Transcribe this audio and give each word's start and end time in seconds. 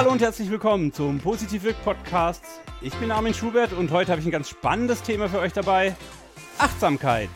Hallo 0.00 0.12
und 0.12 0.22
herzlich 0.22 0.50
willkommen 0.50 0.94
zum 0.94 1.18
Positiv 1.18 1.62
Podcast. 1.84 2.42
Ich 2.80 2.94
bin 2.94 3.10
Armin 3.10 3.34
Schubert 3.34 3.74
und 3.74 3.90
heute 3.90 4.12
habe 4.12 4.22
ich 4.22 4.26
ein 4.26 4.30
ganz 4.30 4.48
spannendes 4.48 5.02
Thema 5.02 5.28
für 5.28 5.38
euch 5.40 5.52
dabei: 5.52 5.94
Achtsamkeit. 6.56 7.28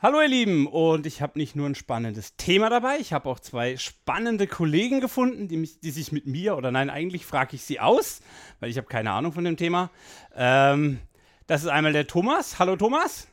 Hallo 0.00 0.20
ihr 0.20 0.28
Lieben 0.28 0.66
und 0.66 1.06
ich 1.06 1.22
habe 1.22 1.38
nicht 1.38 1.56
nur 1.56 1.66
ein 1.66 1.74
spannendes 1.74 2.36
Thema 2.36 2.68
dabei, 2.68 2.98
ich 2.98 3.14
habe 3.14 3.26
auch 3.26 3.40
zwei 3.40 3.78
spannende 3.78 4.46
Kollegen 4.46 5.00
gefunden, 5.00 5.48
die, 5.48 5.56
mich, 5.56 5.80
die 5.80 5.92
sich 5.92 6.12
mit 6.12 6.26
mir, 6.26 6.58
oder 6.58 6.70
nein, 6.70 6.90
eigentlich 6.90 7.24
frage 7.24 7.56
ich 7.56 7.62
sie 7.62 7.80
aus, 7.80 8.20
weil 8.60 8.68
ich 8.68 8.76
habe 8.76 8.86
keine 8.86 9.12
Ahnung 9.12 9.32
von 9.32 9.44
dem 9.44 9.56
Thema. 9.56 9.90
Ähm, 10.36 10.98
das 11.46 11.62
ist 11.62 11.68
einmal 11.68 11.92
der 11.92 12.06
Thomas. 12.06 12.58
Hallo 12.58 12.76
Thomas. 12.76 13.28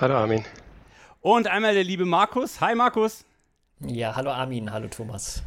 Hallo 0.00 0.14
Armin. 0.14 0.44
Und 1.20 1.48
einmal 1.48 1.74
der 1.74 1.84
liebe 1.84 2.04
Markus. 2.04 2.60
Hi 2.60 2.74
Markus. 2.74 3.24
Ja, 3.80 4.14
hallo 4.14 4.30
Armin, 4.30 4.72
hallo 4.72 4.88
Thomas. 4.88 5.42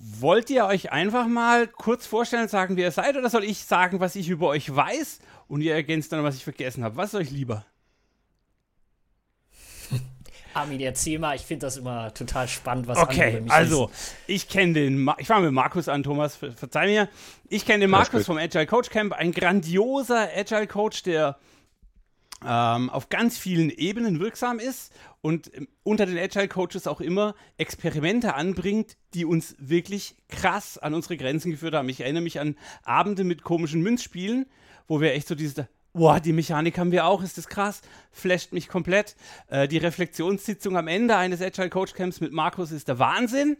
Wollt 0.00 0.48
ihr 0.50 0.64
euch 0.64 0.92
einfach 0.92 1.26
mal 1.26 1.66
kurz 1.66 2.06
vorstellen 2.06 2.42
und 2.42 2.50
sagen, 2.50 2.76
wer 2.76 2.84
ihr 2.84 2.90
seid, 2.92 3.16
oder 3.16 3.28
soll 3.28 3.44
ich 3.44 3.64
sagen, 3.64 4.00
was 4.00 4.16
ich 4.16 4.28
über 4.28 4.48
euch 4.48 4.74
weiß 4.74 5.20
und 5.48 5.60
ihr 5.60 5.74
ergänzt 5.74 6.12
dann, 6.12 6.24
was 6.24 6.36
ich 6.36 6.44
vergessen 6.44 6.84
habe? 6.84 6.96
Was 6.96 7.12
ist 7.12 7.20
euch 7.20 7.30
lieber? 7.30 7.64
Armin, 10.58 10.80
erzähl 10.80 11.18
mal, 11.18 11.36
ich 11.36 11.42
finde 11.42 11.66
das 11.66 11.76
immer 11.76 12.12
total 12.14 12.48
spannend, 12.48 12.86
was 12.86 12.98
okay, 12.98 13.26
andere 13.26 13.40
mich 13.42 13.52
also, 13.52 13.90
ich 14.26 14.48
kenne 14.48 14.74
den, 14.74 14.98
Ma 14.98 15.16
ich 15.18 15.26
fange 15.26 15.46
mit 15.46 15.54
Markus 15.54 15.88
an, 15.88 16.02
Thomas, 16.02 16.36
ver 16.36 16.52
verzeih 16.52 16.86
mir. 16.86 17.08
Ich 17.48 17.64
kenne 17.64 17.80
den 17.80 17.90
Markus 17.90 18.26
vom 18.26 18.36
Agile 18.36 18.66
Coach 18.66 18.90
Camp, 18.90 19.12
ein 19.12 19.32
grandioser 19.32 20.28
Agile 20.34 20.66
Coach, 20.66 21.02
der 21.02 21.38
ähm, 22.44 22.90
auf 22.90 23.08
ganz 23.08 23.38
vielen 23.38 23.70
Ebenen 23.70 24.20
wirksam 24.20 24.58
ist 24.58 24.92
und 25.20 25.52
ähm, 25.54 25.68
unter 25.82 26.06
den 26.06 26.18
Agile 26.18 26.48
Coaches 26.48 26.86
auch 26.86 27.00
immer 27.00 27.34
Experimente 27.56 28.34
anbringt, 28.34 28.96
die 29.14 29.24
uns 29.24 29.56
wirklich 29.58 30.16
krass 30.28 30.78
an 30.78 30.94
unsere 30.94 31.16
Grenzen 31.16 31.50
geführt 31.50 31.74
haben. 31.74 31.88
Ich 31.88 32.00
erinnere 32.00 32.22
mich 32.22 32.38
an 32.38 32.56
Abende 32.84 33.24
mit 33.24 33.42
komischen 33.42 33.82
Münzspielen, 33.82 34.46
wo 34.86 35.00
wir 35.00 35.14
echt 35.14 35.28
so 35.28 35.34
diese 35.34 35.68
Boah, 35.98 36.20
die 36.20 36.32
Mechanik 36.32 36.78
haben 36.78 36.92
wir 36.92 37.06
auch, 37.06 37.24
ist 37.24 37.38
das 37.38 37.48
krass, 37.48 37.82
flasht 38.12 38.52
mich 38.52 38.68
komplett. 38.68 39.16
Äh, 39.48 39.66
die 39.66 39.78
Reflexionssitzung 39.78 40.76
am 40.76 40.86
Ende 40.86 41.16
eines 41.16 41.42
Agile 41.42 41.70
Coach 41.70 41.92
Camps 41.92 42.20
mit 42.20 42.32
Markus 42.32 42.70
ist 42.70 42.86
der 42.86 43.00
Wahnsinn. 43.00 43.56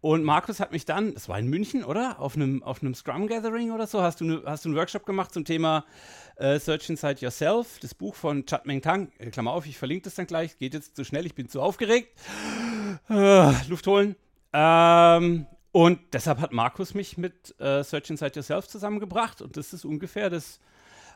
Und 0.00 0.22
Markus 0.22 0.60
hat 0.60 0.70
mich 0.70 0.84
dann, 0.84 1.14
das 1.14 1.28
war 1.28 1.40
in 1.40 1.48
München, 1.48 1.82
oder? 1.82 2.20
Auf 2.20 2.36
einem, 2.36 2.62
auf 2.62 2.78
Scrum 2.94 3.26
Gathering 3.26 3.72
oder 3.72 3.88
so, 3.88 4.00
hast 4.00 4.20
du, 4.20 4.26
ne, 4.26 4.42
hast 4.46 4.64
du 4.64 4.68
einen 4.68 4.78
Workshop 4.78 5.04
gemacht 5.06 5.34
zum 5.34 5.44
Thema 5.44 5.84
äh, 6.36 6.60
Search 6.60 6.88
Inside 6.88 7.16
Yourself, 7.20 7.80
das 7.80 7.94
Buch 7.94 8.14
von 8.14 8.46
Chad 8.46 8.64
Meng 8.66 8.80
Tang. 8.80 9.10
Äh, 9.18 9.30
Klammer 9.30 9.50
auf, 9.50 9.66
ich 9.66 9.76
verlinke 9.76 10.04
das 10.04 10.14
dann 10.14 10.28
gleich, 10.28 10.56
geht 10.58 10.72
jetzt 10.72 10.94
zu 10.94 11.02
schnell, 11.02 11.26
ich 11.26 11.34
bin 11.34 11.48
zu 11.48 11.60
aufgeregt. 11.60 12.16
Äh, 13.10 13.52
Luft 13.68 13.88
holen. 13.88 14.14
Ähm, 14.52 15.46
und 15.72 15.98
deshalb 16.12 16.38
hat 16.38 16.52
Markus 16.52 16.94
mich 16.94 17.18
mit 17.18 17.58
äh, 17.58 17.82
Search 17.82 18.08
Inside 18.08 18.36
Yourself 18.36 18.68
zusammengebracht 18.68 19.42
und 19.42 19.56
das 19.56 19.72
ist 19.72 19.84
ungefähr 19.84 20.30
das 20.30 20.60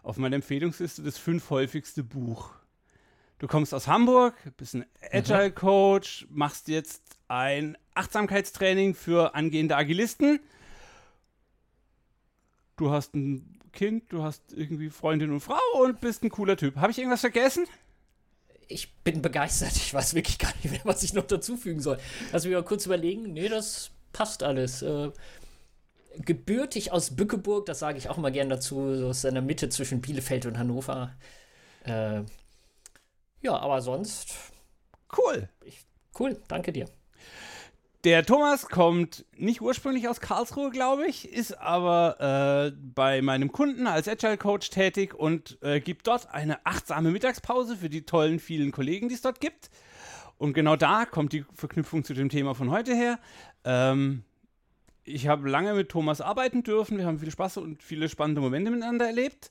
auf 0.02 0.16
meiner 0.16 0.36
Empfehlungsliste 0.36 1.02
das 1.02 1.18
fünf 1.18 1.50
häufigste 1.50 2.02
Buch. 2.02 2.50
Du 3.38 3.46
kommst 3.46 3.72
aus 3.72 3.86
Hamburg, 3.86 4.34
bist 4.56 4.74
ein 4.74 4.84
Agile 5.10 5.50
Coach, 5.50 6.26
machst 6.30 6.68
jetzt 6.68 7.02
ein 7.28 7.78
Achtsamkeitstraining 7.94 8.94
für 8.94 9.34
angehende 9.34 9.76
Agilisten. 9.76 10.40
Du 12.76 12.90
hast 12.90 13.14
ein 13.14 13.58
Kind, 13.72 14.12
du 14.12 14.22
hast 14.22 14.52
irgendwie 14.52 14.90
Freundin 14.90 15.30
und 15.30 15.40
Frau 15.40 15.58
und 15.80 16.00
bist 16.00 16.22
ein 16.22 16.30
cooler 16.30 16.56
Typ. 16.56 16.76
Habe 16.76 16.90
ich 16.90 16.98
irgendwas 16.98 17.20
vergessen? 17.20 17.66
Ich 18.68 18.94
bin 19.04 19.22
begeistert. 19.22 19.72
Ich 19.76 19.94
weiß 19.94 20.14
wirklich 20.14 20.38
gar 20.38 20.52
nicht 20.56 20.70
mehr, 20.70 20.80
was 20.84 21.02
ich 21.02 21.14
noch 21.14 21.26
dazufügen 21.26 21.80
soll. 21.80 21.98
Lass 22.32 22.44
mich 22.44 22.54
mal 22.54 22.62
kurz 22.62 22.86
überlegen. 22.86 23.32
Nee, 23.32 23.48
das 23.48 23.90
passt 24.12 24.42
alles. 24.42 24.82
Äh, 24.82 25.10
gebürtig 26.18 26.92
aus 26.92 27.16
Bückeburg, 27.16 27.66
das 27.66 27.78
sage 27.78 27.98
ich 27.98 28.08
auch 28.08 28.18
immer 28.18 28.30
gern 28.30 28.48
dazu, 28.48 28.94
so 28.96 29.08
aus 29.08 29.22
der 29.22 29.40
Mitte 29.42 29.68
zwischen 29.68 30.00
Bielefeld 30.00 30.46
und 30.46 30.58
Hannover. 30.58 31.12
Äh, 31.84 32.22
ja, 33.42 33.56
aber 33.56 33.80
sonst. 33.80 34.34
Cool. 35.16 35.48
Ich, 35.64 35.84
cool, 36.18 36.40
danke 36.48 36.72
dir. 36.72 36.86
Der 38.04 38.24
Thomas 38.24 38.68
kommt 38.68 39.26
nicht 39.36 39.60
ursprünglich 39.60 40.08
aus 40.08 40.20
Karlsruhe, 40.20 40.70
glaube 40.70 41.06
ich, 41.06 41.30
ist 41.30 41.58
aber 41.58 42.72
äh, 42.72 42.76
bei 42.94 43.20
meinem 43.20 43.52
Kunden 43.52 43.86
als 43.86 44.08
Agile 44.08 44.38
Coach 44.38 44.70
tätig 44.70 45.14
und 45.14 45.58
äh, 45.60 45.80
gibt 45.80 46.06
dort 46.06 46.32
eine 46.32 46.64
achtsame 46.64 47.10
Mittagspause 47.10 47.76
für 47.76 47.90
die 47.90 48.06
tollen 48.06 48.38
vielen 48.38 48.72
Kollegen, 48.72 49.10
die 49.10 49.16
es 49.16 49.20
dort 49.20 49.38
gibt. 49.40 49.70
Und 50.38 50.54
genau 50.54 50.76
da 50.76 51.04
kommt 51.04 51.34
die 51.34 51.44
Verknüpfung 51.52 52.02
zu 52.02 52.14
dem 52.14 52.30
Thema 52.30 52.54
von 52.54 52.70
heute 52.70 52.94
her. 52.94 53.18
Ähm, 53.64 54.24
ich 55.04 55.28
habe 55.28 55.48
lange 55.48 55.74
mit 55.74 55.88
Thomas 55.88 56.20
arbeiten 56.20 56.62
dürfen. 56.62 56.98
Wir 56.98 57.06
haben 57.06 57.18
viel 57.18 57.30
Spaß 57.30 57.58
und 57.58 57.82
viele 57.82 58.08
spannende 58.08 58.40
Momente 58.40 58.70
miteinander 58.70 59.06
erlebt. 59.06 59.50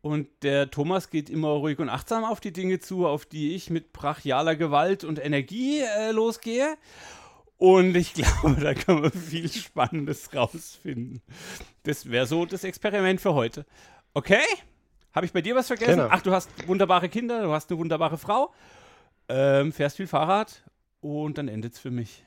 Und 0.00 0.28
der 0.42 0.70
Thomas 0.70 1.10
geht 1.10 1.28
immer 1.28 1.48
ruhig 1.48 1.78
und 1.80 1.88
achtsam 1.88 2.24
auf 2.24 2.40
die 2.40 2.52
Dinge 2.52 2.78
zu, 2.78 3.06
auf 3.06 3.26
die 3.26 3.54
ich 3.54 3.68
mit 3.68 3.92
brachialer 3.92 4.54
Gewalt 4.54 5.02
und 5.04 5.22
Energie 5.22 5.80
äh, 5.80 6.12
losgehe. 6.12 6.76
Und 7.56 7.96
ich 7.96 8.14
glaube, 8.14 8.60
da 8.60 8.74
kann 8.74 9.00
man 9.00 9.10
viel 9.10 9.50
Spannendes 9.50 10.32
rausfinden. 10.34 11.20
Das 11.82 12.10
wäre 12.10 12.26
so 12.26 12.46
das 12.46 12.64
Experiment 12.64 13.20
für 13.20 13.34
heute. 13.34 13.66
Okay? 14.14 14.44
Habe 15.12 15.26
ich 15.26 15.32
bei 15.32 15.42
dir 15.42 15.56
was 15.56 15.66
vergessen? 15.66 15.96
Genau. 15.96 16.08
Ach, 16.10 16.22
du 16.22 16.30
hast 16.30 16.50
wunderbare 16.68 17.08
Kinder, 17.08 17.42
du 17.42 17.52
hast 17.52 17.70
eine 17.70 17.78
wunderbare 17.80 18.18
Frau, 18.18 18.52
ähm, 19.28 19.72
fährst 19.72 19.96
viel 19.96 20.06
Fahrrad 20.06 20.62
und 21.00 21.38
dann 21.38 21.48
endet 21.48 21.74
es 21.74 21.80
für 21.80 21.90
mich. 21.90 22.24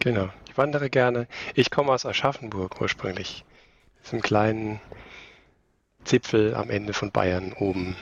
Genau, 0.00 0.28
ich 0.48 0.56
wandere 0.58 0.90
gerne. 0.90 1.26
Ich 1.54 1.70
komme 1.70 1.92
aus 1.92 2.04
Aschaffenburg 2.06 2.80
ursprünglich. 2.80 3.44
Das 3.98 4.08
ist 4.08 4.14
ein 4.14 4.22
kleinen 4.22 4.80
Zipfel 6.04 6.54
am 6.54 6.70
Ende 6.70 6.92
von 6.92 7.10
Bayern 7.10 7.52
oben. 7.54 7.96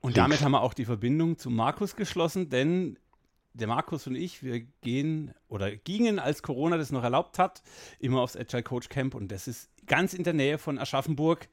Und 0.00 0.16
damit 0.16 0.42
haben 0.42 0.52
wir 0.52 0.60
auch 0.60 0.74
die 0.74 0.84
Verbindung 0.84 1.38
zu 1.38 1.50
Markus 1.50 1.96
geschlossen, 1.96 2.50
denn 2.50 2.98
der 3.54 3.68
Markus 3.68 4.06
und 4.06 4.16
ich, 4.16 4.42
wir 4.42 4.60
gehen 4.82 5.32
oder 5.48 5.74
gingen, 5.74 6.18
als 6.18 6.42
Corona 6.42 6.76
das 6.76 6.90
noch 6.90 7.04
erlaubt 7.04 7.38
hat, 7.38 7.62
immer 8.00 8.20
aufs 8.20 8.36
Agile 8.36 8.64
Coach 8.64 8.88
Camp 8.88 9.14
und 9.14 9.28
das 9.28 9.48
ist 9.48 9.70
ganz 9.86 10.12
in 10.12 10.24
der 10.24 10.34
Nähe 10.34 10.58
von 10.58 10.78
Aschaffenburg. 10.78 11.48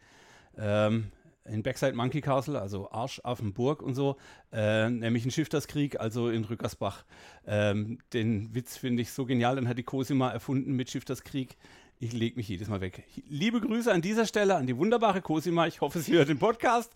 Ähm, 0.58 1.12
in 1.46 1.63
Backside 1.63 1.94
Monkey 1.94 2.22
Castle, 2.22 2.59
also 2.59 2.91
Arsch 2.91 3.19
auf 3.24 3.40
dem 3.40 3.53
Burg 3.53 3.81
und 3.81 3.96
so, 3.96 4.18
äh, 4.52 4.90
nämlich 4.90 5.25
ein 5.25 5.31
Schifterskrieg, 5.31 6.00
also 6.00 6.29
in 6.29 6.44
Rückersbach. 6.44 7.06
Ähm, 7.46 8.00
den 8.13 8.53
Witz 8.53 8.78
finde 8.78 9.02
ich 9.02 9.12
so 9.12 9.25
genial, 9.25 9.56
den 9.56 9.68
hat 9.68 9.78
die 9.78 9.84
Cosima 9.84 10.29
erfunden 10.29 10.74
mit 10.74 10.90
Schifterskrieg. 10.90 11.57
Ich 12.03 12.13
lege 12.13 12.35
mich 12.35 12.47
jedes 12.47 12.68
Mal 12.68 12.81
weg. 12.81 13.03
Liebe 13.28 13.62
Grüße 13.62 13.91
an 13.91 14.02
dieser 14.02 14.25
Stelle 14.25 14.56
an 14.56 14.66
die 14.66 14.75
wunderbare 14.75 15.22
Cosima. 15.22 15.68
Ich 15.68 15.81
hoffe, 15.81 16.00
sie 16.00 16.13
hört 16.13 16.29
den 16.29 16.40
Podcast. 16.40 16.91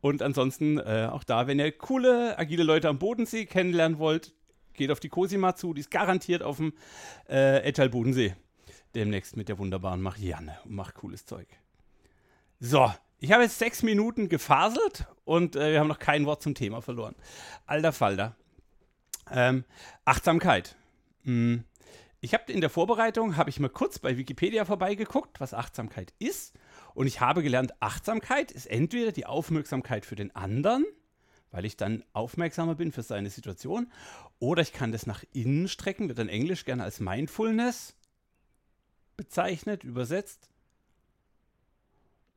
Und 0.00 0.22
ansonsten 0.22 0.78
äh, 0.78 1.08
auch 1.12 1.24
da, 1.24 1.46
wenn 1.46 1.58
ihr 1.58 1.70
coole, 1.72 2.38
agile 2.38 2.62
Leute 2.62 2.88
am 2.88 2.98
Bodensee 2.98 3.44
kennenlernen 3.44 3.98
wollt, 3.98 4.32
geht 4.72 4.90
auf 4.90 4.98
die 4.98 5.10
Cosima 5.10 5.56
zu. 5.56 5.74
Die 5.74 5.80
ist 5.80 5.90
garantiert 5.90 6.42
auf 6.42 6.56
dem 6.56 6.72
äh, 7.28 7.68
Agile 7.68 7.90
Bodensee. 7.90 8.34
Demnächst 8.94 9.36
mit 9.36 9.50
der 9.50 9.58
wunderbaren 9.58 10.00
Marianne 10.00 10.56
und 10.64 10.74
macht 10.74 10.94
cooles 10.94 11.26
Zeug. 11.26 11.48
So, 12.58 12.90
ich 13.18 13.32
habe 13.32 13.42
jetzt 13.42 13.58
sechs 13.58 13.82
Minuten 13.82 14.28
gefaselt 14.28 15.06
und 15.24 15.56
äh, 15.56 15.72
wir 15.72 15.80
haben 15.80 15.88
noch 15.88 15.98
kein 15.98 16.26
Wort 16.26 16.42
zum 16.42 16.54
Thema 16.54 16.82
verloren. 16.82 17.14
Alter 17.66 17.92
Falter. 17.92 18.36
Ähm, 19.30 19.64
Achtsamkeit. 20.04 20.76
Hm. 21.24 21.64
Ich 22.20 22.34
habe 22.34 22.52
in 22.52 22.60
der 22.60 22.70
Vorbereitung, 22.70 23.36
habe 23.36 23.50
ich 23.50 23.60
mal 23.60 23.68
kurz 23.68 23.98
bei 23.98 24.16
Wikipedia 24.16 24.64
vorbeigeguckt, 24.64 25.40
was 25.40 25.54
Achtsamkeit 25.54 26.12
ist. 26.18 26.54
Und 26.94 27.06
ich 27.06 27.20
habe 27.20 27.42
gelernt, 27.42 27.74
Achtsamkeit 27.80 28.50
ist 28.50 28.66
entweder 28.66 29.12
die 29.12 29.26
Aufmerksamkeit 29.26 30.06
für 30.06 30.16
den 30.16 30.34
anderen, 30.34 30.84
weil 31.50 31.64
ich 31.64 31.76
dann 31.76 32.04
aufmerksamer 32.12 32.74
bin 32.74 32.90
für 32.90 33.02
seine 33.02 33.30
Situation, 33.30 33.92
oder 34.38 34.62
ich 34.62 34.72
kann 34.72 34.92
das 34.92 35.06
nach 35.06 35.24
innen 35.32 35.68
strecken, 35.68 36.08
wird 36.08 36.18
dann 36.18 36.28
Englisch 36.28 36.64
gerne 36.64 36.84
als 36.84 37.00
Mindfulness 37.00 37.94
bezeichnet, 39.16 39.84
übersetzt. 39.84 40.48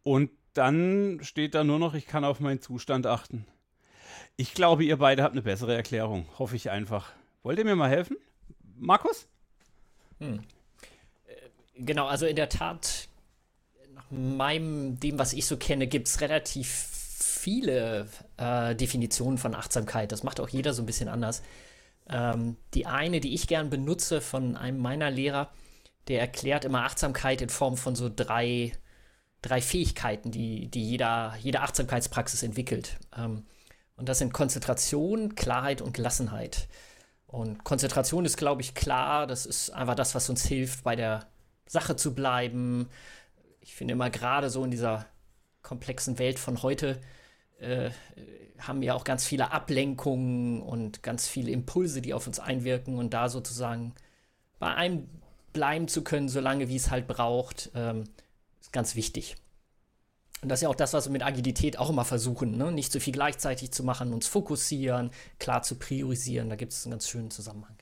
Und 0.03 0.31
dann 0.53 1.19
steht 1.21 1.55
da 1.55 1.63
nur 1.63 1.79
noch, 1.79 1.93
ich 1.93 2.07
kann 2.07 2.25
auf 2.25 2.39
meinen 2.39 2.61
Zustand 2.61 3.05
achten. 3.05 3.45
Ich 4.35 4.53
glaube, 4.53 4.83
ihr 4.83 4.97
beide 4.97 5.23
habt 5.23 5.33
eine 5.33 5.41
bessere 5.41 5.75
Erklärung. 5.75 6.25
Hoffe 6.37 6.55
ich 6.55 6.69
einfach. 6.69 7.11
Wollt 7.43 7.59
ihr 7.59 7.65
mir 7.65 7.75
mal 7.75 7.89
helfen? 7.89 8.17
Markus? 8.77 9.27
Hm. 10.19 10.39
Äh, 11.27 11.33
genau, 11.75 12.07
also 12.07 12.25
in 12.25 12.35
der 12.35 12.49
Tat, 12.49 13.09
nach 13.93 14.09
meinem, 14.11 14.99
dem, 14.99 15.19
was 15.19 15.33
ich 15.33 15.45
so 15.45 15.57
kenne, 15.57 15.87
gibt 15.87 16.07
es 16.07 16.21
relativ 16.21 16.67
viele 16.69 18.07
äh, 18.37 18.75
Definitionen 18.75 19.37
von 19.37 19.55
Achtsamkeit. 19.55 20.11
Das 20.11 20.23
macht 20.23 20.39
auch 20.39 20.49
jeder 20.49 20.73
so 20.73 20.83
ein 20.83 20.85
bisschen 20.85 21.09
anders. 21.09 21.41
Ähm, 22.09 22.57
die 22.73 22.85
eine, 22.85 23.19
die 23.19 23.33
ich 23.33 23.47
gern 23.47 23.69
benutze 23.69 24.19
von 24.21 24.57
einem 24.57 24.79
meiner 24.79 25.11
Lehrer, 25.11 25.51
der 26.07 26.19
erklärt 26.19 26.65
immer 26.65 26.83
Achtsamkeit 26.83 27.41
in 27.41 27.49
Form 27.49 27.77
von 27.77 27.95
so 27.95 28.09
drei 28.13 28.73
drei 29.41 29.61
Fähigkeiten, 29.61 30.31
die, 30.31 30.69
die 30.69 30.83
jeder, 30.83 31.35
jede 31.41 31.61
Achtsamkeitspraxis 31.61 32.43
entwickelt. 32.43 32.97
Ähm, 33.15 33.45
und 33.95 34.09
das 34.09 34.19
sind 34.19 34.33
Konzentration, 34.33 35.35
Klarheit 35.35 35.81
und 35.81 35.93
Gelassenheit. 35.93 36.67
Und 37.27 37.63
Konzentration 37.63 38.25
ist, 38.25 38.37
glaube 38.37 38.61
ich, 38.61 38.73
klar. 38.73 39.27
Das 39.27 39.45
ist 39.45 39.69
einfach 39.71 39.95
das, 39.95 40.15
was 40.15 40.29
uns 40.29 40.45
hilft, 40.45 40.83
bei 40.83 40.95
der 40.95 41.27
Sache 41.67 41.95
zu 41.95 42.15
bleiben. 42.15 42.89
Ich 43.61 43.75
finde 43.75 43.93
immer 43.93 44.09
gerade 44.09 44.49
so 44.49 44.63
in 44.63 44.71
dieser 44.71 45.05
komplexen 45.61 46.17
Welt 46.17 46.39
von 46.39 46.63
heute 46.63 46.99
äh, 47.59 47.91
haben 48.57 48.81
wir 48.81 48.95
auch 48.95 49.03
ganz 49.03 49.25
viele 49.25 49.51
Ablenkungen 49.51 50.61
und 50.61 51.03
ganz 51.03 51.27
viele 51.27 51.51
Impulse, 51.51 52.01
die 52.01 52.13
auf 52.13 52.27
uns 52.27 52.39
einwirken 52.39 52.97
und 52.97 53.13
da 53.13 53.29
sozusagen 53.29 53.93
bei 54.59 54.73
einem 54.73 55.07
bleiben 55.53 55.87
zu 55.87 56.03
können, 56.03 56.29
solange 56.29 56.67
wie 56.69 56.75
es 56.75 56.91
halt 56.91 57.07
braucht, 57.07 57.71
ähm, 57.75 58.05
ist 58.69 58.73
ganz 58.73 58.95
wichtig. 58.95 59.35
Und 60.41 60.49
das 60.49 60.59
ist 60.59 60.63
ja 60.63 60.69
auch 60.69 60.75
das, 60.75 60.93
was 60.93 61.05
wir 61.05 61.11
mit 61.11 61.23
Agilität 61.23 61.77
auch 61.77 61.89
immer 61.89 62.05
versuchen, 62.05 62.55
ne? 62.55 62.71
nicht 62.71 62.91
zu 62.91 62.99
viel 62.99 63.11
gleichzeitig 63.11 63.71
zu 63.71 63.83
machen, 63.83 64.13
uns 64.13 64.27
fokussieren, 64.27 65.11
klar 65.37 65.63
zu 65.63 65.75
priorisieren. 65.75 66.49
Da 66.49 66.55
gibt 66.55 66.71
es 66.71 66.85
einen 66.85 66.91
ganz 66.91 67.09
schönen 67.09 67.31
Zusammenhang. 67.31 67.75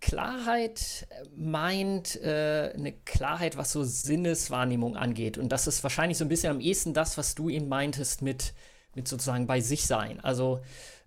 Klarheit 0.00 1.08
meint 1.34 2.16
äh, 2.16 2.72
eine 2.74 2.92
Klarheit, 2.92 3.56
was 3.56 3.72
so 3.72 3.84
Sinneswahrnehmung 3.84 4.96
angeht. 4.96 5.38
Und 5.38 5.50
das 5.50 5.66
ist 5.66 5.82
wahrscheinlich 5.82 6.18
so 6.18 6.24
ein 6.24 6.28
bisschen 6.28 6.50
am 6.50 6.60
ehesten 6.60 6.94
das, 6.94 7.16
was 7.16 7.34
du 7.34 7.48
eben 7.48 7.68
meintest 7.68 8.20
mit, 8.20 8.54
mit 8.94 9.08
sozusagen 9.08 9.46
bei 9.46 9.60
sich 9.60 9.86
sein. 9.86 10.20
Also 10.20 10.60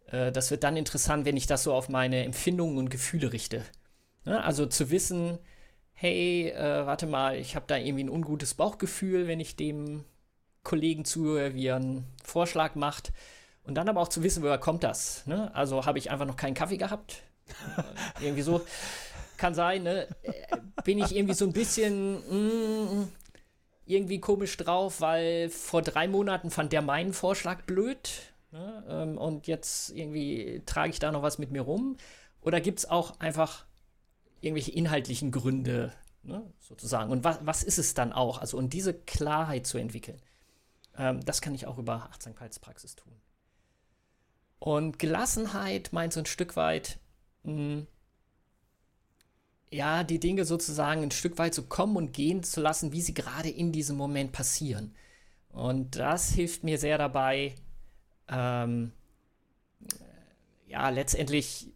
äh, 0.08 0.32
das 0.32 0.52
wird 0.52 0.64
dann 0.64 0.78
interessant, 0.78 1.26
wenn 1.26 1.38
ich 1.38 1.48
das 1.48 1.64
so 1.64 1.74
auf 1.74 1.90
meine 1.90 2.24
Empfindungen 2.24 2.78
und 2.78 2.90
Gefühle 2.90 3.32
richte. 3.32 3.64
Ne? 4.26 4.44
Also 4.44 4.66
zu 4.66 4.90
wissen, 4.90 5.38
hey, 6.02 6.50
äh, 6.50 6.88
warte 6.88 7.06
mal, 7.06 7.38
ich 7.38 7.56
habe 7.56 7.68
da 7.68 7.78
irgendwie 7.78 8.04
ein 8.04 8.10
ungutes 8.10 8.56
Bauchgefühl, 8.56 9.28
wenn 9.28 9.40
ich 9.40 9.56
dem 9.56 10.04
Kollegen 10.64 11.06
zuhöre, 11.06 11.54
wie 11.54 11.68
er 11.68 11.76
einen 11.76 12.08
Vorschlag 12.24 12.74
macht. 12.74 13.14
Und 13.64 13.76
dann 13.76 13.88
aber 13.88 14.02
auch 14.02 14.08
zu 14.08 14.24
wissen, 14.24 14.42
woher 14.42 14.58
kommt 14.58 14.84
das? 14.84 15.28
Ne? 15.28 15.54
Also 15.54 15.86
habe 15.86 16.00
ich 16.00 16.10
einfach 16.10 16.26
noch 16.26 16.38
keinen 16.38 16.56
Kaffee 16.56 16.78
gehabt? 16.78 17.22
Äh, 18.20 18.26
irgendwie 18.26 18.42
so. 18.42 18.62
Kann 19.38 19.54
sein, 19.54 19.84
ne? 19.84 20.08
Äh, 20.24 20.58
bin 20.84 20.98
ich 20.98 21.16
irgendwie 21.16 21.36
so 21.36 21.46
ein 21.46 21.54
bisschen 21.54 22.16
mm, 22.16 23.08
irgendwie 23.86 24.20
komisch 24.20 24.58
drauf, 24.58 25.02
weil 25.02 25.50
vor 25.50 25.84
drei 25.84 26.08
Monaten 26.08 26.50
fand 26.50 26.74
der 26.74 26.82
meinen 26.82 27.14
Vorschlag 27.14 27.62
blöd. 27.66 28.10
Ne? 28.50 28.84
Ähm, 28.90 29.18
und 29.20 29.46
jetzt 29.46 29.92
irgendwie 29.92 30.64
trage 30.66 30.90
ich 30.90 31.00
da 31.00 31.12
noch 31.12 31.22
was 31.22 31.38
mit 31.38 31.52
mir 31.52 31.62
rum. 31.62 31.98
Oder 32.42 32.60
gibt 32.60 32.80
es 32.80 32.90
auch 32.90 33.20
einfach 33.20 33.66
irgendwelche 34.42 34.72
inhaltlichen 34.72 35.32
Gründe, 35.32 35.94
ne, 36.24 36.44
sozusagen. 36.60 37.12
Und 37.12 37.24
was, 37.24 37.40
was 37.44 37.64
ist 37.64 37.80
es 37.80 37.94
dann 37.94 38.12
auch? 38.12 38.40
Also, 38.40 38.58
und 38.58 38.74
diese 38.74 38.94
Klarheit 38.94 39.66
zu 39.66 39.78
entwickeln, 39.78 40.22
ähm, 40.98 41.24
das 41.26 41.42
kann 41.42 41.56
ich 41.56 41.68
auch 41.68 41.78
über 41.78 42.10
Achtsamkeitspraxis 42.12 42.96
tun. 42.96 43.14
Und 44.60 45.00
Gelassenheit 45.00 45.94
meint 45.94 46.14
so 46.14 46.20
ein 46.20 46.26
Stück 46.26 46.56
weit, 46.56 47.00
mh, 47.44 47.54
hm, 47.54 47.88
ja, 49.72 50.04
die 50.04 50.20
Dinge 50.20 50.44
sozusagen 50.44 51.02
ein 51.02 51.12
Stück 51.12 51.38
weit 51.38 51.56
so 51.56 51.64
kommen 51.64 51.96
und 51.96 52.12
gehen 52.12 52.44
zu 52.44 52.60
lassen, 52.60 52.92
wie 52.92 53.02
sie 53.02 53.14
gerade 53.14 53.50
in 53.50 53.72
diesem 53.72 53.96
Moment 53.96 54.34
passieren. 54.34 54.94
Und 55.50 55.96
das 55.96 56.32
hilft 56.34 56.64
mir 56.64 56.78
sehr 56.78 56.98
dabei, 56.98 57.56
ähm, 58.28 58.92
ja, 60.68 60.90
letztendlich 60.90 61.72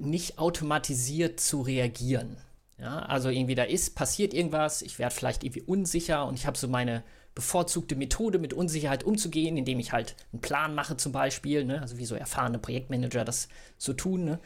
nicht 0.00 0.38
automatisiert 0.38 1.40
zu 1.40 1.62
reagieren. 1.62 2.36
Ja, 2.78 3.00
also 3.00 3.28
irgendwie 3.28 3.56
da 3.56 3.64
ist, 3.64 3.96
passiert 3.96 4.32
irgendwas, 4.32 4.82
ich 4.82 4.98
werde 5.00 5.14
vielleicht 5.14 5.42
irgendwie 5.42 5.62
unsicher 5.62 6.26
und 6.26 6.34
ich 6.34 6.46
habe 6.46 6.56
so 6.56 6.68
meine 6.68 7.02
bevorzugte 7.34 7.96
Methode, 7.96 8.38
mit 8.38 8.52
Unsicherheit 8.52 9.04
umzugehen, 9.04 9.56
indem 9.56 9.78
ich 9.78 9.92
halt 9.92 10.16
einen 10.32 10.40
Plan 10.40 10.74
mache 10.74 10.96
zum 10.96 11.12
Beispiel, 11.12 11.64
ne? 11.64 11.80
also 11.80 11.98
wie 11.98 12.04
so 12.04 12.14
erfahrene 12.14 12.58
Projektmanager 12.58 13.24
das 13.24 13.48
so 13.78 13.92
tun. 13.92 14.24
Ne? 14.24 14.40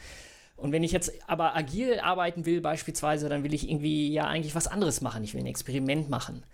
Und 0.56 0.72
wenn 0.72 0.82
ich 0.82 0.92
jetzt 0.92 1.12
aber 1.26 1.56
agil 1.56 2.00
arbeiten 2.00 2.46
will 2.46 2.60
beispielsweise, 2.60 3.28
dann 3.28 3.44
will 3.44 3.54
ich 3.54 3.68
irgendwie 3.68 4.12
ja 4.12 4.26
eigentlich 4.26 4.54
was 4.54 4.66
anderes 4.66 5.00
machen. 5.00 5.24
Ich 5.24 5.34
will 5.34 5.40
ein 5.40 5.46
Experiment 5.46 6.08
machen. 6.08 6.44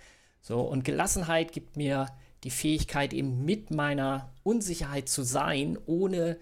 So, 0.41 0.61
und 0.61 0.85
Gelassenheit 0.85 1.53
gibt 1.53 1.77
mir 1.77 2.07
die 2.45 2.51
Fähigkeit, 2.51 3.13
eben 3.13 3.45
mit 3.45 3.71
meiner 3.71 4.33
Unsicherheit 4.45 5.09
zu 5.09 5.23
sein, 5.23 5.77
ohne 5.87 6.39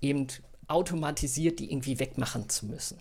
eben 0.00 0.28
automatisiert 0.68 1.58
die 1.58 1.70
irgendwie 1.70 1.98
wegmachen 1.98 2.48
zu 2.48 2.66
müssen. 2.66 3.00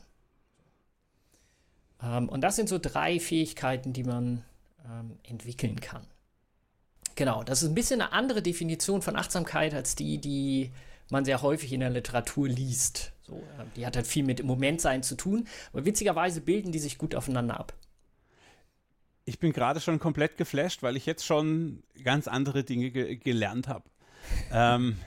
Ähm, 2.01 2.29
und 2.29 2.41
das 2.41 2.55
sind 2.55 2.69
so 2.69 2.77
drei 2.77 3.19
Fähigkeiten, 3.19 3.93
die 3.93 4.03
man 4.03 4.43
ähm, 4.85 5.17
entwickeln 5.23 5.79
kann. 5.79 6.05
Genau, 7.15 7.43
das 7.43 7.63
ist 7.63 7.69
ein 7.69 7.75
bisschen 7.75 8.01
eine 8.01 8.11
andere 8.11 8.41
Definition 8.41 9.01
von 9.01 9.15
Achtsamkeit 9.15 9.73
als 9.73 9.95
die, 9.95 10.19
die 10.19 10.71
man 11.09 11.23
sehr 11.23 11.41
häufig 11.41 11.71
in 11.71 11.79
der 11.79 11.89
Literatur 11.89 12.47
liest. 12.47 13.13
So, 13.21 13.37
äh, 13.37 13.65
die 13.75 13.85
hat 13.85 13.95
halt 13.95 14.07
viel 14.07 14.23
mit 14.23 14.39
im 14.39 14.47
Moment 14.47 14.81
sein 14.81 15.01
zu 15.01 15.15
tun, 15.15 15.47
aber 15.71 15.85
witzigerweise 15.85 16.41
bilden 16.41 16.71
die 16.71 16.79
sich 16.79 16.97
gut 16.97 17.15
aufeinander 17.15 17.59
ab. 17.59 17.73
Ich 19.23 19.39
bin 19.39 19.53
gerade 19.53 19.81
schon 19.81 19.97
komplett 19.97 20.37
geflasht, 20.37 20.83
weil 20.83 20.95
ich 20.95 21.07
jetzt 21.07 21.25
schon 21.25 21.81
ganz 22.03 22.27
andere 22.27 22.63
Dinge 22.63 22.91
ge 22.91 23.15
gelernt 23.15 23.67
habe. 23.67 23.89
ähm, 24.51 24.97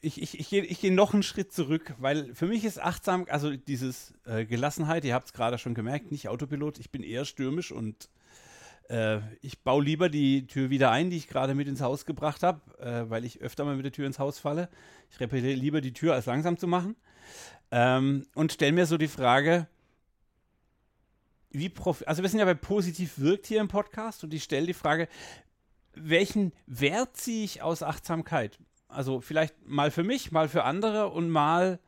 ich, 0.00 0.22
ich, 0.22 0.38
ich 0.38 0.48
gehe 0.48 0.62
geh 0.62 0.90
noch 0.90 1.12
einen 1.12 1.22
Schritt 1.22 1.52
zurück, 1.52 1.94
weil 1.98 2.34
für 2.34 2.46
mich 2.46 2.64
ist 2.64 2.80
achtsam, 2.80 3.26
also 3.28 3.56
dieses 3.56 4.14
äh, 4.24 4.44
Gelassenheit, 4.44 5.04
ihr 5.04 5.14
habt 5.14 5.26
es 5.26 5.32
gerade 5.32 5.58
schon 5.58 5.74
gemerkt, 5.74 6.10
nicht 6.10 6.28
Autopilot, 6.28 6.78
ich 6.78 6.90
bin 6.90 7.02
eher 7.02 7.24
stürmisch 7.24 7.70
und 7.70 8.08
äh, 8.88 9.20
ich 9.40 9.60
baue 9.62 9.84
lieber 9.84 10.08
die 10.08 10.46
Tür 10.46 10.70
wieder 10.70 10.90
ein, 10.90 11.10
die 11.10 11.16
ich 11.16 11.28
gerade 11.28 11.54
mit 11.54 11.68
ins 11.68 11.80
Haus 11.80 12.06
gebracht 12.06 12.42
habe, 12.42 12.60
äh, 12.78 13.08
weil 13.10 13.24
ich 13.24 13.40
öfter 13.40 13.64
mal 13.64 13.76
mit 13.76 13.84
der 13.84 13.92
Tür 13.92 14.06
ins 14.06 14.18
Haus 14.18 14.38
falle. 14.38 14.68
Ich 15.10 15.20
repariere 15.20 15.54
lieber 15.54 15.80
die 15.80 15.92
Tür, 15.92 16.14
als 16.14 16.26
langsam 16.26 16.56
zu 16.56 16.66
machen. 16.66 16.96
Ähm, 17.70 18.26
und 18.34 18.52
stelle 18.52 18.72
mir 18.72 18.86
so 18.86 18.98
die 18.98 19.08
Frage, 19.08 19.68
wie 21.50 21.68
prof 21.68 22.02
also 22.06 22.22
wir 22.22 22.28
sind 22.28 22.38
ja 22.38 22.44
bei 22.44 22.54
positiv 22.54 23.18
wirkt 23.18 23.46
hier 23.46 23.60
im 23.60 23.68
Podcast 23.68 24.24
und 24.24 24.32
ich 24.32 24.44
stelle 24.44 24.66
die 24.66 24.74
Frage, 24.74 25.08
welchen 25.94 26.52
Wert 26.66 27.16
ziehe 27.16 27.44
ich 27.44 27.62
aus 27.62 27.82
Achtsamkeit? 27.82 28.58
Also 28.90 29.20
vielleicht 29.20 29.54
mal 29.66 29.90
für 29.90 30.04
mich, 30.04 30.32
mal 30.32 30.48
für 30.48 30.64
andere 30.64 31.08
und 31.08 31.30
mal 31.30 31.78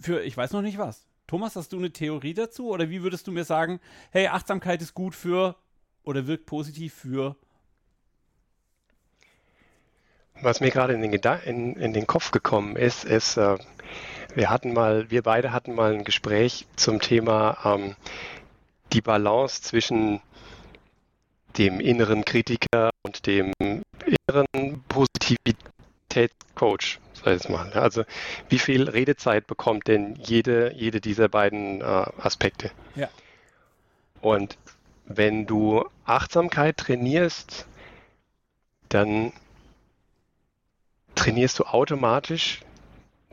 für, 0.00 0.22
ich 0.22 0.36
weiß 0.36 0.52
noch 0.52 0.62
nicht 0.62 0.78
was. 0.78 1.06
Thomas, 1.26 1.56
hast 1.56 1.72
du 1.72 1.78
eine 1.78 1.92
Theorie 1.92 2.34
dazu? 2.34 2.68
Oder 2.68 2.90
wie 2.90 3.02
würdest 3.02 3.26
du 3.26 3.32
mir 3.32 3.44
sagen, 3.44 3.80
hey, 4.10 4.28
Achtsamkeit 4.28 4.80
ist 4.82 4.94
gut 4.94 5.14
für 5.14 5.56
oder 6.04 6.26
wirkt 6.26 6.46
positiv 6.46 6.94
für? 6.94 7.36
Was 10.42 10.60
mir 10.60 10.70
gerade 10.70 10.92
in 10.92 11.02
den, 11.02 11.12
in, 11.44 11.76
in 11.76 11.92
den 11.94 12.06
Kopf 12.06 12.30
gekommen 12.30 12.76
ist, 12.76 13.04
ist, 13.04 13.38
äh, 13.38 13.56
wir 14.34 14.50
hatten 14.50 14.74
mal, 14.74 15.10
wir 15.10 15.22
beide 15.22 15.52
hatten 15.52 15.74
mal 15.74 15.94
ein 15.94 16.04
Gespräch 16.04 16.66
zum 16.76 17.00
Thema 17.00 17.56
ähm, 17.64 17.96
die 18.92 19.00
Balance 19.00 19.62
zwischen 19.62 20.20
dem 21.56 21.80
inneren 21.80 22.24
Kritiker 22.24 22.90
und 23.02 23.26
dem 23.26 23.52
inneren 23.58 24.84
Positivität 24.88 25.56
Qualitätscoach, 26.16 26.98
sag 27.12 27.26
ich 27.26 27.32
jetzt 27.32 27.50
mal. 27.50 27.72
Also 27.72 28.04
wie 28.48 28.58
viel 28.58 28.88
Redezeit 28.88 29.46
bekommt 29.46 29.86
denn 29.86 30.16
jede, 30.16 30.72
jede 30.74 31.00
dieser 31.00 31.28
beiden 31.28 31.80
äh, 31.80 31.84
Aspekte? 31.84 32.70
Ja. 32.94 33.08
Und 34.20 34.56
wenn 35.04 35.46
du 35.46 35.84
Achtsamkeit 36.04 36.78
trainierst, 36.78 37.66
dann 38.88 39.32
trainierst 41.14 41.58
du 41.58 41.64
automatisch 41.64 42.62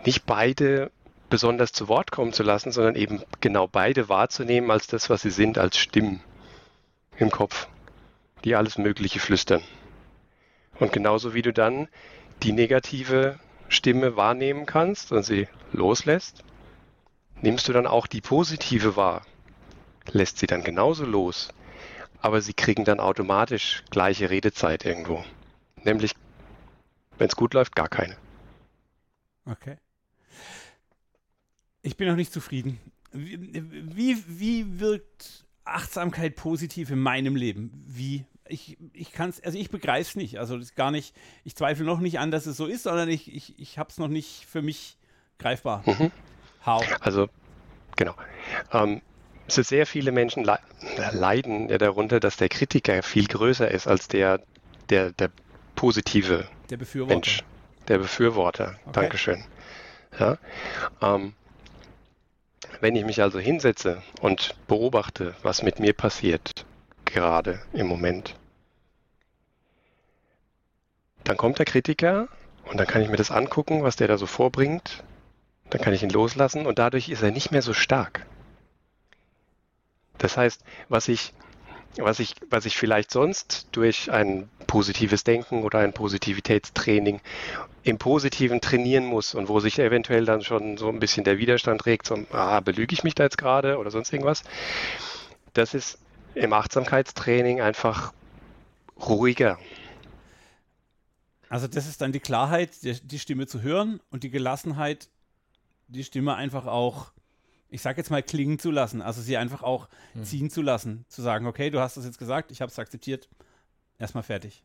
nicht 0.06 0.26
beide 0.26 0.92
besonders 1.30 1.72
zu 1.72 1.88
Wort 1.88 2.12
kommen 2.12 2.34
zu 2.34 2.44
lassen, 2.44 2.72
sondern 2.72 2.96
eben 2.96 3.24
genau 3.40 3.68
beide 3.68 4.10
wahrzunehmen 4.10 4.70
als 4.70 4.88
das, 4.88 5.10
was 5.10 5.22
sie 5.22 5.32
sind, 5.32 5.58
als 5.58 5.78
Stimmen 5.78 6.22
im 7.18 7.32
Kopf, 7.32 7.68
die 8.44 8.56
alles 8.56 8.78
Mögliche 8.78 9.20
flüstern. 9.20 9.64
Und 10.80 10.92
genauso 10.92 11.34
wie 11.34 11.42
du 11.42 11.54
dann 11.54 11.88
die 12.44 12.52
negative 12.52 13.40
Stimme 13.70 14.16
wahrnehmen 14.16 14.66
kannst 14.66 15.12
und 15.12 15.24
sie 15.24 15.48
loslässt, 15.72 16.44
nimmst 17.42 17.68
du 17.68 17.74
dann 17.74 17.88
auch 17.88 18.08
die 18.08 18.22
positive 18.22 18.96
wahr, 18.96 19.26
lässt 20.12 20.38
sie 20.38 20.48
dann 20.48 20.64
genauso 20.64 21.06
los, 21.06 21.50
aber 22.22 22.42
sie 22.42 22.54
kriegen 22.54 22.86
dann 22.86 23.00
automatisch 23.00 23.84
gleiche 23.90 24.30
Redezeit 24.30 24.86
irgendwo. 24.86 25.24
Nämlich, 25.84 26.16
wenn 27.18 27.28
es 27.28 27.36
gut 27.36 27.54
läuft, 27.54 27.76
gar 27.76 27.90
keine. 27.90 28.18
Okay. 29.46 29.78
Ich 31.82 31.98
bin 31.98 32.08
noch 32.08 32.16
nicht 32.16 32.32
zufrieden. 32.32 32.80
Wie, 33.12 33.38
wie, 33.96 34.24
wie 34.28 34.80
wirkt 34.80 35.46
Achtsamkeit 35.66 36.36
positiv 36.36 36.90
in 36.92 37.00
meinem 37.00 37.36
Leben? 37.36 37.72
Wie 37.86 38.26
ich, 38.54 38.78
ich 38.94 39.12
kann 39.12 39.30
es, 39.30 39.44
also 39.44 39.58
ich 39.58 39.70
begreife 39.70 40.02
es 40.10 40.16
nicht. 40.16 40.38
Also 40.38 40.56
das 40.56 40.68
ist 40.68 40.76
gar 40.76 40.92
nicht, 40.92 41.16
ich 41.44 41.56
zweifle 41.56 41.84
noch 41.86 42.00
nicht 42.00 42.20
an, 42.20 42.32
dass 42.32 42.46
es 42.46 42.56
so 42.56 42.68
ist, 42.68 42.84
sondern 42.84 43.10
ich, 43.10 43.34
ich, 43.34 43.60
ich 43.60 43.78
habe 43.78 43.90
es 43.90 43.98
noch 43.98 44.08
nicht 44.08 44.46
für 44.46 44.62
mich 44.62 44.98
greifbar. 45.40 45.84
Mhm. 45.86 46.12
How? 46.66 46.86
Also, 47.02 47.28
genau. 47.96 48.14
Ähm, 48.72 49.02
so 49.48 49.62
sehr 49.62 49.86
viele 49.86 50.12
Menschen 50.12 50.46
le 50.46 50.60
leiden 51.12 51.70
ja 51.70 51.78
darunter, 51.78 52.20
dass 52.20 52.38
der 52.38 52.50
Kritiker 52.50 53.04
viel 53.04 53.28
größer 53.28 53.70
ist 53.70 53.88
als 53.88 54.08
der, 54.08 54.40
der, 54.90 55.12
der 55.12 55.32
positive 55.76 56.48
der 56.70 56.78
Befürworter. 56.78 57.16
Mensch, 57.16 57.44
der 57.88 57.98
Befürworter. 57.98 58.76
Okay. 58.86 58.92
Dankeschön. 58.94 59.44
Ja, 60.18 60.38
ähm, 61.02 61.34
wenn 62.80 62.96
ich 62.96 63.04
mich 63.04 63.22
also 63.22 63.40
hinsetze 63.40 64.02
und 64.22 64.56
beobachte, 64.68 65.36
was 65.42 65.64
mit 65.64 65.80
mir 65.80 65.94
passiert, 65.94 66.66
gerade 67.06 67.62
im 67.74 67.88
Moment, 67.88 68.36
dann 71.24 71.38
kommt 71.38 71.60
der 71.60 71.66
Kritiker 71.66 72.28
und 72.66 72.78
dann 72.80 72.88
kann 72.88 73.02
ich 73.02 73.10
mir 73.10 73.18
das 73.18 73.32
angucken, 73.32 73.84
was 73.84 73.96
der 73.96 74.08
da 74.08 74.18
so 74.18 74.26
vorbringt. 74.26 75.04
Dann 75.70 75.82
kann 75.82 75.94
ich 75.94 76.04
ihn 76.04 76.10
loslassen 76.10 76.66
und 76.66 76.80
dadurch 76.80 77.10
ist 77.10 77.24
er 77.24 77.32
nicht 77.32 77.52
mehr 77.52 77.62
so 77.62 77.74
stark. 77.74 78.26
Das 80.18 80.38
heißt, 80.38 80.64
was 80.90 81.08
ich, 81.08 81.34
was 81.98 82.20
ich, 82.20 82.36
was 82.50 82.66
ich 82.66 82.78
vielleicht 82.78 83.12
sonst 83.12 83.68
durch 83.72 84.12
ein 84.12 84.50
positives 84.68 85.24
Denken 85.24 85.64
oder 85.64 85.80
ein 85.80 85.94
Positivitätstraining 85.94 87.22
im 87.84 87.98
Positiven 87.98 88.62
trainieren 88.62 89.06
muss 89.06 89.36
und 89.36 89.50
wo 89.50 89.60
sich 89.60 89.78
eventuell 89.80 90.26
dann 90.26 90.42
schon 90.42 90.78
so 90.78 90.90
ein 90.90 91.00
bisschen 91.00 91.24
der 91.24 91.38
Widerstand 91.38 91.86
regt, 91.86 92.08
so, 92.08 92.18
ah, 92.32 92.60
belüge 92.62 92.94
ich 92.94 93.04
mich 93.04 93.16
da 93.16 93.24
jetzt 93.24 93.38
gerade 93.38 93.78
oder 93.78 93.92
sonst 93.92 94.14
irgendwas, 94.14 94.44
das 95.54 95.74
ist 95.74 96.00
im 96.34 96.54
Achtsamkeitstraining 96.54 97.62
einfach 97.62 98.14
ruhiger. 98.98 99.60
Also 101.54 101.68
das 101.68 101.88
ist 101.88 102.02
dann 102.02 102.12
die 102.12 102.20
Klarheit, 102.20 102.82
die, 102.82 103.00
die 103.00 103.20
Stimme 103.20 103.46
zu 103.46 103.62
hören 103.62 104.00
und 104.10 104.24
die 104.24 104.32
Gelassenheit, 104.32 105.12
die 105.88 106.04
Stimme 106.04 106.34
einfach 106.34 106.66
auch, 106.66 107.12
ich 107.70 107.84
sage 107.84 107.98
jetzt 107.98 108.10
mal, 108.10 108.24
klingen 108.24 108.58
zu 108.58 108.72
lassen. 108.72 109.04
Also 109.04 109.22
sie 109.22 109.38
einfach 109.38 109.62
auch 109.62 109.88
hm. 110.14 110.24
ziehen 110.24 110.50
zu 110.50 110.64
lassen. 110.64 111.06
Zu 111.10 111.22
sagen, 111.22 111.46
okay, 111.46 111.70
du 111.70 111.80
hast 111.80 111.96
das 111.96 112.06
jetzt 112.06 112.18
gesagt, 112.18 112.50
ich 112.50 112.60
habe 112.60 112.72
es 112.72 112.80
akzeptiert, 112.80 113.30
erstmal 114.00 114.24
fertig. 114.24 114.64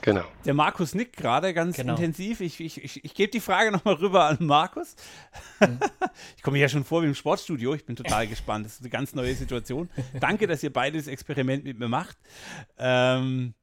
Genau. 0.00 0.24
Der 0.46 0.54
Markus 0.54 0.94
nickt 0.94 1.18
gerade 1.18 1.52
ganz 1.52 1.76
genau. 1.76 1.92
intensiv. 1.92 2.40
Ich, 2.40 2.60
ich, 2.60 2.82
ich, 2.82 3.04
ich 3.04 3.12
gebe 3.12 3.30
die 3.30 3.40
Frage 3.40 3.70
nochmal 3.70 3.96
rüber 3.96 4.24
an 4.24 4.38
Markus. 4.40 4.96
Mhm. 5.60 5.80
Ich 6.36 6.42
komme 6.42 6.58
ja 6.58 6.68
schon 6.68 6.84
vor 6.84 7.02
wie 7.02 7.06
im 7.06 7.14
Sportstudio. 7.14 7.74
Ich 7.74 7.84
bin 7.84 7.96
total 7.96 8.26
gespannt. 8.26 8.64
Das 8.64 8.74
ist 8.74 8.80
eine 8.80 8.90
ganz 8.90 9.14
neue 9.14 9.34
Situation. 9.34 9.90
Danke, 10.20 10.46
dass 10.46 10.62
ihr 10.62 10.72
beide 10.72 10.96
das 10.96 11.08
Experiment 11.08 11.64
mit 11.64 11.78
mir 11.78 11.88
macht. 11.88 12.16
Ähm, 12.78 13.54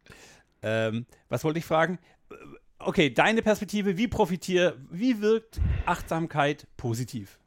ähm, 0.61 1.05
was 1.29 1.43
wollte 1.43 1.59
ich 1.59 1.65
fragen? 1.65 1.99
Okay, 2.79 3.13
deine 3.13 3.41
Perspektive, 3.41 3.97
wie 3.97 4.07
profitiert, 4.07 4.77
wie 4.89 5.21
wirkt 5.21 5.59
Achtsamkeit 5.85 6.67
positiv? 6.77 7.39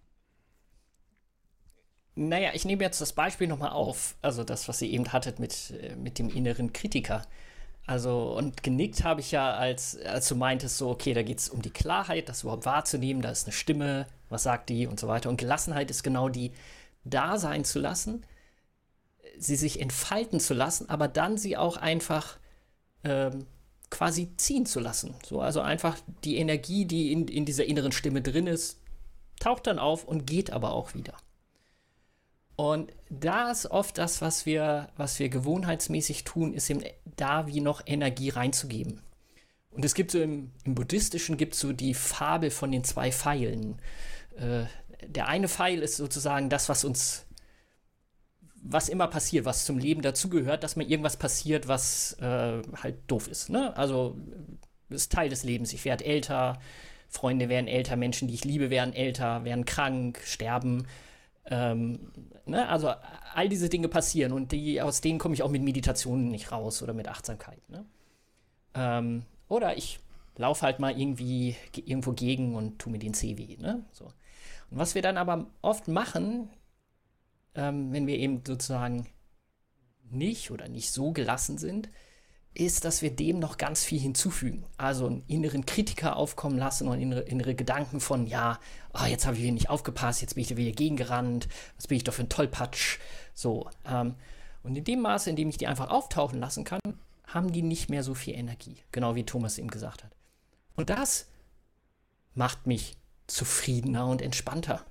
Naja, 2.16 2.50
ich 2.54 2.64
nehme 2.64 2.85
jetzt 2.85 3.00
das 3.00 3.12
Beispiel 3.12 3.49
nochmal 3.49 3.71
auf, 3.71 4.14
also 4.23 4.44
das, 4.44 4.68
was 4.68 4.80
ihr 4.83 4.90
eben 4.90 5.12
hattet 5.12 5.40
mit, 5.40 5.73
äh, 5.83 5.97
mit 5.97 6.18
dem 6.18 6.30
inneren 6.30 6.73
Kritiker. 6.73 7.23
Also, 7.87 8.35
und 8.37 8.62
genickt 8.62 9.04
habe 9.04 9.21
ich 9.21 9.33
ja, 9.33 9.52
als, 9.52 9.99
als 10.00 10.28
du 10.28 10.37
meintest, 10.37 10.78
so, 10.78 10.90
okay, 10.90 11.12
da 11.12 11.23
geht 11.23 11.40
es 11.40 11.49
um 11.49 11.61
die 11.61 11.73
Klarheit, 11.73 12.28
das 12.28 12.42
überhaupt 12.42 12.64
wahrzunehmen, 12.66 13.21
da 13.21 13.30
ist 13.30 13.47
eine 13.47 13.52
Stimme, 13.52 14.06
was 14.30 14.44
sagt 14.44 14.71
die 14.71 14.87
und 14.87 14.99
so 14.99 15.09
weiter. 15.09 15.28
Und 15.28 15.37
Gelassenheit 15.37 15.90
ist 15.90 16.02
genau 16.02 16.28
die, 16.28 16.52
da 17.04 17.37
sein 17.37 17.64
zu 17.64 17.80
lassen, 17.80 18.25
sie 19.37 19.56
sich 19.56 19.80
entfalten 19.80 20.40
zu 20.40 20.54
lassen, 20.54 20.88
aber 20.88 21.09
dann 21.09 21.37
sie 21.37 21.56
auch 21.56 21.76
einfach 21.76 22.38
ähm, 23.05 23.47
quasi 23.91 24.31
ziehen 24.37 24.67
zu 24.67 24.81
lassen. 24.81 25.15
So, 25.25 25.41
also 25.41 25.61
einfach 25.61 25.99
die 26.25 26.37
Energie, 26.37 26.85
die 26.85 27.13
in, 27.13 27.29
in 27.29 27.45
dieser 27.45 27.65
inneren 27.65 27.93
Stimme 27.93 28.23
drin 28.23 28.47
ist, 28.47 28.81
taucht 29.41 29.67
dann 29.67 29.79
auf 29.79 30.05
und 30.05 30.27
geht 30.27 30.51
aber 30.51 30.73
auch 30.73 30.95
wieder. 30.95 31.15
Und 32.57 32.93
da 33.11 33.51
ist 33.51 33.67
oft 33.67 33.99
das, 33.99 34.21
was 34.21 34.47
wir, 34.47 34.89
was 34.97 35.19
wir 35.19 35.29
gewohnheitsmäßig 35.29 36.25
tun, 36.25 36.55
ist 36.55 36.71
eben 36.71 36.83
da 37.17 37.47
wie 37.47 37.61
noch 37.61 37.83
Energie 37.87 38.31
reinzugeben. 38.31 39.01
Und 39.71 39.85
es 39.85 39.95
gibt 39.95 40.13
so 40.13 40.21
im, 40.21 40.53
im 40.65 40.77
Buddhistischen 40.77 41.37
gibt 41.37 41.57
so 41.57 41.73
die 41.73 41.95
Fabel 41.95 42.51
von 42.51 42.71
den 42.71 42.85
zwei 42.85 43.11
Pfeilen. 43.11 43.81
Äh, 44.37 44.65
der 45.07 45.27
eine 45.27 45.49
Pfeil 45.49 45.81
ist 45.81 45.97
sozusagen 45.97 46.49
das, 46.49 46.69
was 46.69 46.85
uns 46.85 47.24
was 48.66 48.88
immer 48.88 49.06
passiert, 49.06 49.44
was 49.44 49.66
zum 49.66 49.78
Leben 49.78 50.00
dazugehört, 50.00 50.64
dass 50.64 50.75
mir 50.75 50.85
irgendwas 50.85 51.18
passiert, 51.18 51.68
was 51.68 52.14
äh, 52.14 52.62
halt 52.83 52.97
doof 53.06 53.28
ist. 53.28 53.50
Ne? 53.50 53.76
Also 53.76 54.16
ist 54.88 55.12
Teil 55.12 55.28
des 55.28 55.44
Lebens. 55.44 55.73
Ich 55.75 55.85
werde 55.85 56.04
älter, 56.04 56.59
Freunde 57.09 57.49
werden 57.49 57.68
älter, 57.68 57.97
Menschen, 57.97 58.26
die 58.26 58.35
ich 58.35 58.44
liebe, 58.44 58.71
werden 58.71 58.94
älter, 58.94 59.44
werden 59.44 59.66
krank, 59.66 60.21
sterben. 60.25 60.87
Ähm, 61.47 62.11
ne? 62.47 62.66
Also 62.68 62.90
all 63.35 63.50
diese 63.50 63.68
Dinge 63.68 63.88
passieren 63.88 64.33
und 64.33 64.52
die, 64.52 64.80
aus 64.80 65.02
denen 65.02 65.18
komme 65.18 65.35
ich 65.35 65.42
auch 65.42 65.50
mit 65.50 65.62
Meditationen 65.62 66.28
nicht 66.28 66.50
raus 66.50 66.83
oder 66.83 66.94
mit 66.94 67.06
Achtsamkeit. 67.06 67.68
Ne? 67.68 67.85
Ähm, 68.75 69.25
oder 69.49 69.76
ich 69.76 70.00
laufe 70.37 70.62
halt 70.62 70.80
mal 70.80 70.99
irgendwie 70.99 71.54
irgendwo 71.76 72.12
gegen 72.12 72.54
und 72.54 72.78
tu 72.78 72.88
mir 72.88 72.99
den 72.99 73.12
Zeh 73.12 73.37
weh. 73.37 73.59
Ne? 73.59 73.85
So. 73.92 74.06
Und 74.71 74.78
was 74.78 74.94
wir 74.94 75.02
dann 75.02 75.18
aber 75.18 75.47
oft 75.61 75.87
machen, 75.87 76.49
ähm, 77.55 77.93
wenn 77.93 78.07
wir 78.07 78.19
eben 78.19 78.43
sozusagen 78.47 79.07
nicht 80.11 80.51
oder 80.51 80.69
nicht 80.69 80.91
so 80.91 81.13
gelassen 81.13 81.59
sind, 81.59 81.89
ist, 82.55 82.85
dass 82.85 83.03
wir 83.03 83.11
dem 83.11 83.41
noch 83.41 83.59
ganz 83.59 83.83
viel 83.83 83.99
hinzufügen. 83.99 84.65
Also 84.77 85.07
einen 85.07 85.25
inneren 85.27 85.67
Kritiker 85.67 86.17
aufkommen 86.17 86.57
lassen 86.57 86.87
und 86.87 87.01
innere, 87.01 87.23
innere 87.23 87.55
Gedanken 87.55 87.99
von, 88.01 88.27
ja, 88.27 88.61
oh, 88.93 89.05
jetzt 89.07 89.27
habe 89.27 89.37
ich 89.37 89.43
hier 89.43 89.53
nicht 89.53 89.71
aufgepasst, 89.71 90.23
jetzt 90.23 90.35
bin 90.35 90.43
ich 90.43 90.57
wieder 90.57 90.71
gegengerannt, 90.71 91.49
was 91.77 91.89
bin 91.89 91.97
ich 91.97 92.05
doch 92.05 92.15
für 92.15 92.23
ein 92.23 92.29
Tollpatsch. 92.29 92.99
So. 93.35 93.69
Ähm, 93.85 94.15
und 94.63 94.77
in 94.77 94.85
dem 94.85 95.01
Maße, 95.01 95.31
in 95.31 95.37
dem 95.37 95.49
ich 95.49 95.59
die 95.59 95.67
einfach 95.67 95.91
auftauchen 95.91 96.39
lassen 96.39 96.65
kann, 96.65 96.81
haben 97.27 97.53
die 97.53 97.63
nicht 97.63 97.91
mehr 97.91 98.05
so 98.05 98.15
viel 98.15 98.35
Energie. 98.35 98.77
Genau 98.93 99.17
wie 99.17 99.25
Thomas 99.25 99.59
eben 99.59 99.69
gesagt 99.69 100.05
hat. 100.05 100.13
Und 100.77 100.91
das 100.91 101.27
macht 102.35 102.67
mich 102.67 102.97
zufriedener 103.27 104.07
und 104.07 104.23
entspannter. 104.23 104.85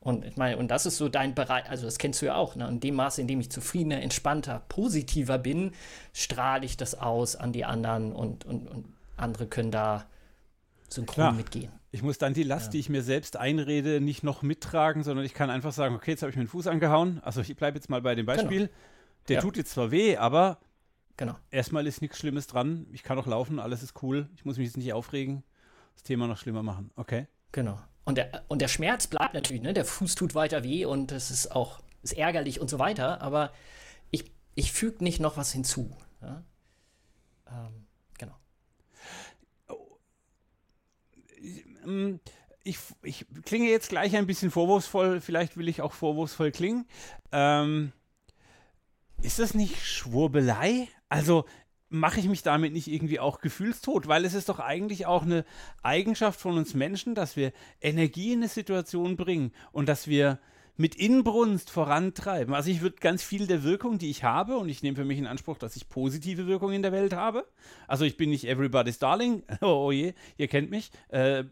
Und 0.00 0.24
ich 0.24 0.36
meine, 0.36 0.56
und 0.56 0.68
das 0.68 0.86
ist 0.86 0.96
so 0.96 1.10
dein 1.10 1.34
Bereich, 1.34 1.68
also 1.68 1.84
das 1.84 1.98
kennst 1.98 2.22
du 2.22 2.26
ja 2.26 2.34
auch, 2.34 2.56
ne? 2.56 2.66
In 2.68 2.80
dem 2.80 2.94
Maße, 2.94 3.20
in 3.20 3.28
dem 3.28 3.38
ich 3.38 3.50
zufriedener, 3.50 4.00
entspannter, 4.00 4.62
positiver 4.68 5.38
bin, 5.38 5.72
strahle 6.14 6.64
ich 6.64 6.78
das 6.78 6.94
aus 6.94 7.36
an 7.36 7.52
die 7.52 7.66
anderen 7.66 8.12
und, 8.12 8.46
und, 8.46 8.66
und 8.66 8.86
andere 9.18 9.46
können 9.46 9.70
da 9.70 10.06
synchron 10.88 11.14
Klar. 11.14 11.32
mitgehen. 11.32 11.70
Ich 11.92 12.02
muss 12.02 12.18
dann 12.18 12.34
die 12.34 12.44
Last, 12.44 12.66
ja. 12.66 12.70
die 12.72 12.78
ich 12.78 12.88
mir 12.88 13.02
selbst 13.02 13.36
einrede, 13.36 14.00
nicht 14.00 14.22
noch 14.22 14.42
mittragen, 14.42 15.02
sondern 15.02 15.26
ich 15.26 15.34
kann 15.34 15.50
einfach 15.50 15.72
sagen, 15.72 15.94
okay, 15.94 16.12
jetzt 16.12 16.22
habe 16.22 16.30
ich 16.30 16.36
mir 16.36 16.44
den 16.44 16.48
Fuß 16.48 16.66
angehauen. 16.66 17.20
Also 17.22 17.40
ich 17.40 17.54
bleibe 17.56 17.76
jetzt 17.76 17.90
mal 17.90 18.00
bei 18.00 18.14
dem 18.14 18.26
genau. 18.26 18.36
Beispiel. 18.36 18.66
Genau. 18.66 18.78
Der 19.28 19.36
ja. 19.36 19.42
tut 19.42 19.56
jetzt 19.56 19.72
zwar 19.72 19.90
weh, 19.90 20.16
aber 20.16 20.58
genau. 21.16 21.36
erstmal 21.50 21.86
ist 21.86 22.00
nichts 22.00 22.18
Schlimmes 22.18 22.46
dran. 22.46 22.86
Ich 22.92 23.02
kann 23.02 23.18
auch 23.18 23.26
laufen, 23.26 23.58
alles 23.58 23.82
ist 23.82 24.02
cool. 24.02 24.28
Ich 24.34 24.44
muss 24.44 24.56
mich 24.56 24.66
jetzt 24.66 24.76
nicht 24.76 24.92
aufregen, 24.92 25.42
das 25.94 26.04
Thema 26.04 26.26
noch 26.26 26.38
schlimmer 26.38 26.62
machen. 26.62 26.90
Okay. 26.96 27.26
Genau. 27.52 27.78
Und 28.10 28.16
der, 28.16 28.42
und 28.48 28.60
der 28.60 28.66
Schmerz 28.66 29.06
bleibt 29.06 29.34
natürlich, 29.34 29.62
ne? 29.62 29.72
Der 29.72 29.84
Fuß 29.84 30.16
tut 30.16 30.34
weiter 30.34 30.64
weh 30.64 30.84
und 30.84 31.12
es 31.12 31.30
ist 31.30 31.52
auch 31.52 31.78
ist 32.02 32.18
ärgerlich 32.18 32.60
und 32.60 32.68
so 32.68 32.80
weiter, 32.80 33.22
aber 33.22 33.52
ich, 34.10 34.32
ich 34.56 34.72
füge 34.72 35.04
nicht 35.04 35.20
noch 35.20 35.36
was 35.36 35.52
hinzu. 35.52 35.96
Ja? 36.20 36.42
Ähm, 37.46 37.86
genau. 38.18 38.36
Ich, 42.64 42.78
ich, 43.04 43.26
klinge 43.44 43.70
jetzt 43.70 43.90
gleich 43.90 44.16
ein 44.16 44.26
bisschen 44.26 44.50
vorwurfsvoll, 44.50 45.20
vielleicht 45.20 45.56
will 45.56 45.68
ich 45.68 45.80
auch 45.80 45.92
vorwurfsvoll 45.92 46.50
klingen. 46.50 46.88
Ähm, 47.30 47.92
ist 49.22 49.38
das 49.38 49.54
nicht 49.54 49.86
Schwurbelei? 49.86 50.88
Also, 51.08 51.44
mache 51.90 52.20
ich 52.20 52.28
mich 52.28 52.42
damit 52.42 52.72
nicht 52.72 52.88
irgendwie 52.88 53.20
auch 53.20 53.40
gefühlstot? 53.40 54.08
Weil 54.08 54.24
es 54.24 54.34
ist 54.34 54.48
doch 54.48 54.60
eigentlich 54.60 55.06
auch 55.06 55.22
eine 55.22 55.44
Eigenschaft 55.82 56.40
von 56.40 56.56
uns 56.56 56.74
Menschen, 56.74 57.14
dass 57.14 57.36
wir 57.36 57.52
Energie 57.80 58.32
in 58.32 58.38
eine 58.38 58.48
Situation 58.48 59.16
bringen 59.16 59.52
und 59.72 59.88
dass 59.88 60.06
wir 60.06 60.38
mit 60.76 60.94
Inbrunst 60.94 61.68
vorantreiben. 61.68 62.54
Also 62.54 62.70
ich 62.70 62.80
würde 62.80 62.96
ganz 63.00 63.22
viel 63.22 63.46
der 63.46 63.64
Wirkung, 63.64 63.98
die 63.98 64.08
ich 64.08 64.24
habe, 64.24 64.56
und 64.56 64.70
ich 64.70 64.82
nehme 64.82 64.96
für 64.96 65.04
mich 65.04 65.18
in 65.18 65.26
Anspruch, 65.26 65.58
dass 65.58 65.76
ich 65.76 65.90
positive 65.90 66.46
Wirkung 66.46 66.72
in 66.72 66.80
der 66.80 66.90
Welt 66.90 67.12
habe. 67.12 67.46
Also 67.86 68.06
ich 68.06 68.16
bin 68.16 68.30
nicht 68.30 68.46
everybody's 68.46 68.98
darling, 68.98 69.42
oh, 69.60 69.66
oh 69.88 69.92
je, 69.92 70.14
ihr 70.38 70.48
kennt 70.48 70.70
mich, 70.70 70.90
äh, 71.10 71.44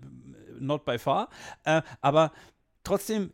not 0.59 0.87
by 0.87 0.99
far. 0.99 1.28
Äh, 1.64 1.83
aber 2.00 2.33
trotzdem 2.85 3.33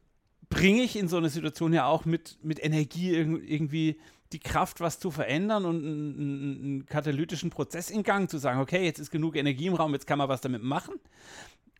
bringe 0.49 0.83
ich 0.83 0.97
in 0.97 1.07
so 1.07 1.17
eine 1.17 1.31
Situation 1.31 1.73
ja 1.73 1.87
auch 1.87 2.05
mit, 2.05 2.39
mit 2.43 2.63
Energie 2.63 3.15
irgendwie 3.15 4.01
die 4.35 4.41
Kraft, 4.41 4.81
was 4.81 4.99
zu 4.99 5.11
verändern 5.11 5.65
und 5.65 5.85
einen, 5.85 6.19
einen, 6.19 6.87
katalytischen 6.87 7.51
Prozess 7.51 7.89
in 7.89 8.03
Gang 8.03 8.29
zu 8.29 8.39
sagen, 8.39 8.61
okay, 8.61 8.85
jetzt 8.85 8.99
ist 8.99 9.11
genug 9.11 9.37
Energie 9.37 9.67
im 9.67 9.75
Raum, 9.75 9.93
jetzt 9.95 10.07
kann 10.07 10.19
man 10.19 10.29
was 10.29 10.41
damit 10.43 10.63
machen. 10.63 10.95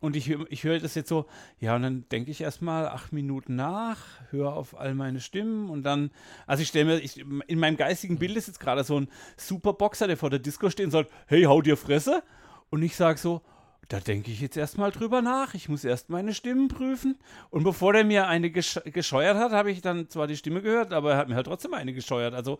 Und 0.01 0.15
ich, 0.15 0.29
ich 0.29 0.63
höre 0.63 0.79
das 0.79 0.95
jetzt 0.95 1.09
so, 1.09 1.25
ja, 1.59 1.75
und 1.75 1.81
dann 1.81 2.05
denke 2.09 2.31
ich 2.31 2.41
erstmal 2.41 2.87
acht 2.87 3.13
Minuten 3.13 3.55
nach, 3.55 3.99
höre 4.29 4.53
auf 4.53 4.77
all 4.77 4.93
meine 4.93 5.19
Stimmen 5.19 5.69
und 5.69 5.83
dann, 5.83 6.11
also 6.47 6.61
ich 6.61 6.67
stelle 6.67 6.85
mir, 6.85 6.99
ich, 6.99 7.19
in 7.19 7.59
meinem 7.59 7.77
geistigen 7.77 8.17
Bild 8.17 8.35
ist 8.35 8.47
jetzt 8.47 8.59
gerade 8.59 8.83
so 8.83 8.99
ein 8.99 9.09
Superboxer, 9.37 10.07
der 10.07 10.17
vor 10.17 10.29
der 10.29 10.39
Disco 10.39 10.69
steht 10.69 10.85
und 10.85 10.91
sagt, 10.91 11.11
hey, 11.27 11.43
hau 11.43 11.61
dir 11.61 11.77
Fresse. 11.77 12.23
Und 12.69 12.81
ich 12.83 12.95
sage 12.95 13.19
so, 13.19 13.41
da 13.87 13.99
denke 13.99 14.31
ich 14.31 14.41
jetzt 14.41 14.57
erstmal 14.57 14.91
drüber 14.91 15.21
nach. 15.21 15.53
Ich 15.53 15.69
muss 15.69 15.83
erst 15.83 16.09
meine 16.09 16.33
Stimmen 16.33 16.67
prüfen. 16.67 17.17
Und 17.49 17.63
bevor 17.63 17.93
der 17.93 18.03
mir 18.03 18.27
eine 18.27 18.49
gesch 18.49 18.79
gescheuert 18.85 19.37
hat, 19.37 19.51
habe 19.51 19.71
ich 19.71 19.81
dann 19.81 20.09
zwar 20.09 20.27
die 20.27 20.37
Stimme 20.37 20.61
gehört, 20.61 20.93
aber 20.93 21.11
er 21.11 21.17
hat 21.17 21.29
mir 21.29 21.35
halt 21.35 21.47
trotzdem 21.47 21.73
eine 21.73 21.93
gescheuert. 21.93 22.33
Also, 22.33 22.59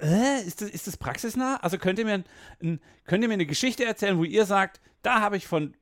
äh, 0.00 0.42
ist, 0.42 0.60
das, 0.60 0.70
ist 0.70 0.86
das 0.86 0.96
praxisnah? 0.96 1.56
Also 1.56 1.78
könnt 1.78 1.98
ihr, 1.98 2.04
mir 2.04 2.24
ein, 2.62 2.80
könnt 3.04 3.22
ihr 3.22 3.28
mir 3.28 3.34
eine 3.34 3.46
Geschichte 3.46 3.84
erzählen, 3.84 4.18
wo 4.18 4.24
ihr 4.24 4.46
sagt, 4.46 4.80
da 5.02 5.20
habe 5.20 5.36
ich 5.36 5.46
von 5.46 5.74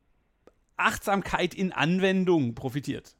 Achtsamkeit 0.77 1.55
in 1.55 1.73
Anwendung 1.73 2.55
profitiert? 2.55 3.15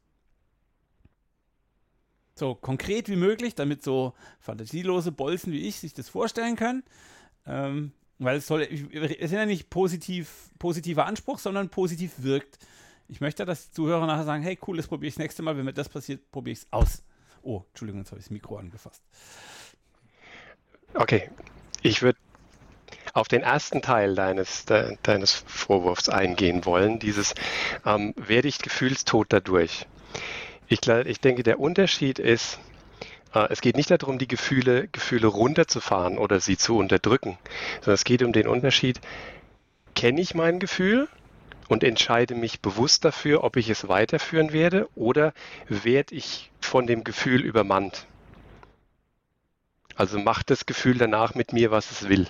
So 2.35 2.55
konkret 2.55 3.07
wie 3.07 3.15
möglich, 3.15 3.55
damit 3.55 3.83
so 3.83 4.13
fantasielose 4.39 5.11
Bolzen 5.11 5.53
wie 5.53 5.67
ich 5.67 5.79
sich 5.79 5.93
das 5.93 6.09
vorstellen 6.09 6.55
können. 6.55 6.83
Ähm, 7.45 7.93
weil 8.23 8.37
es 8.37 8.47
soll, 8.47 8.61
es 8.61 9.11
ist 9.11 9.31
ja 9.31 9.45
nicht 9.45 9.69
positiv, 9.69 10.49
positiver 10.59 11.05
Anspruch, 11.05 11.39
sondern 11.39 11.69
positiv 11.69 12.11
wirkt. 12.17 12.59
Ich 13.07 13.19
möchte, 13.19 13.45
dass 13.45 13.69
die 13.69 13.71
Zuhörer 13.71 14.05
nachher 14.05 14.25
sagen, 14.25 14.43
hey 14.43 14.57
cool, 14.67 14.77
das 14.77 14.87
probiere 14.87 15.09
ich 15.09 15.15
das 15.15 15.19
nächste 15.19 15.41
Mal, 15.41 15.57
wenn 15.57 15.65
mir 15.65 15.73
das 15.73 15.89
passiert, 15.89 16.31
probiere 16.31 16.53
ich 16.53 16.59
es 16.59 16.67
aus. 16.71 17.03
Oh, 17.41 17.63
Entschuldigung, 17.69 18.01
jetzt 18.01 18.11
habe 18.11 18.19
ich 18.19 18.25
das 18.25 18.31
Mikro 18.31 18.57
angefasst. 18.57 19.01
Okay, 20.93 21.29
ich 21.81 22.03
würde 22.03 22.19
auf 23.13 23.27
den 23.27 23.41
ersten 23.41 23.81
Teil 23.81 24.13
deines, 24.13 24.65
de, 24.65 24.97
deines 25.01 25.33
Vorwurfs 25.33 26.07
eingehen 26.07 26.63
wollen, 26.65 26.99
dieses 26.99 27.33
ähm, 27.85 28.13
werde 28.17 28.47
ich 28.47 28.59
gefühlstot 28.59 29.27
dadurch. 29.29 29.87
Ich, 30.67 30.87
ich 30.87 31.19
denke, 31.19 31.43
der 31.43 31.59
Unterschied 31.59 32.19
ist, 32.19 32.59
es 33.33 33.61
geht 33.61 33.77
nicht 33.77 33.91
darum, 33.91 34.17
die 34.17 34.27
Gefühle, 34.27 34.87
Gefühle 34.89 35.27
runterzufahren 35.27 36.17
oder 36.17 36.39
sie 36.39 36.57
zu 36.57 36.77
unterdrücken, 36.77 37.37
sondern 37.75 37.93
es 37.93 38.03
geht 38.03 38.23
um 38.23 38.33
den 38.33 38.47
Unterschied, 38.47 38.99
kenne 39.95 40.21
ich 40.21 40.35
mein 40.35 40.59
Gefühl 40.59 41.07
und 41.69 41.83
entscheide 41.83 42.35
mich 42.35 42.59
bewusst 42.59 43.05
dafür, 43.05 43.43
ob 43.43 43.55
ich 43.55 43.69
es 43.69 43.87
weiterführen 43.87 44.51
werde 44.51 44.89
oder 44.95 45.33
werde 45.69 46.15
ich 46.15 46.51
von 46.59 46.87
dem 46.87 47.03
Gefühl 47.03 47.41
übermannt. 47.41 48.05
Also 49.95 50.19
macht 50.19 50.49
das 50.49 50.65
Gefühl 50.65 50.97
danach 50.97 51.35
mit 51.35 51.53
mir, 51.53 51.71
was 51.71 51.91
es 51.91 52.09
will. 52.09 52.27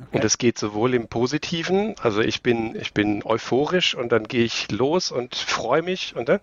Okay. 0.00 0.16
Und 0.16 0.24
es 0.24 0.38
geht 0.38 0.58
sowohl 0.58 0.94
im 0.94 1.06
Positiven, 1.06 1.94
also 2.00 2.20
ich 2.20 2.42
bin, 2.42 2.74
ich 2.74 2.92
bin 2.92 3.22
euphorisch 3.24 3.94
und 3.94 4.10
dann 4.10 4.26
gehe 4.26 4.44
ich 4.44 4.70
los 4.72 5.12
und 5.12 5.36
freue 5.36 5.82
mich 5.82 6.16
und 6.16 6.28
dann, 6.28 6.40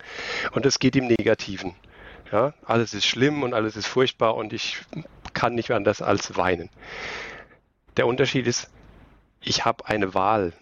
und 0.52 0.66
es 0.66 0.80
geht 0.80 0.96
im 0.96 1.08
Negativen. 1.08 1.74
Ja, 2.32 2.54
alles 2.64 2.94
ist 2.94 3.06
schlimm 3.06 3.44
und 3.44 3.54
alles 3.54 3.76
ist 3.76 3.88
furchtbar 3.88 4.36
und 4.36 4.54
ich 4.54 4.78
kann 5.34 5.56
nicht 5.56 5.72
anders 5.72 6.02
als 6.02 6.38
weinen. 6.38 6.70
Der 7.98 8.06
Unterschied 8.06 8.46
ist, 8.46 8.70
ich 9.42 9.66
habe 9.66 9.88
eine 9.88 10.14
Wahl. 10.14 10.54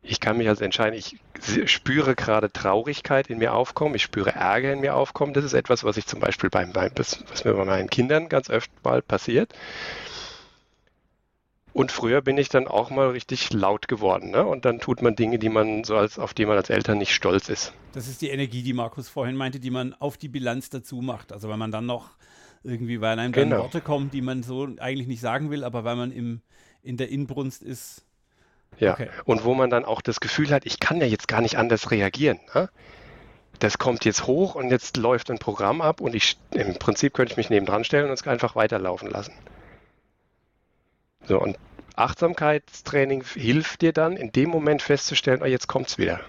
Ich 0.00 0.20
kann 0.20 0.36
mich 0.36 0.48
also 0.48 0.64
entscheiden, 0.64 0.98
ich 0.98 1.18
spüre 1.70 2.16
gerade 2.16 2.52
Traurigkeit 2.52 3.28
in 3.28 3.38
mir 3.38 3.54
aufkommen, 3.54 3.94
ich 3.94 4.02
spüre 4.02 4.32
Ärger 4.32 4.72
in 4.72 4.80
mir 4.80 4.96
aufkommen. 4.96 5.32
Das 5.32 5.44
ist 5.44 5.52
etwas, 5.52 5.84
was 5.84 5.96
ich 5.96 6.06
zum 6.06 6.18
Beispiel 6.18 6.50
beim, 6.50 6.74
was 6.74 7.44
mir 7.44 7.54
bei 7.54 7.64
meinen 7.64 7.90
Kindern 7.90 8.28
ganz 8.28 8.50
öfter 8.50 8.72
mal 8.82 9.02
passiert. 9.02 9.54
Und 11.72 11.90
früher 11.90 12.20
bin 12.20 12.36
ich 12.36 12.50
dann 12.50 12.66
auch 12.66 12.90
mal 12.90 13.10
richtig 13.10 13.52
laut 13.52 13.88
geworden. 13.88 14.30
Ne? 14.30 14.44
Und 14.44 14.64
dann 14.64 14.78
tut 14.78 15.00
man 15.00 15.16
Dinge, 15.16 15.38
die 15.38 15.48
man 15.48 15.84
so 15.84 15.96
als, 15.96 16.18
auf 16.18 16.34
die 16.34 16.44
man 16.44 16.56
als 16.56 16.68
Eltern 16.68 16.98
nicht 16.98 17.14
stolz 17.14 17.48
ist. 17.48 17.72
Das 17.92 18.08
ist 18.08 18.20
die 18.20 18.28
Energie, 18.28 18.62
die 18.62 18.74
Markus 18.74 19.08
vorhin 19.08 19.36
meinte, 19.36 19.58
die 19.58 19.70
man 19.70 19.94
auf 19.94 20.18
die 20.18 20.28
Bilanz 20.28 20.68
dazu 20.68 20.96
macht. 21.00 21.32
Also 21.32 21.48
wenn 21.48 21.58
man 21.58 21.70
dann 21.70 21.86
noch 21.86 22.10
irgendwie, 22.62 23.00
weil 23.00 23.18
einem 23.18 23.32
genau. 23.32 23.50
dann 23.50 23.58
Worte 23.60 23.80
kommen, 23.80 24.10
die 24.10 24.20
man 24.20 24.42
so 24.42 24.68
eigentlich 24.78 25.08
nicht 25.08 25.20
sagen 25.20 25.50
will, 25.50 25.64
aber 25.64 25.84
weil 25.84 25.96
man 25.96 26.12
im, 26.12 26.42
in 26.82 26.96
der 26.96 27.08
Inbrunst 27.08 27.62
ist. 27.62 28.04
Ja, 28.78 28.92
okay. 28.92 29.08
und 29.24 29.44
wo 29.44 29.54
man 29.54 29.68
dann 29.70 29.84
auch 29.84 30.00
das 30.00 30.20
Gefühl 30.20 30.50
hat, 30.50 30.64
ich 30.64 30.80
kann 30.80 30.98
ja 30.98 31.06
jetzt 31.06 31.28
gar 31.28 31.40
nicht 31.40 31.58
anders 31.58 31.90
reagieren. 31.90 32.38
Ne? 32.54 32.70
Das 33.58 33.78
kommt 33.78 34.04
jetzt 34.04 34.26
hoch 34.26 34.54
und 34.54 34.70
jetzt 34.70 34.96
läuft 34.96 35.30
ein 35.30 35.38
Programm 35.38 35.80
ab 35.80 36.00
und 36.00 36.14
ich 36.14 36.38
im 36.52 36.74
Prinzip 36.74 37.14
könnte 37.14 37.32
ich 37.32 37.36
mich 37.36 37.50
nebendran 37.50 37.84
stellen 37.84 38.06
und 38.06 38.12
es 38.12 38.26
einfach 38.26 38.56
weiterlaufen 38.56 39.10
lassen. 39.10 39.34
So, 41.24 41.40
und 41.40 41.58
Achtsamkeitstraining 41.96 43.24
hilft 43.24 43.82
dir 43.82 43.92
dann, 43.92 44.16
in 44.16 44.32
dem 44.32 44.50
Moment 44.50 44.82
festzustellen, 44.82 45.42
oh, 45.42 45.46
jetzt 45.46 45.72
es 45.74 45.98
wieder. 45.98 46.20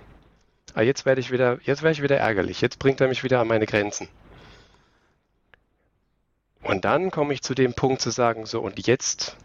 Ah, 0.74 0.82
jetzt 0.82 1.06
werde 1.06 1.22
ich 1.22 1.32
wieder, 1.32 1.60
jetzt 1.64 1.84
werde 1.84 1.94
ich 1.94 2.02
wieder 2.02 2.18
ärgerlich, 2.18 2.62
jetzt 2.62 2.80
bringt 2.80 3.00
er 3.00 3.08
mich 3.08 3.24
wieder 3.24 3.40
an 3.40 3.48
meine 3.48 3.66
Grenzen. 3.66 4.08
Und 6.64 6.86
dann 6.86 7.12
komme 7.12 7.34
ich 7.34 7.42
zu 7.42 7.54
dem 7.54 7.74
Punkt 7.74 8.02
zu 8.02 8.10
sagen, 8.10 8.46
so 8.46 8.62
und 8.62 8.88
jetzt, 8.88 9.38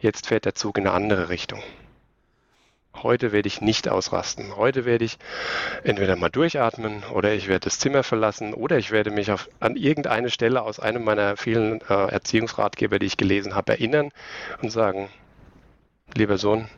jetzt 0.00 0.26
fährt 0.26 0.44
der 0.44 0.54
Zug 0.54 0.78
in 0.78 0.86
eine 0.86 0.96
andere 0.96 1.28
Richtung. 1.28 1.62
Heute 2.94 3.32
werde 3.32 3.46
ich 3.46 3.60
nicht 3.60 3.88
ausrasten. 3.88 4.56
Heute 4.56 4.84
werde 4.84 5.04
ich 5.04 5.18
entweder 5.82 6.14
mal 6.16 6.28
durchatmen 6.30 7.02
oder 7.12 7.32
ich 7.32 7.48
werde 7.48 7.64
das 7.64 7.78
Zimmer 7.78 8.02
verlassen 8.02 8.54
oder 8.54 8.78
ich 8.78 8.90
werde 8.90 9.10
mich 9.10 9.32
auf, 9.32 9.48
an 9.60 9.76
irgendeine 9.76 10.30
Stelle 10.30 10.62
aus 10.62 10.78
einem 10.78 11.04
meiner 11.04 11.36
vielen 11.36 11.80
äh, 11.82 11.94
Erziehungsratgeber, 11.94 12.98
die 12.98 13.06
ich 13.06 13.16
gelesen 13.16 13.54
habe, 13.54 13.72
erinnern 13.72 14.10
und 14.62 14.70
sagen, 14.70 15.08
lieber 16.14 16.38
Sohn, 16.38 16.68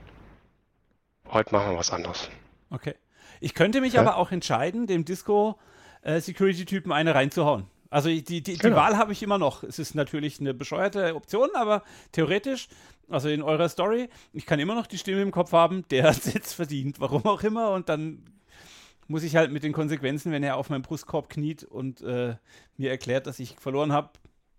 heute 1.26 1.52
machen 1.52 1.72
wir 1.72 1.78
was 1.78 1.90
anderes. 1.90 2.28
Okay. 2.70 2.94
Ich 3.40 3.54
könnte 3.54 3.80
mich 3.80 3.94
ja? 3.94 4.00
aber 4.00 4.16
auch 4.16 4.32
entscheiden, 4.32 4.86
dem 4.86 5.04
Disco-Security-Typen 5.04 6.90
äh, 6.92 6.94
eine 6.94 7.14
reinzuhauen. 7.14 7.66
Also 7.90 8.08
die, 8.08 8.24
die, 8.24 8.42
die 8.42 8.58
genau. 8.58 8.76
Wahl 8.76 8.96
habe 8.96 9.12
ich 9.12 9.22
immer 9.22 9.38
noch. 9.38 9.62
Es 9.62 9.78
ist 9.78 9.94
natürlich 9.94 10.40
eine 10.40 10.52
bescheuerte 10.54 11.14
Option, 11.14 11.50
aber 11.54 11.82
theoretisch, 12.12 12.68
also 13.08 13.28
in 13.28 13.42
eurer 13.42 13.68
Story, 13.68 14.08
ich 14.32 14.46
kann 14.46 14.58
immer 14.58 14.74
noch 14.74 14.86
die 14.86 14.98
Stimme 14.98 15.22
im 15.22 15.30
Kopf 15.30 15.52
haben, 15.52 15.84
der 15.90 16.04
hat 16.08 16.18
es 16.18 16.32
jetzt 16.32 16.54
verdient, 16.54 16.98
warum 17.00 17.24
auch 17.26 17.42
immer, 17.42 17.70
und 17.70 17.88
dann 17.88 18.24
muss 19.06 19.22
ich 19.22 19.36
halt 19.36 19.52
mit 19.52 19.62
den 19.62 19.72
Konsequenzen, 19.72 20.32
wenn 20.32 20.42
er 20.42 20.56
auf 20.56 20.70
meinem 20.70 20.82
Brustkorb 20.82 21.28
kniet 21.28 21.62
und 21.62 22.00
äh, 22.00 22.36
mir 22.76 22.90
erklärt, 22.90 23.26
dass 23.26 23.38
ich 23.38 23.56
verloren 23.60 23.92
habe, 23.92 24.10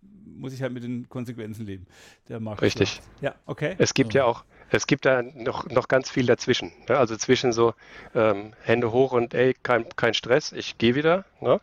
muss 0.02 0.54
ich 0.54 0.62
halt 0.62 0.72
mit 0.74 0.84
den 0.84 1.10
Konsequenzen 1.10 1.66
leben. 1.66 1.88
Der 2.30 2.40
Markus 2.40 2.62
Richtig. 2.62 3.02
Macht. 3.02 3.24
Ja, 3.24 3.36
okay. 3.46 3.76
Es 3.80 3.94
gibt 3.94 4.14
ja, 4.14 4.22
ja 4.22 4.28
auch, 4.28 4.46
es 4.72 4.88
gibt 4.88 5.06
da 5.06 5.22
noch, 5.22 5.68
noch 5.68 5.88
ganz 5.88 6.10
viel 6.10 6.26
dazwischen. 6.26 6.72
Ne? 6.90 6.98
Also 6.98 7.16
zwischen 7.18 7.54
so 7.54 7.74
ähm, 8.14 8.54
Hände 8.64 8.92
hoch 8.92 9.12
und 9.12 9.34
ey, 9.34 9.56
kein, 9.62 9.86
kein 9.96 10.14
Stress, 10.14 10.52
ich 10.52 10.78
gehe 10.78 10.96
wieder. 10.96 11.26
Ne? 11.40 11.62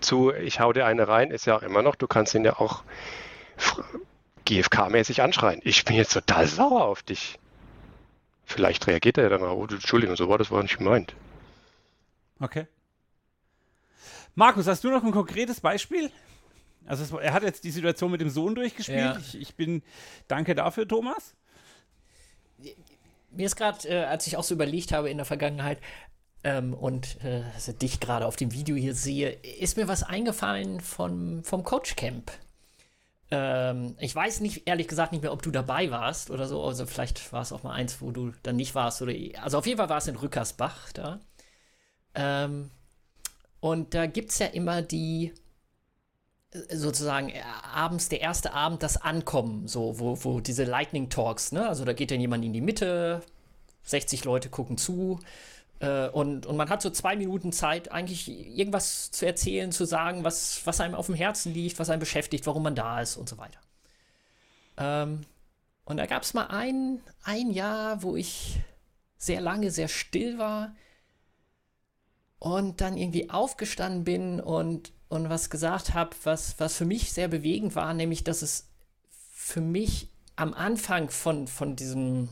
Zu 0.00 0.32
ich 0.32 0.60
hau 0.60 0.72
dir 0.72 0.86
eine 0.86 1.08
rein, 1.08 1.30
ist 1.30 1.46
ja 1.46 1.56
auch 1.56 1.62
immer 1.62 1.82
noch, 1.82 1.96
du 1.96 2.06
kannst 2.06 2.34
ihn 2.34 2.44
ja 2.44 2.58
auch 2.58 2.84
GFK-mäßig 4.46 5.22
anschreien. 5.22 5.60
Ich 5.64 5.84
bin 5.84 5.96
jetzt 5.96 6.12
total 6.12 6.46
sauer 6.46 6.84
auf 6.84 7.02
dich. 7.02 7.38
Vielleicht 8.44 8.86
reagiert 8.86 9.18
er 9.18 9.28
dann, 9.28 9.42
oh, 9.42 9.66
Entschuldigung, 9.68 10.14
so 10.14 10.28
war 10.28 10.38
das 10.38 10.52
war 10.52 10.62
nicht 10.62 10.78
gemeint. 10.78 11.16
Okay. 12.38 12.68
Markus, 14.36 14.68
hast 14.68 14.84
du 14.84 14.90
noch 14.90 15.02
ein 15.02 15.10
konkretes 15.10 15.60
Beispiel? 15.60 16.12
Also 16.86 17.02
es, 17.02 17.10
er 17.10 17.32
hat 17.32 17.42
jetzt 17.42 17.64
die 17.64 17.72
Situation 17.72 18.12
mit 18.12 18.20
dem 18.20 18.30
Sohn 18.30 18.54
durchgespielt. 18.54 18.98
Ja. 18.98 19.18
Ich, 19.18 19.40
ich 19.40 19.54
bin, 19.56 19.82
danke 20.28 20.54
dafür, 20.54 20.86
Thomas 20.86 21.34
mir 23.30 23.46
ist 23.46 23.56
gerade, 23.56 23.88
äh, 23.88 24.04
als 24.04 24.26
ich 24.26 24.36
auch 24.36 24.44
so 24.44 24.54
überlegt 24.54 24.92
habe 24.92 25.10
in 25.10 25.18
der 25.18 25.26
Vergangenheit 25.26 25.78
ähm, 26.44 26.74
und 26.74 27.22
äh, 27.24 27.42
dich 27.80 28.00
gerade 28.00 28.26
auf 28.26 28.36
dem 28.36 28.52
Video 28.52 28.76
hier 28.76 28.94
sehe, 28.94 29.30
ist 29.30 29.76
mir 29.76 29.88
was 29.88 30.02
eingefallen 30.02 30.80
von, 30.80 31.42
vom 31.44 31.64
Coach 31.64 31.96
Camp. 31.96 32.30
Ähm, 33.30 33.96
ich 33.98 34.14
weiß 34.14 34.40
nicht, 34.40 34.68
ehrlich 34.68 34.88
gesagt, 34.88 35.12
nicht 35.12 35.22
mehr, 35.22 35.32
ob 35.32 35.42
du 35.42 35.50
dabei 35.50 35.90
warst 35.90 36.30
oder 36.30 36.46
so. 36.46 36.62
Also 36.64 36.86
vielleicht 36.86 37.32
war 37.32 37.42
es 37.42 37.52
auch 37.52 37.62
mal 37.62 37.72
eins, 37.72 38.00
wo 38.00 38.10
du 38.10 38.32
dann 38.42 38.56
nicht 38.56 38.74
warst. 38.74 39.02
Oder, 39.02 39.12
also 39.42 39.58
auf 39.58 39.66
jeden 39.66 39.78
Fall 39.78 39.88
war 39.88 39.98
es 39.98 40.06
in 40.06 40.16
Rückersbach 40.16 40.92
da. 40.92 41.20
Ähm, 42.14 42.70
und 43.60 43.94
da 43.94 44.06
gibt 44.06 44.30
es 44.30 44.38
ja 44.38 44.46
immer 44.46 44.82
die, 44.82 45.32
sozusagen 46.70 47.28
äh, 47.28 47.42
abends 47.72 48.08
der 48.08 48.20
erste 48.20 48.52
Abend 48.52 48.82
das 48.82 48.96
Ankommen, 48.96 49.68
so 49.68 49.98
wo, 49.98 50.24
wo 50.24 50.40
diese 50.40 50.64
Lightning 50.64 51.08
Talks, 51.10 51.52
ne? 51.52 51.68
Also 51.68 51.84
da 51.84 51.92
geht 51.92 52.10
dann 52.10 52.20
jemand 52.20 52.44
in 52.44 52.52
die 52.52 52.60
Mitte, 52.60 53.22
60 53.84 54.24
Leute 54.24 54.48
gucken 54.48 54.78
zu 54.78 55.20
äh, 55.80 56.08
und, 56.08 56.46
und 56.46 56.56
man 56.56 56.70
hat 56.70 56.82
so 56.82 56.90
zwei 56.90 57.16
Minuten 57.16 57.52
Zeit, 57.52 57.92
eigentlich 57.92 58.28
irgendwas 58.28 59.10
zu 59.10 59.26
erzählen, 59.26 59.72
zu 59.72 59.84
sagen, 59.84 60.24
was, 60.24 60.62
was 60.64 60.80
einem 60.80 60.94
auf 60.94 61.06
dem 61.06 61.14
Herzen 61.14 61.52
liegt, 61.52 61.78
was 61.78 61.90
einem 61.90 62.00
beschäftigt, 62.00 62.46
warum 62.46 62.62
man 62.62 62.74
da 62.74 63.00
ist 63.00 63.16
und 63.16 63.28
so 63.28 63.36
weiter. 63.38 63.60
Ähm, 64.78 65.26
und 65.84 65.98
da 65.98 66.06
gab 66.06 66.22
es 66.22 66.34
mal 66.34 66.46
ein, 66.46 67.00
ein 67.22 67.50
Jahr, 67.50 68.02
wo 68.02 68.16
ich 68.16 68.58
sehr 69.18 69.40
lange 69.40 69.70
sehr 69.70 69.88
still 69.88 70.38
war 70.38 70.74
und 72.38 72.80
dann 72.80 72.96
irgendwie 72.96 73.30
aufgestanden 73.30 74.04
bin 74.04 74.40
und 74.40 74.92
und 75.08 75.28
was 75.28 75.50
gesagt 75.50 75.94
habe, 75.94 76.10
was, 76.24 76.58
was 76.58 76.76
für 76.76 76.84
mich 76.84 77.12
sehr 77.12 77.28
bewegend 77.28 77.74
war, 77.76 77.94
nämlich, 77.94 78.24
dass 78.24 78.42
es 78.42 78.68
für 79.32 79.60
mich 79.60 80.10
am 80.34 80.52
Anfang 80.52 81.10
von, 81.10 81.46
von 81.46 81.76
diesem 81.76 82.28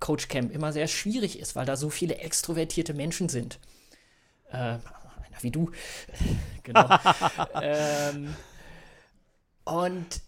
Coach 0.00 0.28
Camp 0.28 0.52
immer 0.52 0.72
sehr 0.72 0.88
schwierig 0.88 1.38
ist, 1.38 1.54
weil 1.56 1.66
da 1.66 1.76
so 1.76 1.90
viele 1.90 2.16
extrovertierte 2.18 2.94
Menschen 2.94 3.28
sind. 3.28 3.58
Äh, 4.50 4.56
einer 4.56 4.80
wie 5.42 5.50
du. 5.50 5.70
genau. 6.62 6.88
ähm, 7.62 8.34
und, 9.64 10.20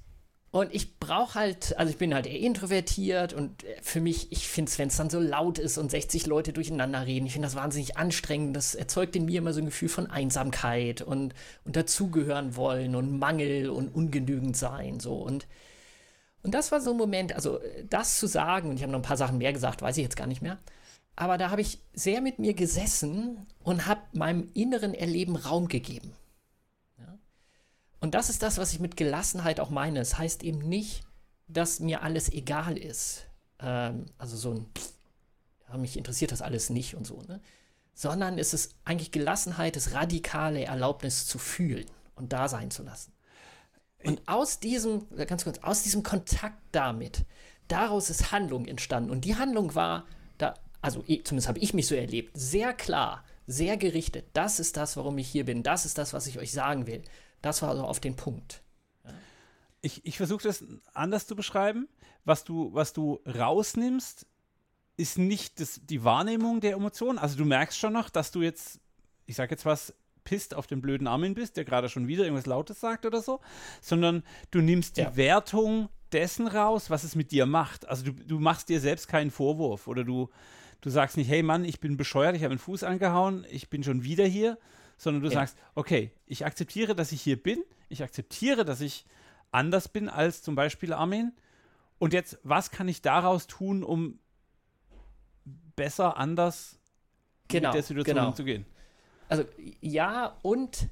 Und 0.55 0.73
ich 0.73 1.01
brauche 1.01 1.35
halt, 1.35 1.77
also 1.79 1.91
ich 1.91 1.99
bin 1.99 2.15
halt 2.15 2.29
eher 2.29 2.39
introvertiert 2.39 3.33
und 3.33 3.65
für 3.83 4.01
mich, 4.01 4.31
ich 4.31 4.47
finde 4.47 4.71
es, 4.71 4.79
wenn 4.79 4.87
es 4.87 4.97
dann 4.97 5.11
so 5.11 5.19
laut 5.19 5.59
ist 5.59 5.79
und 5.79 5.91
60 5.91 6.27
Leute 6.27 6.53
durcheinander 6.53 7.05
reden, 7.05 7.27
ich 7.27 7.33
finde 7.33 7.47
das 7.47 7.57
wahnsinnig 7.57 7.97
anstrengend. 7.97 8.55
Das 8.55 8.77
erzeugt 8.77 9.17
in 9.17 9.25
mir 9.25 9.39
immer 9.39 9.53
so 9.53 9.59
ein 9.59 9.65
Gefühl 9.65 9.89
von 9.89 10.09
Einsamkeit 10.09 11.03
und, 11.03 11.35
und 11.65 11.75
dazugehören 11.75 12.55
wollen 12.55 12.95
und 12.95 13.19
Mangel 13.19 13.69
und 13.69 13.93
ungenügend 13.93 14.57
sein. 14.57 15.01
So. 15.01 15.17
Und, 15.17 15.49
und 16.45 16.55
das 16.55 16.71
war 16.71 16.81
so 16.81 16.93
ein 16.93 16.99
Moment, 16.99 17.33
also 17.35 17.59
das 17.91 18.21
zu 18.21 18.29
sagen, 18.29 18.71
und 18.71 18.77
ich 18.77 18.83
habe 18.85 18.93
noch 18.93 19.01
ein 19.01 19.03
paar 19.03 19.17
Sachen 19.17 19.39
mehr 19.39 19.53
gesagt, 19.53 19.83
weiß 19.83 19.97
ich 19.97 20.05
jetzt 20.05 20.17
gar 20.17 20.29
nicht 20.29 20.41
mehr. 20.41 20.59
Aber 21.17 21.37
da 21.37 21.51
habe 21.51 21.63
ich 21.63 21.81
sehr 21.95 22.21
mit 22.21 22.39
mir 22.39 22.55
gesessen 22.55 23.45
und 23.65 23.89
habe 23.89 24.03
meinem 24.13 24.49
inneren 24.55 24.95
Erleben 24.95 25.35
Raum 25.35 25.67
gegeben. 25.67 26.13
Und 28.05 28.15
das 28.15 28.29
ist 28.29 28.43
das, 28.43 28.59
was 28.59 28.75
ich 28.75 28.81
mit 28.81 28.99
Gelassenheit 28.99 29.61
auch 29.61 29.71
meine. 29.71 29.99
Es 29.99 30.19
heißt 30.19 30.43
eben 30.43 30.59
nicht, 30.59 31.05
dass 31.49 31.81
mir 31.81 32.03
alles 32.03 32.31
egal 32.31 32.77
ist. 32.77 33.25
Ähm, 33.61 34.05
also 34.19 34.37
so 34.37 34.51
ein, 34.53 34.67
ja, 35.67 35.79
mich 35.79 35.97
interessiert 35.97 36.31
das 36.31 36.43
alles 36.43 36.69
nicht 36.69 36.97
und 36.97 37.07
so, 37.07 37.23
ne? 37.23 37.41
Sondern 37.95 38.37
es 38.37 38.53
ist 38.53 38.75
eigentlich 38.85 39.11
Gelassenheit, 39.11 39.75
das 39.75 39.95
radikale 39.95 40.67
Erlaubnis 40.67 41.25
zu 41.27 41.39
fühlen 41.39 41.87
und 42.15 42.35
da 42.35 42.47
sein 42.47 42.71
zu 42.71 42.83
lassen. 42.83 43.11
Und 44.05 44.21
aus 44.29 44.61
diesem, 44.61 45.07
ganz 45.27 45.45
kurz, 45.45 45.61
aus 45.61 45.83
diesem 45.83 46.03
Kontakt 46.03 46.61
damit, 46.73 47.25
daraus 47.69 48.11
ist 48.11 48.33
Handlung 48.33 48.67
entstanden. 48.67 49.09
Und 49.09 49.25
die 49.25 49.37
Handlung 49.37 49.75
war, 49.75 50.05
da, 50.37 50.53
also 50.83 51.01
zumindest 51.01 51.49
habe 51.49 51.59
ich 51.59 51.73
mich 51.73 51.87
so 51.87 51.95
erlebt, 51.95 52.33
sehr 52.35 52.75
klar, 52.75 53.25
sehr 53.47 53.79
gerichtet. 53.79 54.27
Das 54.35 54.61
ist 54.61 54.77
das, 54.77 54.99
warum 54.99 55.17
ich 55.17 55.29
hier 55.29 55.47
bin. 55.47 55.63
Das 55.63 55.87
ist 55.87 55.97
das, 55.97 56.13
was 56.13 56.27
ich 56.27 56.39
euch 56.39 56.53
sagen 56.53 56.87
will. 56.87 57.03
Das 57.45 57.61
war 57.61 57.69
also 57.69 57.85
auf 57.85 58.01
den 58.01 58.17
Punkt. 58.17 58.63
Ich, 59.83 60.07
ich 60.07 60.17
versuche 60.17 60.45
das 60.45 60.65
anders 60.95 61.27
zu 61.27 61.37
beschreiben. 61.37 61.89
Was 62.25 62.45
du, 62.45 62.73
was 62.73 62.95
du 62.95 63.21
rausnimmst, 63.27 64.27
ist 64.97 65.19
nicht 65.19 65.61
das, 65.61 65.83
die 65.85 66.05
Wahrnehmung 66.05 66.63
der 66.63 66.73
Emotionen. 66.73 67.19
Also 67.19 67.37
du 67.37 67.45
merkst 67.45 67.79
schon 67.79 67.93
noch, 67.93 68.09
dass 68.09 68.31
du 68.31 68.41
jetzt, 68.41 68.81
ich 69.27 69.37
sag 69.37 69.51
jetzt 69.51 69.67
was, 69.67 69.93
pisst 70.25 70.55
auf 70.55 70.67
den 70.67 70.81
blöden 70.81 71.07
Armin 71.07 71.35
bist, 71.35 71.59
der 71.59 71.67
gerade 71.67 71.91
schon 71.91 72.09
wieder 72.09 72.25
irgendwas 72.25 72.47
Lautes 72.47 72.81
sagt 72.81 73.05
oder 73.05 73.21
so, 73.21 73.41
sondern 73.83 74.23
du 74.51 74.63
nimmst 74.63 74.97
die 74.97 75.03
ja. 75.03 75.15
Wertung 75.15 75.91
dessen 76.13 76.47
raus, 76.47 76.89
was 76.89 77.05
es 77.05 77.15
mit 77.15 77.31
dir 77.31 77.45
macht. 77.45 77.87
Also 77.87 78.05
du, 78.05 78.13
du 78.13 78.39
machst 78.39 78.71
dir 78.71 78.81
selbst 78.81 79.07
keinen 79.07 79.31
Vorwurf 79.31 79.87
oder 79.87 80.03
du, 80.03 80.31
du 80.81 80.89
sagst 80.89 81.19
nicht, 81.19 81.29
hey 81.29 81.43
Mann, 81.43 81.67
ich 81.67 81.79
bin 81.79 81.99
bescheuert, 81.99 82.37
ich 82.37 82.43
habe 82.43 82.53
einen 82.53 82.59
Fuß 82.59 82.85
angehauen, 82.85 83.45
ich 83.51 83.69
bin 83.69 83.85
schon 83.85 84.03
wieder 84.03 84.25
hier, 84.25 84.57
sondern 84.97 85.23
du 85.23 85.29
ja. 85.29 85.35
sagst, 85.35 85.57
okay, 85.75 86.11
ich 86.27 86.45
akzeptiere, 86.45 86.95
dass 86.95 87.13
ich 87.13 87.23
hier 87.23 87.43
bin, 87.43 87.63
ich 87.89 88.03
akzeptiere, 88.03 88.65
dass 88.65 88.81
ich 88.81 89.07
anders 89.51 89.89
bin 89.89 90.09
als 90.09 90.43
zum 90.43 90.55
Beispiel 90.55 90.93
Armin. 90.93 91.33
Und 91.99 92.13
jetzt, 92.13 92.39
was 92.43 92.71
kann 92.71 92.89
ich 92.89 93.03
daraus 93.03 93.47
tun, 93.47 93.83
um 93.85 94.19
besser, 95.77 96.17
anders 96.17 96.79
genau, 97.49 97.69
mit 97.69 97.77
der 97.77 97.83
Situation 97.83 98.17
genau. 98.17 98.29
umzugehen? 98.29 98.67
Also 99.29 99.45
ja, 99.81 100.37
und, 100.43 100.89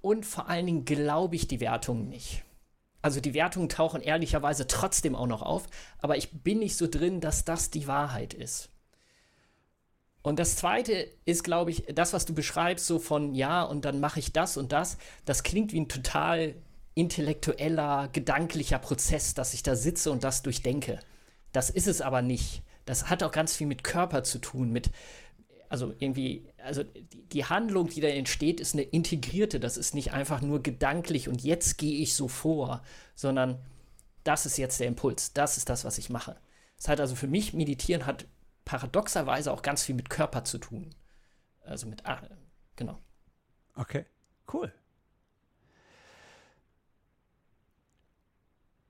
und 0.00 0.26
vor 0.26 0.48
allen 0.48 0.66
Dingen 0.66 0.84
glaube 0.84 1.36
ich 1.36 1.48
die 1.48 1.60
Wertungen 1.60 2.08
nicht. 2.08 2.44
Also 3.00 3.20
die 3.20 3.32
Wertungen 3.32 3.68
tauchen 3.68 4.02
ehrlicherweise 4.02 4.66
trotzdem 4.66 5.14
auch 5.14 5.26
noch 5.26 5.42
auf, 5.42 5.66
aber 5.98 6.16
ich 6.16 6.42
bin 6.42 6.58
nicht 6.58 6.76
so 6.76 6.88
drin, 6.88 7.20
dass 7.20 7.44
das 7.44 7.70
die 7.70 7.86
Wahrheit 7.86 8.34
ist. 8.34 8.70
Und 10.22 10.38
das 10.38 10.56
Zweite 10.56 11.08
ist, 11.24 11.44
glaube 11.44 11.70
ich, 11.70 11.84
das, 11.94 12.12
was 12.12 12.26
du 12.26 12.34
beschreibst, 12.34 12.86
so 12.86 12.98
von 12.98 13.34
ja, 13.34 13.62
und 13.62 13.84
dann 13.84 14.00
mache 14.00 14.18
ich 14.18 14.32
das 14.32 14.56
und 14.56 14.72
das, 14.72 14.98
das 15.24 15.42
klingt 15.42 15.72
wie 15.72 15.80
ein 15.80 15.88
total 15.88 16.54
intellektueller, 16.94 18.08
gedanklicher 18.12 18.78
Prozess, 18.80 19.34
dass 19.34 19.54
ich 19.54 19.62
da 19.62 19.76
sitze 19.76 20.10
und 20.10 20.24
das 20.24 20.42
durchdenke. 20.42 20.98
Das 21.52 21.70
ist 21.70 21.86
es 21.86 22.00
aber 22.00 22.22
nicht. 22.22 22.62
Das 22.84 23.08
hat 23.08 23.22
auch 23.22 23.30
ganz 23.30 23.54
viel 23.54 23.66
mit 23.66 23.84
Körper 23.84 24.24
zu 24.24 24.38
tun, 24.38 24.70
mit, 24.72 24.90
also 25.68 25.94
irgendwie, 25.98 26.46
also 26.64 26.82
die, 27.32 27.44
Handlung, 27.44 27.88
die 27.88 28.00
da 28.00 28.08
entsteht, 28.08 28.60
ist 28.60 28.74
eine 28.74 28.82
integrierte. 28.82 29.60
Das 29.60 29.76
ist 29.76 29.94
nicht 29.94 30.12
einfach 30.12 30.40
nur 30.40 30.62
gedanklich 30.62 31.28
und 31.28 31.44
jetzt 31.44 31.78
gehe 31.78 32.00
ich 32.00 32.14
so 32.14 32.26
vor, 32.26 32.82
sondern 33.14 33.58
das 34.24 34.46
ist 34.46 34.58
jetzt 34.58 34.80
der 34.80 34.88
Impuls. 34.88 35.32
Das 35.32 35.56
ist 35.56 35.68
das, 35.68 35.84
was 35.84 35.98
ich 35.98 36.10
mache. 36.10 36.36
Das 36.76 36.88
hat 36.88 37.00
also 37.00 37.14
für 37.14 37.28
mich, 37.28 37.52
Meditieren 37.52 38.06
hat 38.06 38.26
paradoxerweise 38.68 39.50
auch 39.50 39.62
ganz 39.62 39.82
viel 39.82 39.94
mit 39.94 40.10
Körper 40.10 40.44
zu 40.44 40.58
tun. 40.58 40.94
Also 41.62 41.86
mit, 41.86 42.04
ah, 42.04 42.20
genau. 42.76 42.98
Okay, 43.74 44.04
cool. 44.52 44.70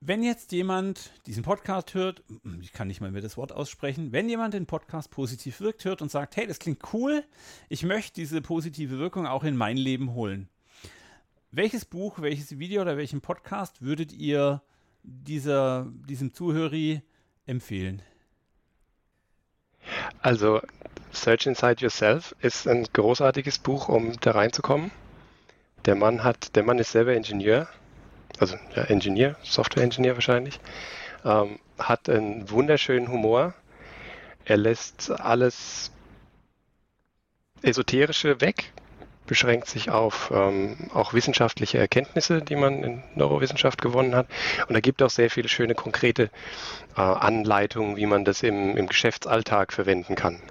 Wenn 0.01 0.21
jetzt 0.21 0.51
jemand 0.51 1.13
diesen 1.27 1.43
Podcast 1.43 1.93
hört, 1.93 2.23
ich 2.61 2.73
kann 2.73 2.89
nicht 2.89 2.99
mal 2.99 3.11
mehr 3.11 3.21
das 3.21 3.37
Wort 3.37 3.53
aussprechen, 3.53 4.11
wenn 4.11 4.27
jemand 4.27 4.53
den 4.53 4.65
Podcast 4.65 5.11
positiv 5.11 5.61
wirkt, 5.61 5.85
hört 5.85 6.01
und 6.01 6.11
sagt, 6.11 6.35
hey, 6.35 6.45
das 6.45 6.59
klingt 6.59 6.93
cool, 6.93 7.23
ich 7.69 7.83
möchte 7.83 8.15
diese 8.15 8.41
positive 8.41 8.99
Wirkung 8.99 9.27
auch 9.27 9.45
in 9.45 9.55
mein 9.55 9.77
Leben 9.77 10.13
holen. 10.13 10.49
Welches 11.51 11.85
Buch, 11.85 12.21
welches 12.21 12.59
Video 12.59 12.81
oder 12.81 12.97
welchen 12.97 13.21
Podcast 13.21 13.81
würdet 13.81 14.11
ihr 14.11 14.61
dieser, 15.03 15.87
diesem 16.05 16.33
Zuhörer 16.33 17.01
empfehlen? 17.45 18.01
Also 20.21 20.61
Search 21.11 21.47
Inside 21.47 21.81
Yourself 21.81 22.35
ist 22.41 22.67
ein 22.67 22.85
großartiges 22.93 23.59
Buch, 23.59 23.89
um 23.89 24.19
da 24.19 24.31
reinzukommen. 24.31 24.91
Der 25.85 25.95
Mann 25.95 26.23
hat, 26.23 26.55
der 26.55 26.63
Mann 26.63 26.77
ist 26.77 26.91
selber 26.91 27.13
Ingenieur, 27.13 27.67
also 28.39 28.55
ja, 28.75 28.83
Ingenieur, 28.83 29.35
Software-Ingenieur 29.43 30.15
wahrscheinlich, 30.15 30.59
ähm, 31.25 31.59
hat 31.77 32.09
einen 32.09 32.49
wunderschönen 32.49 33.09
Humor. 33.09 33.53
Er 34.45 34.57
lässt 34.57 35.11
alles 35.11 35.91
Esoterische 37.61 38.41
weg, 38.41 38.71
beschränkt 39.29 39.67
sich 39.67 39.91
auf 39.91 40.31
ähm, 40.33 40.75
auch 40.91 41.13
wissenschaftliche 41.13 41.77
Erkenntnisse, 41.77 42.41
die 42.41 42.55
man 42.55 42.83
in 42.83 43.03
Neurowissenschaft 43.13 43.79
gewonnen 43.79 44.15
hat. 44.15 44.25
Und 44.67 44.73
er 44.73 44.81
gibt 44.81 45.03
auch 45.03 45.11
sehr 45.11 45.29
viele 45.29 45.47
schöne 45.47 45.75
konkrete 45.75 46.31
äh, 46.97 47.01
Anleitungen, 47.01 47.95
wie 47.95 48.07
man 48.07 48.25
das 48.25 48.41
im, 48.41 48.75
im 48.75 48.87
Geschäftsalltag 48.87 49.71
verwenden 49.71 50.15
kann. 50.15 50.41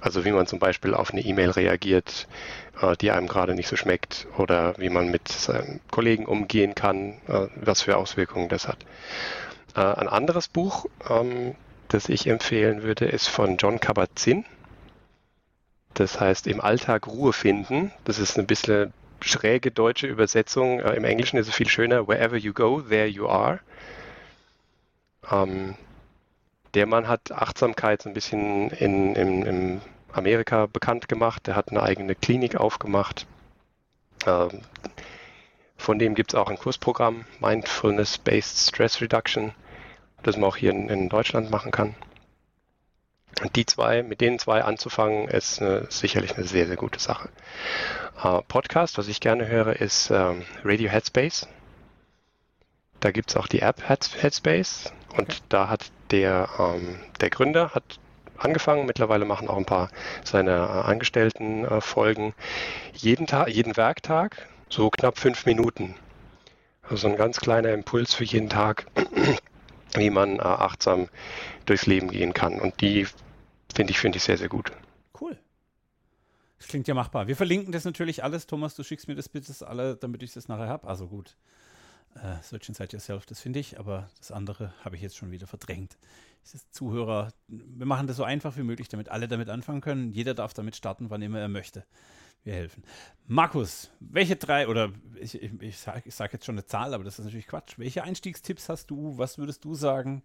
Also 0.00 0.24
wie 0.24 0.32
man 0.32 0.48
zum 0.48 0.58
Beispiel 0.58 0.92
auf 0.92 1.12
eine 1.12 1.20
E-Mail 1.20 1.50
reagiert, 1.50 2.26
äh, 2.82 2.96
die 2.96 3.12
einem 3.12 3.28
gerade 3.28 3.54
nicht 3.54 3.68
so 3.68 3.76
schmeckt, 3.76 4.26
oder 4.36 4.74
wie 4.76 4.90
man 4.90 5.08
mit 5.08 5.28
seinem 5.28 5.78
Kollegen 5.92 6.26
umgehen 6.26 6.74
kann, 6.74 7.12
äh, 7.28 7.46
was 7.54 7.82
für 7.82 7.96
Auswirkungen 7.96 8.48
das 8.48 8.66
hat. 8.66 8.78
Äh, 9.76 9.82
ein 9.82 10.08
anderes 10.08 10.48
Buch, 10.48 10.86
ähm, 11.08 11.54
das 11.86 12.08
ich 12.08 12.26
empfehlen 12.26 12.82
würde, 12.82 13.04
ist 13.04 13.28
von 13.28 13.56
John 13.56 13.78
Kabat-Zinn. 13.78 14.44
Das 15.96 16.20
heißt, 16.20 16.46
im 16.46 16.60
Alltag 16.60 17.06
Ruhe 17.06 17.32
finden. 17.32 17.90
Das 18.04 18.18
ist 18.18 18.38
ein 18.38 18.46
bisschen 18.46 18.92
schräge 19.22 19.70
deutsche 19.70 20.06
Übersetzung. 20.06 20.80
Äh, 20.80 20.94
Im 20.94 21.04
Englischen 21.04 21.38
ist 21.38 21.48
es 21.48 21.54
viel 21.54 21.68
schöner. 21.68 22.06
Wherever 22.06 22.36
you 22.36 22.52
go, 22.52 22.82
there 22.82 23.06
you 23.06 23.26
are. 23.26 23.60
Ähm, 25.30 25.74
der 26.74 26.84
Mann 26.84 27.08
hat 27.08 27.32
Achtsamkeit 27.32 28.02
so 28.02 28.10
ein 28.10 28.14
bisschen 28.14 28.70
in, 28.72 29.14
in, 29.14 29.42
in 29.42 29.80
Amerika 30.12 30.66
bekannt 30.66 31.08
gemacht. 31.08 31.46
Der 31.46 31.56
hat 31.56 31.70
eine 31.70 31.82
eigene 31.82 32.14
Klinik 32.14 32.56
aufgemacht. 32.56 33.26
Ähm, 34.26 34.60
von 35.78 35.98
dem 35.98 36.14
gibt 36.14 36.34
es 36.34 36.38
auch 36.38 36.50
ein 36.50 36.58
Kursprogramm, 36.58 37.24
Mindfulness-Based 37.40 38.68
Stress 38.68 39.00
Reduction, 39.00 39.52
das 40.22 40.36
man 40.36 40.50
auch 40.50 40.56
hier 40.56 40.72
in, 40.72 40.90
in 40.90 41.08
Deutschland 41.08 41.50
machen 41.50 41.70
kann. 41.70 41.94
Und 43.42 43.54
die 43.56 43.66
zwei, 43.66 44.02
mit 44.02 44.20
denen 44.20 44.38
zwei 44.38 44.62
anzufangen, 44.62 45.28
ist 45.28 45.60
eine, 45.60 45.86
sicherlich 45.90 46.36
eine 46.36 46.46
sehr, 46.46 46.66
sehr 46.66 46.76
gute 46.76 46.98
Sache. 46.98 47.28
Uh, 48.24 48.40
Podcast, 48.48 48.96
was 48.96 49.08
ich 49.08 49.20
gerne 49.20 49.46
höre, 49.46 49.76
ist 49.76 50.10
ähm, 50.10 50.42
Radio 50.64 50.90
Headspace. 50.90 51.46
Da 53.00 53.10
gibt 53.10 53.30
es 53.30 53.36
auch 53.36 53.46
die 53.46 53.60
App 53.60 53.82
Headspace 53.86 54.92
und 55.12 55.28
okay. 55.28 55.38
da 55.50 55.68
hat 55.68 55.90
der, 56.10 56.48
ähm, 56.58 56.98
der 57.20 57.28
Gründer 57.28 57.74
hat 57.74 57.98
angefangen, 58.38 58.86
mittlerweile 58.86 59.24
machen 59.24 59.48
auch 59.48 59.56
ein 59.56 59.64
paar 59.64 59.90
seiner 60.24 60.68
äh, 60.68 60.88
Angestellten 60.88 61.64
äh, 61.64 61.80
Folgen. 61.80 62.34
Jeden 62.94 63.26
Tag, 63.26 63.48
jeden 63.48 63.76
Werktag, 63.76 64.48
so 64.68 64.90
knapp 64.90 65.18
fünf 65.18 65.46
Minuten. 65.46 65.94
Also 66.88 67.08
ein 67.08 67.16
ganz 67.16 67.40
kleiner 67.40 67.70
Impuls 67.72 68.14
für 68.14 68.24
jeden 68.24 68.48
Tag, 68.48 68.86
wie 69.94 70.10
man 70.10 70.38
äh, 70.38 70.42
achtsam 70.42 71.08
durchs 71.66 71.86
Leben 71.86 72.10
gehen 72.10 72.32
kann. 72.32 72.60
Und 72.60 72.80
die 72.80 73.06
Finde 73.76 73.90
ich, 73.90 73.98
finde 73.98 74.16
ich 74.16 74.22
sehr, 74.22 74.38
sehr 74.38 74.48
gut. 74.48 74.72
Cool. 75.20 75.38
Das 76.56 76.66
klingt 76.68 76.88
ja 76.88 76.94
machbar. 76.94 77.26
Wir 77.26 77.36
verlinken 77.36 77.72
das 77.72 77.84
natürlich 77.84 78.24
alles. 78.24 78.46
Thomas, 78.46 78.74
du 78.74 78.82
schickst 78.82 79.06
mir 79.06 79.14
das 79.14 79.28
bitte 79.28 79.52
alle, 79.68 79.96
damit 79.96 80.22
ich 80.22 80.32
das 80.32 80.48
nachher 80.48 80.68
habe. 80.68 80.88
Also 80.88 81.08
gut. 81.08 81.36
Äh, 82.14 82.42
Search 82.42 82.70
Inside 82.70 82.96
Yourself, 82.96 83.26
das 83.26 83.42
finde 83.42 83.58
ich, 83.58 83.78
aber 83.78 84.08
das 84.16 84.32
andere 84.32 84.72
habe 84.82 84.96
ich 84.96 85.02
jetzt 85.02 85.18
schon 85.18 85.30
wieder 85.30 85.46
verdrängt. 85.46 85.98
Das 86.50 86.70
Zuhörer, 86.70 87.34
wir 87.48 87.84
machen 87.84 88.06
das 88.06 88.16
so 88.16 88.24
einfach 88.24 88.56
wie 88.56 88.62
möglich, 88.62 88.88
damit 88.88 89.10
alle 89.10 89.28
damit 89.28 89.50
anfangen 89.50 89.82
können. 89.82 90.10
Jeder 90.10 90.32
darf 90.32 90.54
damit 90.54 90.74
starten, 90.74 91.10
wann 91.10 91.20
immer 91.20 91.40
er 91.40 91.48
möchte. 91.48 91.84
Wir 92.44 92.54
helfen. 92.54 92.82
Markus, 93.26 93.90
welche 94.00 94.36
drei, 94.36 94.68
oder 94.68 94.90
ich, 95.20 95.34
ich, 95.42 95.52
ich 95.60 95.76
sage 95.76 96.10
sag 96.10 96.32
jetzt 96.32 96.46
schon 96.46 96.54
eine 96.54 96.64
Zahl, 96.64 96.94
aber 96.94 97.04
das 97.04 97.18
ist 97.18 97.26
natürlich 97.26 97.46
Quatsch. 97.46 97.74
Welche 97.76 98.04
Einstiegstipps 98.04 98.70
hast 98.70 98.86
du? 98.86 99.18
Was 99.18 99.36
würdest 99.36 99.66
du 99.66 99.74
sagen? 99.74 100.22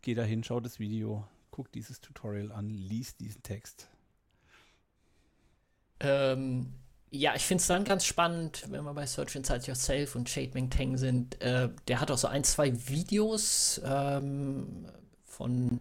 Geh 0.00 0.14
dahin, 0.14 0.42
schau 0.42 0.58
das 0.58 0.80
Video, 0.80 1.24
guck 1.52 1.70
dieses 1.70 2.00
Tutorial 2.00 2.50
an, 2.50 2.68
lies 2.68 3.16
diesen 3.16 3.44
Text. 3.44 3.88
Ähm, 6.00 6.72
ja, 7.10 7.34
ich 7.36 7.44
finde 7.44 7.60
es 7.60 7.68
dann 7.68 7.84
ganz 7.84 8.04
spannend, 8.04 8.64
wenn 8.70 8.82
wir 8.84 8.94
bei 8.94 9.06
Search 9.06 9.36
Inside 9.36 9.66
Yourself 9.66 10.16
und 10.16 10.28
Shade 10.28 10.50
Ming 10.54 10.70
Teng 10.70 10.96
sind. 10.96 11.40
Äh, 11.40 11.68
der 11.86 12.00
hat 12.00 12.10
auch 12.10 12.18
so 12.18 12.26
ein, 12.26 12.42
zwei 12.42 12.72
Videos 12.88 13.80
ähm, 13.84 14.86
von 15.24 15.80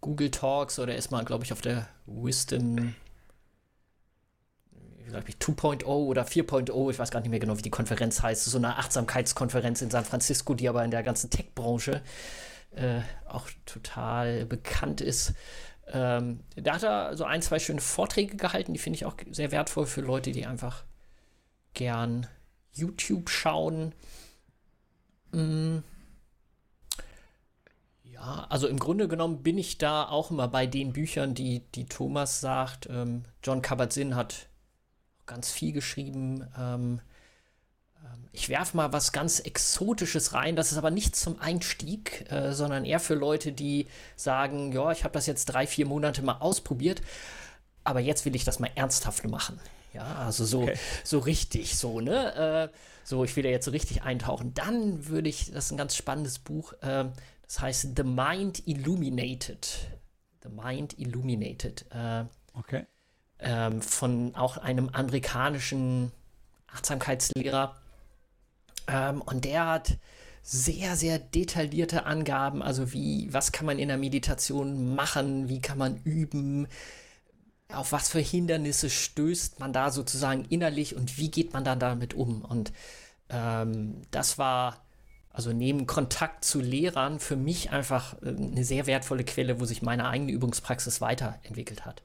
Google 0.00 0.30
Talks 0.30 0.78
oder 0.78 0.94
ist 0.94 1.10
mal, 1.10 1.24
glaube 1.24 1.44
ich, 1.44 1.52
auf 1.52 1.60
der 1.60 1.88
Wisdom 2.06 2.94
2.0 5.10 5.84
oder 5.84 6.22
4.0, 6.22 6.90
ich 6.90 6.98
weiß 6.98 7.10
gar 7.10 7.20
nicht 7.20 7.30
mehr 7.30 7.40
genau, 7.40 7.56
wie 7.56 7.62
die 7.62 7.70
Konferenz 7.70 8.22
heißt, 8.22 8.44
so 8.44 8.58
eine 8.58 8.76
Achtsamkeitskonferenz 8.76 9.80
in 9.80 9.90
San 9.90 10.04
Francisco, 10.04 10.52
die 10.54 10.68
aber 10.68 10.84
in 10.84 10.90
der 10.90 11.02
ganzen 11.02 11.30
Tech-Branche 11.30 12.02
äh, 12.70 13.00
auch 13.26 13.48
total 13.66 14.46
bekannt 14.46 15.00
ist. 15.00 15.34
Ähm, 15.90 16.40
da 16.56 16.74
hat 16.74 16.82
er 16.82 17.16
so 17.16 17.24
ein, 17.24 17.42
zwei 17.42 17.58
schöne 17.58 17.80
Vorträge 17.80 18.36
gehalten, 18.36 18.74
die 18.74 18.78
finde 18.78 18.96
ich 18.96 19.04
auch 19.06 19.16
sehr 19.30 19.52
wertvoll 19.52 19.86
für 19.86 20.02
Leute, 20.02 20.32
die 20.32 20.46
einfach 20.46 20.84
gern 21.74 22.26
YouTube 22.72 23.30
schauen. 23.30 23.94
Mm. 25.32 25.78
Ja, 28.04 28.46
also 28.48 28.66
im 28.66 28.78
Grunde 28.78 29.06
genommen 29.06 29.42
bin 29.42 29.58
ich 29.58 29.78
da 29.78 30.08
auch 30.08 30.30
immer 30.30 30.48
bei 30.48 30.66
den 30.66 30.92
Büchern, 30.92 31.34
die, 31.34 31.60
die 31.74 31.86
Thomas 31.86 32.40
sagt. 32.40 32.88
Ähm, 32.90 33.22
John 33.42 33.62
Kabat-Zinn 33.62 34.16
hat 34.16 34.48
ganz 35.26 35.52
viel 35.52 35.72
geschrieben. 35.72 36.46
Ähm, 36.58 37.00
ich 38.32 38.48
werfe 38.48 38.76
mal 38.76 38.92
was 38.92 39.12
ganz 39.12 39.40
Exotisches 39.40 40.32
rein. 40.32 40.56
Das 40.56 40.72
ist 40.72 40.78
aber 40.78 40.90
nicht 40.90 41.16
zum 41.16 41.40
Einstieg, 41.40 42.30
äh, 42.30 42.52
sondern 42.52 42.84
eher 42.84 43.00
für 43.00 43.14
Leute, 43.14 43.52
die 43.52 43.86
sagen, 44.16 44.72
ja, 44.72 44.92
ich 44.92 45.04
habe 45.04 45.12
das 45.12 45.26
jetzt 45.26 45.46
drei, 45.46 45.66
vier 45.66 45.86
Monate 45.86 46.22
mal 46.22 46.38
ausprobiert, 46.38 47.02
aber 47.84 48.00
jetzt 48.00 48.24
will 48.24 48.34
ich 48.34 48.44
das 48.44 48.58
mal 48.58 48.70
ernsthaft 48.74 49.24
machen. 49.24 49.58
Ja, 49.94 50.16
also 50.16 50.44
so, 50.44 50.62
okay. 50.62 50.78
so 51.04 51.18
richtig, 51.18 51.76
so, 51.76 52.00
ne? 52.00 52.70
Äh, 52.70 52.76
so, 53.04 53.24
ich 53.24 53.34
will 53.36 53.42
da 53.42 53.48
jetzt 53.48 53.64
so 53.64 53.70
richtig 53.70 54.02
eintauchen. 54.02 54.52
Dann 54.52 55.06
würde 55.08 55.30
ich, 55.30 55.50
das 55.50 55.66
ist 55.66 55.70
ein 55.72 55.78
ganz 55.78 55.96
spannendes 55.96 56.38
Buch, 56.38 56.74
äh, 56.82 57.06
das 57.42 57.60
heißt 57.60 57.96
The 57.96 58.02
Mind 58.02 58.66
Illuminated. 58.68 59.68
The 60.42 60.50
Mind 60.50 60.98
Illuminated. 60.98 61.86
Äh, 61.90 62.24
okay. 62.54 62.86
Ähm, 63.40 63.80
von 63.80 64.34
auch 64.34 64.58
einem 64.58 64.90
amerikanischen 64.90 66.12
Achtsamkeitslehrer 66.66 67.76
ähm, 68.88 69.22
und 69.22 69.44
der 69.44 69.66
hat 69.66 69.98
sehr, 70.42 70.96
sehr 70.96 71.18
detaillierte 71.18 72.06
Angaben, 72.06 72.62
also 72.62 72.92
wie, 72.92 73.32
was 73.32 73.52
kann 73.52 73.66
man 73.66 73.78
in 73.78 73.88
der 73.88 73.98
Meditation 73.98 74.94
machen, 74.94 75.48
wie 75.48 75.60
kann 75.60 75.78
man 75.78 76.00
üben, 76.04 76.66
auf 77.70 77.92
was 77.92 78.08
für 78.08 78.20
Hindernisse 78.20 78.88
stößt 78.88 79.60
man 79.60 79.74
da 79.74 79.90
sozusagen 79.90 80.46
innerlich 80.46 80.96
und 80.96 81.18
wie 81.18 81.30
geht 81.30 81.52
man 81.52 81.64
dann 81.64 81.78
damit 81.78 82.14
um. 82.14 82.42
Und 82.42 82.72
ähm, 83.28 84.00
das 84.10 84.38
war 84.38 84.82
also 85.30 85.52
neben 85.52 85.86
Kontakt 85.86 86.44
zu 86.44 86.60
Lehrern 86.60 87.20
für 87.20 87.36
mich 87.36 87.70
einfach 87.70 88.14
äh, 88.22 88.28
eine 88.28 88.64
sehr 88.64 88.86
wertvolle 88.86 89.24
Quelle, 89.24 89.60
wo 89.60 89.66
sich 89.66 89.82
meine 89.82 90.08
eigene 90.08 90.32
Übungspraxis 90.32 91.00
weiterentwickelt 91.02 91.84
hat. 91.84 92.02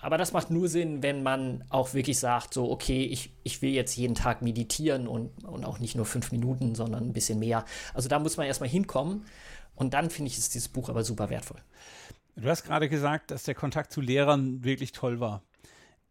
Aber 0.00 0.16
das 0.16 0.32
macht 0.32 0.50
nur 0.50 0.68
Sinn, 0.68 1.02
wenn 1.02 1.22
man 1.22 1.64
auch 1.70 1.94
wirklich 1.94 2.18
sagt, 2.18 2.54
so, 2.54 2.70
okay, 2.70 3.04
ich, 3.04 3.32
ich 3.42 3.62
will 3.62 3.70
jetzt 3.70 3.96
jeden 3.96 4.14
Tag 4.14 4.42
meditieren 4.42 5.08
und, 5.08 5.44
und 5.44 5.64
auch 5.64 5.78
nicht 5.78 5.96
nur 5.96 6.06
fünf 6.06 6.30
Minuten, 6.32 6.74
sondern 6.74 7.04
ein 7.04 7.12
bisschen 7.12 7.38
mehr. 7.38 7.64
Also 7.94 8.08
da 8.08 8.18
muss 8.18 8.36
man 8.36 8.46
erstmal 8.46 8.68
hinkommen. 8.68 9.24
Und 9.74 9.94
dann 9.94 10.10
finde 10.10 10.30
ich, 10.30 10.38
ist 10.38 10.54
dieses 10.54 10.68
Buch 10.68 10.88
aber 10.88 11.04
super 11.04 11.30
wertvoll. 11.30 11.60
Du 12.36 12.48
hast 12.48 12.64
gerade 12.64 12.88
gesagt, 12.88 13.30
dass 13.30 13.42
der 13.44 13.54
Kontakt 13.54 13.92
zu 13.92 14.00
Lehrern 14.00 14.62
wirklich 14.62 14.92
toll 14.92 15.18
war. 15.18 15.42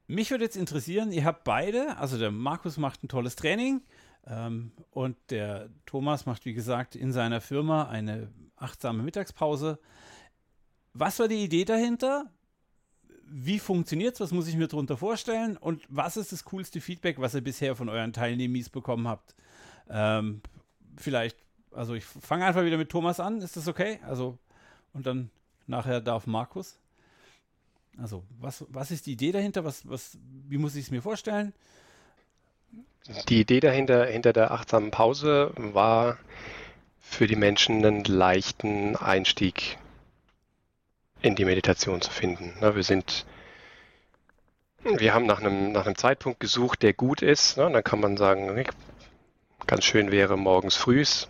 Mich 0.08 0.32
würde 0.32 0.46
jetzt 0.46 0.58
interessieren, 0.58 1.12
ihr 1.12 1.26
habt 1.26 1.44
beide, 1.44 1.98
also 1.98 2.18
der 2.18 2.32
Markus 2.32 2.78
macht 2.78 3.04
ein 3.04 3.10
tolles 3.10 3.36
Training 3.36 3.82
ähm, 4.26 4.72
und 4.92 5.18
der 5.30 5.70
Thomas 5.86 6.26
macht, 6.26 6.46
wie 6.46 6.54
gesagt, 6.54 6.96
in 6.96 7.12
seiner 7.12 7.42
Firma 7.42 7.88
eine 7.90 8.30
achtsame 8.56 9.04
Mittagspause. 9.04 9.80
Was 10.94 11.20
war 11.20 11.28
die 11.28 11.44
Idee 11.44 11.66
dahinter? 11.66 12.32
Wie 13.30 13.60
funktioniert 13.60 14.16
es? 14.16 14.20
Was 14.20 14.32
muss 14.32 14.48
ich 14.48 14.56
mir 14.56 14.68
darunter 14.68 14.98
vorstellen? 14.98 15.58
Und 15.58 15.84
was 15.90 16.18
ist 16.18 16.32
das 16.32 16.46
coolste 16.46 16.82
Feedback, 16.82 17.20
was 17.20 17.36
ihr 17.36 17.42
bisher 17.42 17.76
von 17.76 17.90
euren 17.90 18.14
Teilnehmern 18.14 18.66
bekommen 18.72 19.08
habt? 19.08 19.36
Ähm, 19.90 20.42
vielleicht, 20.98 21.38
also 21.72 21.94
ich 21.94 22.06
fange 22.06 22.46
einfach 22.46 22.64
wieder 22.64 22.78
mit 22.78 22.90
Thomas 22.90 23.20
an. 23.20 23.42
Ist 23.42 23.58
das 23.58 23.68
okay? 23.68 24.00
Also, 24.08 24.38
und 24.94 25.06
dann 25.06 25.30
nachher 25.68 26.02
darf 26.02 26.28
Markus. 26.28 26.78
Also, 27.98 28.24
was, 28.40 28.66
was 28.70 28.92
ist 28.92 29.06
die 29.08 29.14
Idee 29.14 29.32
dahinter? 29.32 29.66
Was, 29.66 29.88
was, 29.90 30.18
wie 30.48 30.58
muss 30.58 30.76
ich 30.76 30.86
es 30.86 30.92
mir 30.92 31.02
vorstellen? 31.02 31.54
Die 33.30 33.42
Idee 33.42 33.60
dahinter, 33.60 34.06
hinter 34.06 34.34
der 34.34 34.52
achtsamen 34.52 34.92
Pause 34.92 35.54
war 35.56 36.18
für 37.00 37.28
die 37.28 37.38
Menschen 37.38 37.86
einen 37.86 38.04
leichten 38.04 38.96
Einstieg 38.98 39.78
in 41.22 41.36
die 41.36 41.46
Meditation 41.46 42.02
zu 42.02 42.12
finden. 42.12 42.54
Wir 42.60 42.84
sind, 42.84 43.26
wir 44.84 45.14
haben 45.14 45.26
nach 45.26 45.40
einem, 45.40 45.72
nach 45.72 45.86
einem 45.86 45.96
Zeitpunkt 45.96 46.40
gesucht, 46.40 46.84
der 46.84 46.94
gut 46.94 47.22
ist. 47.22 47.58
Dann 47.58 47.84
kann 47.84 48.00
man 48.00 48.18
sagen, 48.18 48.64
ganz 49.66 49.86
schön 49.86 50.12
wäre 50.12 50.38
morgens 50.38 50.76
frühs. 50.76 51.28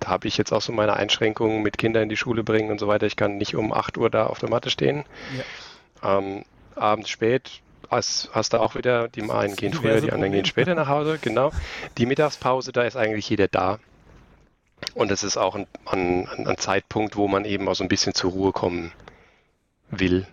Da 0.00 0.08
habe 0.08 0.28
ich 0.28 0.36
jetzt 0.36 0.52
auch 0.52 0.60
so 0.60 0.72
meine 0.72 0.94
Einschränkungen 0.94 1.62
mit 1.62 1.78
Kindern 1.78 2.04
in 2.04 2.08
die 2.08 2.16
Schule 2.16 2.44
bringen 2.44 2.70
und 2.70 2.78
so 2.78 2.88
weiter. 2.88 3.06
Ich 3.06 3.16
kann 3.16 3.38
nicht 3.38 3.54
um 3.54 3.72
8 3.72 3.96
Uhr 3.96 4.10
da 4.10 4.26
auf 4.26 4.38
der 4.38 4.50
Matte 4.50 4.70
stehen. 4.70 5.04
Ja. 6.02 6.18
Ähm, 6.18 6.44
abends 6.74 7.08
spät 7.08 7.62
hast, 7.90 8.30
hast 8.32 8.52
du 8.52 8.60
auch 8.60 8.74
wieder, 8.74 9.08
die 9.08 9.22
einen 9.30 9.56
gehen 9.56 9.72
früher, 9.72 10.00
die 10.00 10.12
anderen 10.12 10.32
gehen 10.32 10.44
später 10.44 10.74
nach 10.74 10.88
Hause. 10.88 11.18
Genau. 11.22 11.52
Die 11.96 12.06
Mittagspause, 12.06 12.72
da 12.72 12.82
ist 12.82 12.96
eigentlich 12.96 13.28
jeder 13.28 13.48
da. 13.48 13.78
Und 14.94 15.10
es 15.10 15.24
ist 15.24 15.36
auch 15.36 15.54
ein, 15.54 15.66
ein, 15.86 16.28
ein, 16.28 16.58
Zeitpunkt, 16.58 17.16
wo 17.16 17.28
man 17.28 17.44
eben 17.44 17.68
auch 17.68 17.74
so 17.74 17.84
ein 17.84 17.88
bisschen 17.88 18.14
zur 18.14 18.32
Ruhe 18.32 18.52
kommen 18.52 18.92
will. 19.90 20.26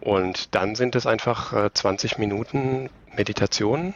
Und 0.00 0.54
dann 0.54 0.74
sind 0.74 0.94
es 0.94 1.06
einfach 1.06 1.52
äh, 1.52 1.72
20 1.72 2.18
Minuten 2.18 2.90
Meditation. 3.16 3.94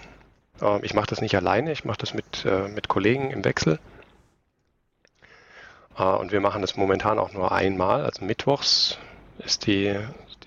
Äh, 0.61 0.85
ich 0.85 0.95
mache 0.95 1.07
das 1.07 1.21
nicht 1.21 1.37
alleine, 1.37 1.73
ich 1.73 1.85
mache 1.85 1.99
das 1.99 2.15
mit, 2.15 2.45
äh, 2.45 2.69
mit 2.69 2.89
Kollegen 2.89 3.31
im 3.31 3.45
Wechsel. 3.45 3.79
Äh, 5.97 6.03
und 6.03 6.33
wir 6.33 6.41
machen 6.41 6.63
das 6.63 6.77
momentan 6.77 7.19
auch 7.19 7.33
nur 7.33 7.53
einmal, 7.53 8.05
also 8.05 8.25
mittwochs 8.25 8.99
ist 9.39 9.67
die, 9.67 9.99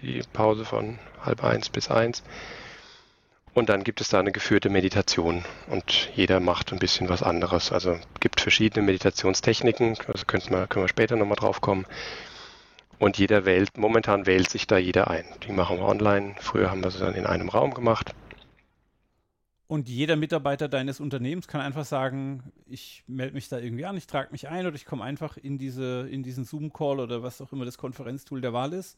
die 0.01 0.21
Pause 0.33 0.65
von 0.65 0.99
halb 1.23 1.43
eins 1.43 1.69
bis 1.69 1.89
eins. 1.89 2.23
Und 3.55 3.69
dann 3.69 3.85
gibt 3.85 4.01
es 4.01 4.09
da 4.09 4.19
eine 4.19 4.33
geführte 4.33 4.69
Meditation 4.69 5.45
und 5.69 6.11
jeder 6.13 6.41
macht 6.41 6.73
ein 6.73 6.79
bisschen 6.79 7.07
was 7.07 7.23
anderes. 7.23 7.71
Also 7.71 7.97
gibt 8.19 8.41
verschiedene 8.41 8.85
Meditationstechniken, 8.85 9.97
also 10.07 10.25
können 10.25 10.43
wir, 10.49 10.67
können 10.67 10.83
wir 10.83 10.89
später 10.89 11.15
nochmal 11.15 11.37
drauf 11.37 11.61
kommen. 11.61 11.85
Und 12.99 13.17
jeder 13.17 13.45
wählt, 13.45 13.77
momentan 13.77 14.25
wählt 14.25 14.49
sich 14.49 14.67
da 14.67 14.77
jeder 14.77 15.09
ein. 15.09 15.23
Die 15.47 15.53
machen 15.53 15.77
wir 15.77 15.85
online. 15.85 16.35
Früher 16.41 16.69
haben 16.69 16.83
wir 16.83 16.91
sie 16.91 16.99
dann 16.99 17.15
in 17.15 17.25
einem 17.25 17.47
Raum 17.47 17.73
gemacht. 17.73 18.13
Und 19.67 19.87
jeder 19.87 20.17
Mitarbeiter 20.17 20.67
deines 20.67 20.99
Unternehmens 20.99 21.47
kann 21.47 21.61
einfach 21.61 21.85
sagen, 21.85 22.51
ich 22.67 23.05
melde 23.07 23.35
mich 23.35 23.47
da 23.47 23.57
irgendwie 23.57 23.85
an, 23.85 23.95
ich 23.95 24.05
trage 24.05 24.33
mich 24.33 24.49
ein 24.49 24.67
oder 24.67 24.75
ich 24.75 24.85
komme 24.85 25.05
einfach 25.05 25.37
in, 25.37 25.57
diese, 25.57 26.09
in 26.11 26.23
diesen 26.23 26.43
Zoom-Call 26.43 26.99
oder 26.99 27.23
was 27.23 27.39
auch 27.39 27.53
immer 27.53 27.63
das 27.63 27.77
Konferenztool 27.77 28.41
der 28.41 28.51
Wahl 28.51 28.73
ist 28.73 28.97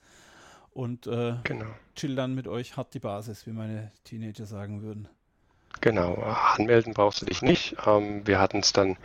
und 0.71 1.08
äh, 1.08 1.36
genau. 1.43 1.65
chill 1.95 2.15
dann 2.15 2.36
mit 2.36 2.47
euch 2.47 2.77
hart 2.77 2.93
die 2.93 2.99
Basis, 2.99 3.47
wie 3.47 3.51
meine 3.51 3.91
Teenager 4.03 4.45
sagen 4.45 4.82
würden. 4.82 5.08
Genau, 5.82 6.15
anmelden 6.15 6.93
brauchst 6.93 7.21
du 7.21 7.25
dich 7.25 7.41
nicht. 7.41 7.75
Ähm, 7.86 8.25
wir 8.25 8.39
hatten 8.39 8.60
es 8.60 8.73
dann 8.73 8.97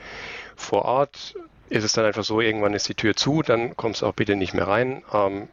vor 0.56 0.84
Ort, 0.84 1.34
ist 1.68 1.84
es 1.84 1.92
dann 1.92 2.04
einfach 2.04 2.24
so, 2.24 2.40
irgendwann 2.40 2.74
ist 2.74 2.88
die 2.88 2.94
Tür 2.94 3.14
zu, 3.14 3.42
dann 3.42 3.76
kommst 3.76 4.02
du 4.02 4.06
auch 4.06 4.14
bitte 4.14 4.36
nicht 4.36 4.54
mehr 4.54 4.68
rein. 4.68 5.02
Ähm, 5.12 5.48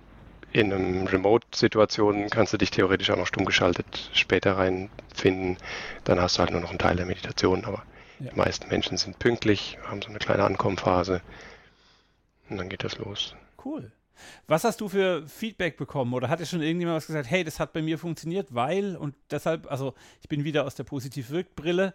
in 0.52 0.74
einer 0.74 1.12
Remote-Situation 1.12 2.30
kannst 2.30 2.54
du 2.54 2.58
dich 2.58 2.72
theoretisch 2.72 3.12
auch 3.12 3.18
noch 3.18 3.28
stumm 3.28 3.46
geschaltet 3.46 4.10
später 4.14 4.58
reinfinden. 4.58 5.58
Dann 6.06 6.20
hast 6.20 6.38
du 6.38 6.40
halt 6.40 6.52
nur 6.52 6.62
noch 6.62 6.70
einen 6.70 6.80
Teil 6.80 6.96
der 6.96 7.06
Meditation, 7.06 7.66
aber 7.66 7.84
ja. 8.20 8.32
die 8.32 8.36
meisten 8.36 8.68
Menschen 8.70 8.98
sind 8.98 9.20
pünktlich, 9.20 9.78
haben 9.84 10.02
so 10.02 10.10
eine 10.10 10.20
kleine 10.20 10.44
Ankommenphase 10.44 11.22
und 12.50 12.58
dann 12.58 12.70
geht 12.70 12.84
das 12.84 12.98
los. 12.98 13.36
Cool. 13.64 13.92
Was 14.48 14.64
hast 14.64 14.82
du 14.82 14.90
für 14.90 15.28
Feedback 15.28 15.78
bekommen? 15.78 16.14
Oder 16.14 16.30
hat 16.30 16.40
dir 16.40 16.46
schon 16.46 16.62
irgendjemand 16.62 16.98
was 16.98 17.08
gesagt, 17.08 17.30
hey, 17.30 17.44
das 17.44 17.60
hat 17.60 17.74
bei 17.74 17.82
mir 17.82 17.98
funktioniert, 17.98 18.54
weil 18.54 18.96
und 18.96 19.16
deshalb, 19.32 19.70
also 19.72 19.94
ich 20.22 20.30
bin 20.30 20.44
wieder 20.44 20.66
aus 20.66 20.76
der 20.76 20.84
Positiv-Wirkt-Brille. 20.84 21.94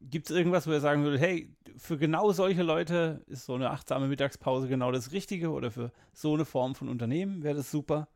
Gibt 0.00 0.30
es 0.30 0.36
irgendwas, 0.36 0.66
wo 0.66 0.70
ihr 0.70 0.80
sagen 0.80 1.02
würdet, 1.02 1.20
hey, 1.20 1.48
für 1.76 1.98
genau 1.98 2.30
solche 2.30 2.62
Leute 2.62 3.22
ist 3.26 3.46
so 3.46 3.54
eine 3.54 3.70
achtsame 3.70 4.06
Mittagspause 4.06 4.68
genau 4.68 4.92
das 4.92 5.10
Richtige 5.12 5.50
oder 5.50 5.70
für 5.70 5.90
so 6.12 6.34
eine 6.34 6.44
Form 6.44 6.74
von 6.74 6.88
Unternehmen 6.88 7.42
wäre 7.42 7.56
das 7.56 7.70
super? 7.70 8.08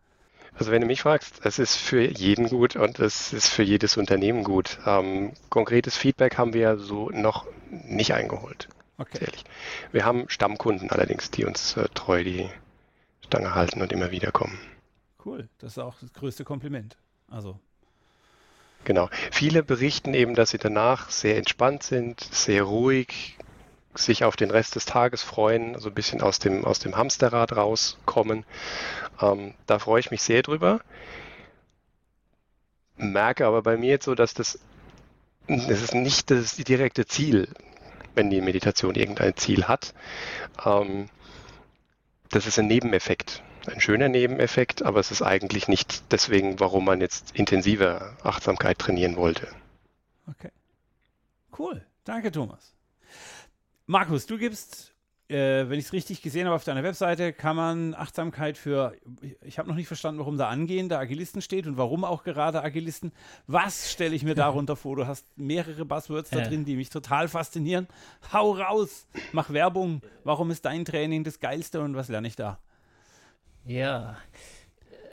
Also 0.54 0.70
wenn 0.70 0.80
du 0.80 0.86
mich 0.86 1.02
fragst, 1.02 1.40
es 1.44 1.58
ist 1.58 1.76
für 1.76 2.02
jeden 2.02 2.48
gut 2.48 2.76
und 2.76 2.98
es 2.98 3.32
ist 3.32 3.48
für 3.48 3.62
jedes 3.62 3.96
Unternehmen 3.96 4.44
gut. 4.44 4.78
Ähm, 4.86 5.32
konkretes 5.48 5.96
Feedback 5.96 6.36
haben 6.36 6.52
wir 6.52 6.78
so 6.78 7.08
noch 7.10 7.46
nicht 7.70 8.12
eingeholt. 8.12 8.68
Okay. 8.98 9.18
Ehrlich. 9.20 9.44
Wir 9.92 10.04
haben 10.04 10.28
Stammkunden 10.28 10.90
allerdings, 10.90 11.30
die 11.30 11.44
uns 11.44 11.76
äh, 11.76 11.88
treu 11.94 12.22
die 12.22 12.48
Stange 13.32 13.54
halten 13.54 13.80
und 13.80 13.92
immer 13.92 14.10
wieder 14.10 14.30
kommen. 14.30 14.58
Cool, 15.24 15.48
das 15.58 15.72
ist 15.72 15.78
auch 15.78 15.94
das 15.98 16.12
größte 16.12 16.44
Kompliment. 16.44 16.98
Also 17.30 17.58
Genau. 18.84 19.08
Viele 19.30 19.62
berichten 19.62 20.12
eben, 20.12 20.34
dass 20.34 20.50
sie 20.50 20.58
danach 20.58 21.08
sehr 21.08 21.38
entspannt 21.38 21.82
sind, 21.82 22.20
sehr 22.20 22.64
ruhig, 22.64 23.38
sich 23.94 24.24
auf 24.24 24.36
den 24.36 24.50
Rest 24.50 24.74
des 24.74 24.84
Tages 24.84 25.22
freuen, 25.22 25.78
so 25.78 25.88
ein 25.88 25.94
bisschen 25.94 26.20
aus 26.20 26.40
dem, 26.40 26.66
aus 26.66 26.78
dem 26.80 26.96
Hamsterrad 26.96 27.56
rauskommen. 27.56 28.44
Ähm, 29.20 29.54
da 29.66 29.78
freue 29.78 30.00
ich 30.00 30.10
mich 30.10 30.20
sehr 30.20 30.42
drüber. 30.42 30.80
Merke 32.96 33.46
aber 33.46 33.62
bei 33.62 33.78
mir 33.78 33.90
jetzt 33.90 34.04
so, 34.04 34.14
dass 34.14 34.34
das, 34.34 34.58
das 35.46 35.80
ist 35.80 35.94
nicht 35.94 36.30
das 36.30 36.56
direkte 36.56 37.06
Ziel, 37.06 37.48
wenn 38.14 38.28
die 38.28 38.42
Meditation 38.42 38.94
irgendein 38.94 39.36
Ziel 39.36 39.68
hat. 39.68 39.94
Ähm, 40.66 41.08
das 42.32 42.46
ist 42.46 42.58
ein 42.58 42.66
Nebeneffekt 42.66 43.42
ein 43.68 43.80
schöner 43.80 44.08
Nebeneffekt, 44.08 44.82
aber 44.82 45.00
es 45.00 45.10
ist 45.10 45.22
eigentlich 45.22 45.68
nicht 45.68 46.10
deswegen, 46.12 46.60
warum 46.60 46.84
man 46.84 47.00
jetzt 47.00 47.36
intensiver 47.36 48.16
Achtsamkeit 48.22 48.78
trainieren 48.78 49.16
wollte. 49.16 49.48
Okay. 50.28 50.50
Cool. 51.56 51.84
Danke, 52.04 52.32
Thomas. 52.32 52.74
Markus, 53.86 54.26
du 54.26 54.38
gibst, 54.38 54.91
äh, 55.32 55.68
wenn 55.68 55.78
ich 55.78 55.86
es 55.86 55.92
richtig 55.92 56.20
gesehen 56.20 56.46
habe, 56.46 56.54
auf 56.54 56.64
deiner 56.64 56.82
Webseite 56.82 57.32
kann 57.32 57.56
man 57.56 57.94
Achtsamkeit 57.94 58.58
für, 58.58 58.94
ich 59.42 59.58
habe 59.58 59.68
noch 59.68 59.76
nicht 59.76 59.86
verstanden, 59.86 60.20
warum 60.20 60.36
da 60.36 60.48
angehende 60.48 60.98
Agilisten 60.98 61.40
steht 61.40 61.66
und 61.66 61.76
warum 61.76 62.04
auch 62.04 62.22
gerade 62.22 62.62
Agilisten. 62.62 63.12
Was 63.46 63.90
stelle 63.90 64.14
ich 64.14 64.24
mir 64.24 64.34
darunter 64.34 64.76
vor? 64.76 64.96
Du 64.96 65.06
hast 65.06 65.26
mehrere 65.36 65.84
Buzzwords 65.84 66.30
da 66.30 66.42
drin, 66.42 66.64
die 66.64 66.76
mich 66.76 66.90
total 66.90 67.28
faszinieren. 67.28 67.88
Hau 68.32 68.52
raus, 68.52 69.06
mach 69.32 69.50
Werbung. 69.50 70.02
Warum 70.24 70.50
ist 70.50 70.64
dein 70.64 70.84
Training 70.84 71.24
das 71.24 71.40
geilste 71.40 71.80
und 71.80 71.96
was 71.96 72.08
lerne 72.08 72.28
ich 72.28 72.36
da? 72.36 72.58
Ja, 73.64 74.16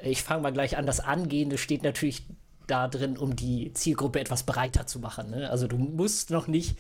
ich 0.04 0.24
fange 0.24 0.42
mal 0.42 0.52
gleich 0.52 0.78
an. 0.78 0.86
Das 0.86 1.00
Angehende 1.00 1.58
steht 1.58 1.84
natürlich 1.84 2.26
da 2.68 2.88
drin, 2.88 3.18
um 3.18 3.36
die 3.36 3.74
Zielgruppe 3.74 4.20
etwas 4.20 4.44
breiter 4.44 4.86
zu 4.86 5.00
machen. 5.00 5.32
Ne? 5.32 5.50
Also 5.50 5.68
du 5.68 5.78
musst 5.78 6.30
noch 6.30 6.48
nicht 6.48 6.78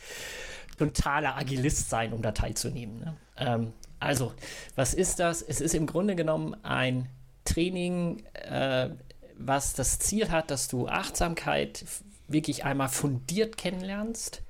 totaler 0.79 1.37
Agilist 1.37 1.89
sein, 1.89 2.13
um 2.13 2.21
da 2.21 2.31
teilzunehmen. 2.31 2.99
Ne? 2.99 3.17
Ähm, 3.37 3.73
also, 3.99 4.33
was 4.75 4.93
ist 4.93 5.19
das? 5.19 5.41
Es 5.41 5.61
ist 5.61 5.75
im 5.75 5.85
Grunde 5.85 6.15
genommen 6.15 6.55
ein 6.63 7.09
Training, 7.45 8.23
äh, 8.33 8.89
was 9.37 9.73
das 9.73 9.99
Ziel 9.99 10.31
hat, 10.31 10.51
dass 10.51 10.67
du 10.67 10.87
Achtsamkeit 10.87 11.85
wirklich 12.27 12.63
einmal 12.63 12.89
fundiert 12.89 13.57
kennenlernst 13.57 14.43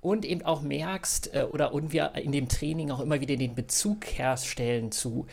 und 0.00 0.24
eben 0.24 0.42
auch 0.42 0.62
merkst 0.62 1.34
äh, 1.34 1.46
oder 1.50 1.72
und 1.72 1.92
wir 1.92 2.14
in 2.16 2.32
dem 2.32 2.48
Training 2.48 2.90
auch 2.90 3.00
immer 3.00 3.20
wieder 3.20 3.36
den 3.36 3.54
Bezug 3.54 4.04
herstellen 4.06 4.92
zu, 4.92 5.26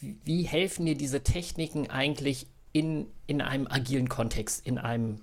wie 0.00 0.42
helfen 0.44 0.86
dir 0.86 0.96
diese 0.96 1.22
Techniken 1.22 1.90
eigentlich 1.90 2.46
in, 2.72 3.06
in 3.26 3.40
einem 3.40 3.66
agilen 3.66 4.08
Kontext, 4.08 4.66
in 4.66 4.78
einem, 4.78 5.20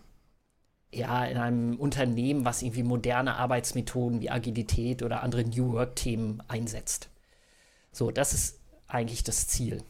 ja, 0.95 1.25
in 1.25 1.37
einem 1.37 1.75
Unternehmen, 1.77 2.45
was 2.45 2.61
irgendwie 2.61 2.83
moderne 2.83 3.35
Arbeitsmethoden 3.35 4.21
wie 4.21 4.29
Agilität 4.29 5.03
oder 5.03 5.23
andere 5.23 5.43
New 5.43 5.73
Work-Themen 5.73 6.41
einsetzt. 6.47 7.09
So, 7.91 8.11
das 8.11 8.33
ist 8.33 8.59
eigentlich 8.87 9.23
das 9.23 9.47
Ziel 9.47 9.83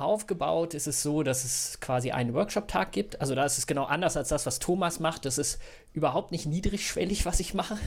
aufgebaut 0.00 0.74
ist 0.74 0.86
es 0.86 1.02
so, 1.02 1.22
dass 1.22 1.44
es 1.44 1.80
quasi 1.80 2.10
einen 2.10 2.34
Workshop-Tag 2.34 2.92
gibt. 2.92 3.20
Also 3.20 3.34
da 3.34 3.44
ist 3.44 3.58
es 3.58 3.66
genau 3.66 3.84
anders 3.84 4.16
als 4.16 4.28
das, 4.28 4.46
was 4.46 4.58
Thomas 4.58 5.00
macht. 5.00 5.24
Das 5.24 5.38
ist 5.38 5.58
überhaupt 5.92 6.32
nicht 6.32 6.46
niedrigschwellig, 6.46 7.26
was 7.26 7.40
ich 7.40 7.54
mache, 7.54 7.78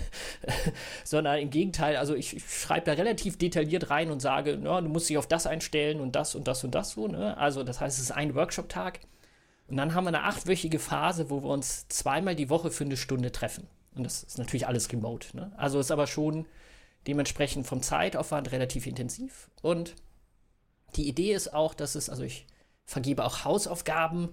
sondern 1.03 1.39
im 1.39 1.49
Gegenteil. 1.49 1.97
Also 1.97 2.15
ich, 2.15 2.35
ich 2.35 2.43
schreibe 2.49 2.85
da 2.87 2.93
relativ 2.93 3.37
detailliert 3.37 3.89
rein 3.89 4.11
und 4.11 4.21
sage, 4.21 4.57
no, 4.57 4.79
du 4.81 4.89
musst 4.89 5.09
dich 5.09 5.17
auf 5.17 5.27
das 5.27 5.47
einstellen 5.47 5.99
und 5.99 6.15
das 6.15 6.35
und 6.35 6.47
das 6.47 6.63
und 6.63 6.75
das 6.75 6.91
so. 6.91 7.07
Ne? 7.07 7.37
Also 7.37 7.63
das 7.63 7.79
heißt, 7.79 7.97
es 7.97 8.05
ist 8.05 8.11
ein 8.11 8.35
Workshop-Tag. 8.35 8.99
Und 9.69 9.77
dann 9.77 9.93
haben 9.93 10.05
wir 10.05 10.09
eine 10.09 10.23
achtwöchige 10.23 10.79
Phase, 10.79 11.29
wo 11.29 11.43
wir 11.43 11.49
uns 11.49 11.87
zweimal 11.89 12.35
die 12.35 12.49
Woche 12.49 12.71
für 12.71 12.85
eine 12.85 12.97
Stunde 12.97 13.31
treffen. 13.31 13.67
Und 13.95 14.03
das 14.03 14.23
ist 14.23 14.37
natürlich 14.37 14.67
alles 14.67 14.91
remote. 14.91 15.35
Ne? 15.35 15.51
Also 15.57 15.79
ist 15.79 15.91
aber 15.91 16.07
schon 16.07 16.45
dementsprechend 17.07 17.67
vom 17.67 17.81
Zeitaufwand 17.81 18.51
relativ 18.51 18.85
intensiv 18.87 19.49
und 19.61 19.95
die 20.95 21.07
Idee 21.07 21.33
ist 21.33 21.53
auch, 21.53 21.73
dass 21.73 21.95
es, 21.95 22.09
also 22.09 22.23
ich 22.23 22.47
vergebe 22.85 23.23
auch 23.23 23.45
Hausaufgaben, 23.45 24.29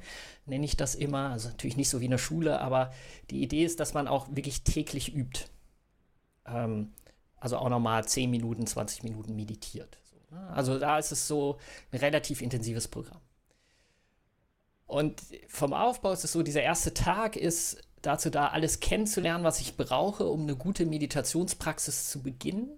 nenne 0.46 0.64
ich 0.64 0.77
das 0.77 0.94
immer, 0.94 1.31
also 1.31 1.49
natürlich 1.49 1.77
nicht 1.77 1.90
so 1.90 2.01
wie 2.01 2.07
in 2.07 2.11
der 2.11 2.18
Schule, 2.18 2.61
aber 2.61 2.92
die 3.31 3.42
Idee 3.42 3.64
ist, 3.64 3.81
dass 3.81 3.94
man 3.94 4.09
auch 4.09 4.29
wirklich 4.31 4.64
täglich 4.64 5.14
übt. 5.14 5.44
Ähm, 6.46 6.92
also 7.37 7.59
auch 7.59 7.68
nochmal 7.68 8.07
10 8.07 8.31
Minuten, 8.31 8.66
20 8.66 9.03
Minuten 9.03 9.37
meditiert. 9.37 9.99
So, 10.05 10.16
ne? 10.35 10.49
Also 10.49 10.79
da 10.79 10.99
ist 10.99 11.12
es 11.12 11.29
so 11.29 11.59
ein 11.92 11.99
relativ 11.99 12.40
intensives 12.40 12.88
Programm. 12.88 13.20
Und 14.87 15.22
vom 15.49 15.72
Aufbau 15.72 16.12
ist 16.12 16.25
es 16.25 16.33
so, 16.33 16.42
dieser 16.42 16.62
erste 16.62 16.94
Tag 16.94 17.37
ist 17.37 17.83
dazu 18.03 18.31
da, 18.31 18.49
alles 18.49 18.81
kennenzulernen, 18.81 19.44
was 19.44 19.61
ich 19.61 19.77
brauche, 19.77 20.27
um 20.27 20.42
eine 20.42 20.57
gute 20.57 20.87
Meditationspraxis 20.87 22.09
zu 22.09 22.22
beginnen. 22.22 22.70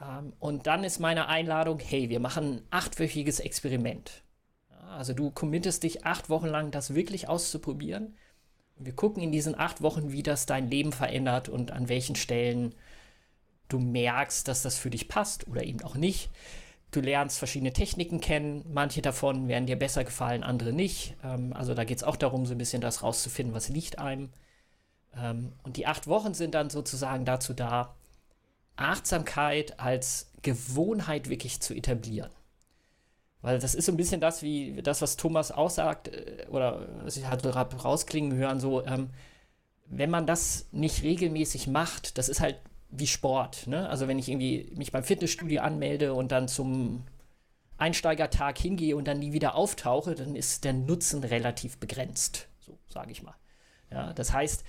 Ähm, 0.00 0.32
und 0.38 0.66
dann 0.66 0.82
ist 0.82 0.98
meine 0.98 1.28
Einladung, 1.28 1.78
hey, 1.78 2.08
wir 2.08 2.20
machen 2.20 2.44
ein 2.44 2.62
achtwöchiges 2.70 3.40
Experiment. 3.40 4.22
Also 4.90 5.12
du 5.12 5.30
committest 5.30 5.82
dich 5.82 6.04
acht 6.04 6.30
Wochen 6.30 6.46
lang, 6.46 6.70
das 6.70 6.94
wirklich 6.94 7.28
auszuprobieren. 7.28 8.16
Und 8.76 8.86
wir 8.86 8.94
gucken 8.94 9.22
in 9.22 9.32
diesen 9.32 9.58
acht 9.58 9.82
Wochen, 9.82 10.12
wie 10.12 10.22
das 10.22 10.46
dein 10.46 10.70
Leben 10.70 10.92
verändert 10.92 11.48
und 11.48 11.70
an 11.70 11.88
welchen 11.88 12.16
Stellen 12.16 12.74
du 13.68 13.78
merkst, 13.78 14.46
dass 14.48 14.62
das 14.62 14.78
für 14.78 14.90
dich 14.90 15.08
passt 15.08 15.48
oder 15.48 15.64
eben 15.64 15.82
auch 15.82 15.94
nicht. 15.94 16.30
Du 16.94 17.00
lernst 17.00 17.38
verschiedene 17.38 17.72
Techniken 17.72 18.20
kennen. 18.20 18.64
Manche 18.72 19.02
davon 19.02 19.48
werden 19.48 19.66
dir 19.66 19.76
besser 19.76 20.04
gefallen, 20.04 20.44
andere 20.44 20.72
nicht. 20.72 21.16
Ähm, 21.24 21.52
also 21.52 21.74
da 21.74 21.82
geht 21.82 21.98
es 21.98 22.04
auch 22.04 22.14
darum, 22.14 22.46
so 22.46 22.54
ein 22.54 22.58
bisschen 22.58 22.80
das 22.80 23.02
rauszufinden, 23.02 23.52
was 23.52 23.68
liegt 23.68 23.98
einem. 23.98 24.30
Ähm, 25.16 25.54
und 25.64 25.76
die 25.76 25.88
acht 25.88 26.06
Wochen 26.06 26.34
sind 26.34 26.54
dann 26.54 26.70
sozusagen 26.70 27.24
dazu 27.24 27.52
da, 27.52 27.96
Achtsamkeit 28.76 29.80
als 29.80 30.30
Gewohnheit 30.42 31.28
wirklich 31.28 31.60
zu 31.60 31.74
etablieren. 31.74 32.30
Weil 33.42 33.58
das 33.58 33.74
ist 33.74 33.86
so 33.86 33.92
ein 33.92 33.96
bisschen 33.96 34.20
das, 34.20 34.42
wie 34.42 34.80
das, 34.80 35.02
was 35.02 35.16
Thomas 35.16 35.50
auch 35.50 35.70
sagt, 35.70 36.06
äh, 36.08 36.46
oder 36.48 36.86
was 37.02 37.16
ich 37.16 37.26
halt 37.26 37.44
rausklingen 37.44 38.34
hören, 38.34 38.60
so, 38.60 38.86
ähm, 38.86 39.10
wenn 39.86 40.10
man 40.10 40.26
das 40.28 40.66
nicht 40.70 41.02
regelmäßig 41.02 41.66
macht, 41.66 42.18
das 42.18 42.28
ist 42.28 42.40
halt 42.40 42.60
wie 42.96 43.06
Sport. 43.06 43.66
Ne? 43.66 43.88
Also 43.88 44.08
wenn 44.08 44.18
ich 44.18 44.28
irgendwie 44.28 44.72
mich 44.76 44.92
beim 44.92 45.04
Fitnessstudio 45.04 45.62
anmelde 45.62 46.14
und 46.14 46.32
dann 46.32 46.48
zum 46.48 47.04
Einsteigertag 47.76 48.58
hingehe 48.58 48.96
und 48.96 49.06
dann 49.08 49.18
nie 49.18 49.32
wieder 49.32 49.54
auftauche, 49.54 50.14
dann 50.14 50.36
ist 50.36 50.64
der 50.64 50.72
Nutzen 50.72 51.24
relativ 51.24 51.78
begrenzt, 51.78 52.48
so 52.60 52.78
sage 52.88 53.10
ich 53.10 53.22
mal. 53.22 53.34
Ja, 53.90 54.12
das 54.12 54.32
heißt, 54.32 54.64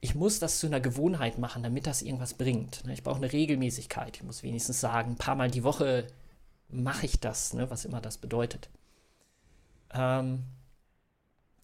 ich 0.00 0.14
muss 0.14 0.38
das 0.38 0.58
zu 0.58 0.66
einer 0.66 0.80
Gewohnheit 0.80 1.38
machen, 1.38 1.62
damit 1.62 1.86
das 1.86 2.02
irgendwas 2.02 2.34
bringt. 2.34 2.84
Ne? 2.84 2.92
Ich 2.92 3.02
brauche 3.02 3.16
eine 3.16 3.32
Regelmäßigkeit. 3.32 4.16
Ich 4.16 4.22
muss 4.22 4.42
wenigstens 4.42 4.80
sagen, 4.80 5.12
ein 5.12 5.16
paar 5.16 5.34
Mal 5.34 5.50
die 5.50 5.64
Woche 5.64 6.06
mache 6.68 7.06
ich 7.06 7.20
das, 7.20 7.54
ne? 7.54 7.70
was 7.70 7.84
immer 7.84 8.00
das 8.00 8.18
bedeutet. 8.18 8.68
Ähm 9.92 10.44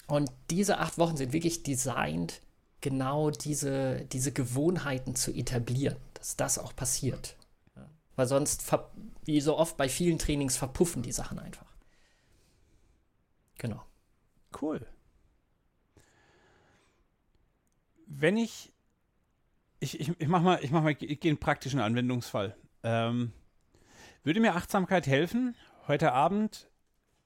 und 0.07 0.31
diese 0.51 0.79
acht 0.79 0.98
Wochen 0.98 1.16
sind 1.16 1.33
wirklich 1.33 1.62
designt, 1.62 2.40
genau 2.82 3.30
diese, 3.30 4.04
diese 4.12 4.32
Gewohnheiten 4.32 5.16
zu 5.16 5.32
etablieren, 5.32 5.96
dass 6.14 6.36
das 6.36 6.58
auch 6.58 6.76
passiert. 6.76 7.36
Ja? 7.74 7.88
Weil 8.16 8.26
sonst, 8.26 8.70
wie 9.24 9.40
so 9.40 9.56
oft 9.56 9.78
bei 9.78 9.88
vielen 9.88 10.18
Trainings, 10.18 10.58
verpuffen 10.58 11.02
die 11.02 11.12
Sachen 11.12 11.38
einfach. 11.38 11.72
Genau. 13.56 13.82
Cool. 14.60 14.86
wenn 18.18 18.36
ich, 18.36 18.72
ich, 19.80 19.98
ich, 20.00 20.12
ich 20.18 20.28
mach 20.28 20.42
mal, 20.42 20.58
ich 20.62 20.70
mach 20.70 20.83
mal, 20.83 20.94
ich 20.98 21.20
gehe 21.20 21.30
einen 21.30 21.38
praktischen 21.38 21.80
Anwendungsfall. 21.80 22.56
Ähm, 22.83 23.33
würde 24.22 24.40
mir 24.40 24.54
Achtsamkeit 24.54 25.06
helfen, 25.06 25.56
heute 25.88 26.12
Abend 26.12 26.68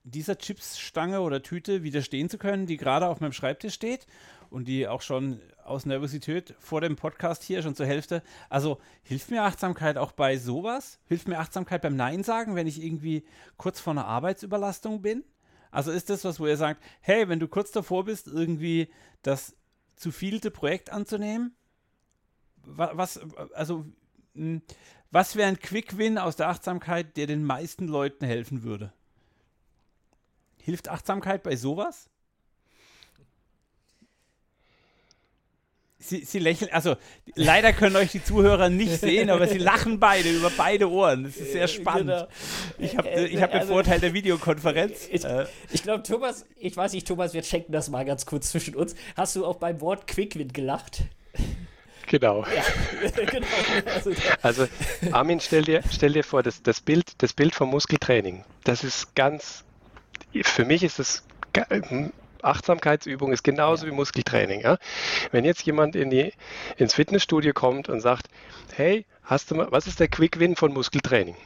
dieser 0.04 0.38
Chipsstange 0.38 1.20
oder 1.20 1.42
Tüte 1.42 1.82
widerstehen 1.82 2.30
zu 2.30 2.38
können, 2.38 2.66
die 2.66 2.76
gerade 2.76 3.08
auf 3.08 3.20
meinem 3.20 3.32
Schreibtisch 3.32 3.74
steht 3.74 4.06
und 4.50 4.68
die 4.68 4.88
auch 4.88 5.02
schon 5.02 5.40
aus 5.64 5.86
Nervosität 5.86 6.54
vor 6.58 6.80
dem 6.80 6.96
Podcast 6.96 7.42
hier 7.42 7.62
schon 7.62 7.74
zur 7.74 7.86
Hälfte. 7.86 8.22
Also 8.48 8.78
hilft 9.02 9.30
mir 9.30 9.42
Achtsamkeit 9.42 9.98
auch 9.98 10.12
bei 10.12 10.38
sowas? 10.38 10.98
Hilft 11.06 11.28
mir 11.28 11.38
Achtsamkeit 11.38 11.82
beim 11.82 11.96
Nein 11.96 12.22
sagen, 12.22 12.54
wenn 12.54 12.66
ich 12.66 12.82
irgendwie 12.82 13.24
kurz 13.56 13.80
vor 13.80 13.92
einer 13.92 14.06
Arbeitsüberlastung 14.06 15.02
bin? 15.02 15.24
Also 15.70 15.90
ist 15.90 16.08
das 16.08 16.24
was, 16.24 16.40
wo 16.40 16.46
ihr 16.46 16.56
sagt, 16.56 16.82
hey, 17.00 17.28
wenn 17.28 17.40
du 17.40 17.48
kurz 17.48 17.70
davor 17.72 18.04
bist, 18.04 18.28
irgendwie 18.28 18.88
das 19.22 19.56
zu 19.96 20.12
vielte 20.12 20.50
Projekt 20.50 20.90
anzunehmen, 20.90 21.54
was, 22.66 23.20
also, 23.54 23.84
hm, 24.34 24.62
was 25.10 25.36
wäre 25.36 25.48
ein 25.48 25.58
Quick-Win 25.58 26.18
aus 26.18 26.36
der 26.36 26.48
Achtsamkeit, 26.48 27.16
der 27.16 27.26
den 27.26 27.44
meisten 27.44 27.86
Leuten 27.86 28.24
helfen 28.24 28.62
würde? 28.62 28.92
Hilft 30.60 30.88
Achtsamkeit 30.88 31.42
bei 31.42 31.56
sowas? 31.56 32.10
Sie, 36.06 36.24
sie, 36.24 36.38
lächeln, 36.38 36.70
also 36.72 36.96
leider 37.34 37.72
können 37.72 37.96
euch 37.96 38.12
die 38.12 38.22
Zuhörer 38.22 38.68
nicht 38.68 38.92
sehen, 39.00 39.28
aber 39.28 39.48
sie 39.48 39.58
lachen 39.58 39.98
beide 39.98 40.30
über 40.30 40.50
beide 40.56 40.88
Ohren. 40.88 41.24
Das 41.24 41.36
ist 41.36 41.52
sehr 41.52 41.66
spannend. 41.66 42.10
Genau. 42.10 42.28
Ich 42.78 42.96
habe 42.96 43.08
ich 43.08 43.42
hab 43.42 43.50
den 43.50 43.60
also, 43.60 43.72
Vorteil 43.72 43.98
der 43.98 44.12
Videokonferenz. 44.12 45.08
Ich, 45.10 45.24
äh. 45.24 45.46
ich 45.72 45.82
glaube, 45.82 46.04
Thomas, 46.04 46.46
ich 46.58 46.76
weiß 46.76 46.92
nicht, 46.92 47.08
Thomas, 47.08 47.34
wir 47.34 47.42
checken 47.42 47.72
das 47.72 47.90
mal 47.90 48.04
ganz 48.04 48.24
kurz 48.24 48.50
zwischen 48.50 48.76
uns. 48.76 48.94
Hast 49.16 49.34
du 49.34 49.44
auch 49.44 49.56
beim 49.56 49.80
Wort 49.80 50.06
Quickwind 50.06 50.54
gelacht? 50.54 51.02
Genau. 52.06 52.44
Ja, 52.44 53.24
genau. 53.24 53.46
Also, 53.94 54.12
also, 54.42 54.68
Armin, 55.10 55.40
stell 55.40 55.64
dir, 55.64 55.82
stell 55.90 56.12
dir 56.12 56.22
vor, 56.22 56.42
das, 56.42 56.62
das, 56.62 56.80
Bild, 56.80 57.10
das 57.18 57.32
Bild 57.32 57.54
vom 57.54 57.70
Muskeltraining, 57.70 58.44
das 58.62 58.84
ist 58.84 59.14
ganz, 59.16 59.64
für 60.42 60.64
mich 60.64 60.84
ist 60.84 60.98
das 61.00 61.24
Achtsamkeitsübung 62.46 63.32
ist 63.32 63.44
genauso 63.44 63.86
ja. 63.86 63.92
wie 63.92 63.96
Muskeltraining. 63.96 64.60
Ja? 64.60 64.78
Wenn 65.30 65.44
jetzt 65.44 65.62
jemand 65.62 65.96
in 65.96 66.10
die, 66.10 66.32
ins 66.76 66.94
Fitnessstudio 66.94 67.52
kommt 67.52 67.88
und 67.88 68.00
sagt, 68.00 68.28
hey, 68.74 69.04
hast 69.22 69.50
du 69.50 69.56
mal, 69.56 69.68
was 69.70 69.86
ist 69.86 70.00
der 70.00 70.08
Quick 70.08 70.38
Win 70.38 70.56
von 70.56 70.72
Muskeltraining? 70.72 71.36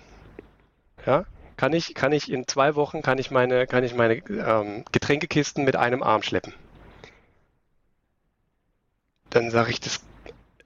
Ja? 1.07 1.25
Kann 1.57 1.73
ich, 1.73 1.95
kann 1.95 2.13
ich 2.13 2.31
in 2.31 2.47
zwei 2.49 2.75
Wochen 2.75 3.03
kann 3.03 3.19
ich 3.19 3.31
meine, 3.31 3.67
kann 3.67 3.85
ich 3.85 3.95
meine 3.95 4.15
ähm, 4.15 4.85
Getränkekisten 4.93 5.65
mit 5.65 5.77
einem 5.77 6.03
Arm 6.03 6.23
schleppen? 6.23 6.55
Dann 9.29 9.51
sage 9.51 9.71
ich 9.71 9.81
das 9.81 10.01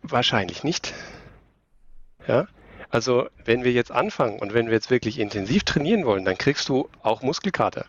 wahrscheinlich 0.03 0.63
nicht. 0.63 0.95
Ja? 2.27 2.47
Also 2.91 3.29
wenn 3.45 3.65
wir 3.65 3.73
jetzt 3.73 3.91
anfangen 3.91 4.39
und 4.39 4.55
wenn 4.55 4.67
wir 4.67 4.75
jetzt 4.75 4.91
wirklich 4.91 5.19
intensiv 5.19 5.65
trainieren 5.65 6.05
wollen, 6.05 6.25
dann 6.25 6.39
kriegst 6.39 6.69
du 6.69 6.89
auch 7.03 7.23
Muskelkater. 7.23 7.87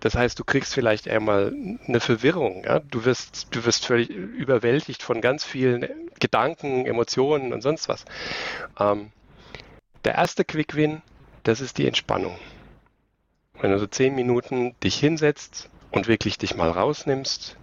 Das 0.00 0.14
heißt, 0.14 0.38
du 0.38 0.44
kriegst 0.44 0.74
vielleicht 0.74 1.08
einmal 1.08 1.54
eine 1.86 2.00
Verwirrung. 2.00 2.64
Ja? 2.64 2.80
Du, 2.80 3.04
wirst, 3.04 3.48
du 3.50 3.64
wirst 3.64 3.86
völlig 3.86 4.10
überwältigt 4.10 5.02
von 5.02 5.20
ganz 5.20 5.44
vielen 5.44 5.88
Gedanken, 6.18 6.86
Emotionen 6.86 7.52
und 7.52 7.62
sonst 7.62 7.88
was. 7.88 8.04
Ähm, 8.78 9.12
der 10.04 10.14
erste 10.14 10.44
Quick 10.44 10.76
Win, 10.76 11.02
das 11.42 11.60
ist 11.60 11.78
die 11.78 11.86
Entspannung. 11.86 12.38
Wenn 13.60 13.70
du 13.70 13.78
so 13.78 13.86
zehn 13.86 14.14
Minuten 14.14 14.74
dich 14.82 14.98
hinsetzt 14.98 15.68
und 15.90 16.08
wirklich 16.08 16.38
dich 16.38 16.54
mal 16.56 16.70
rausnimmst, 16.70 17.56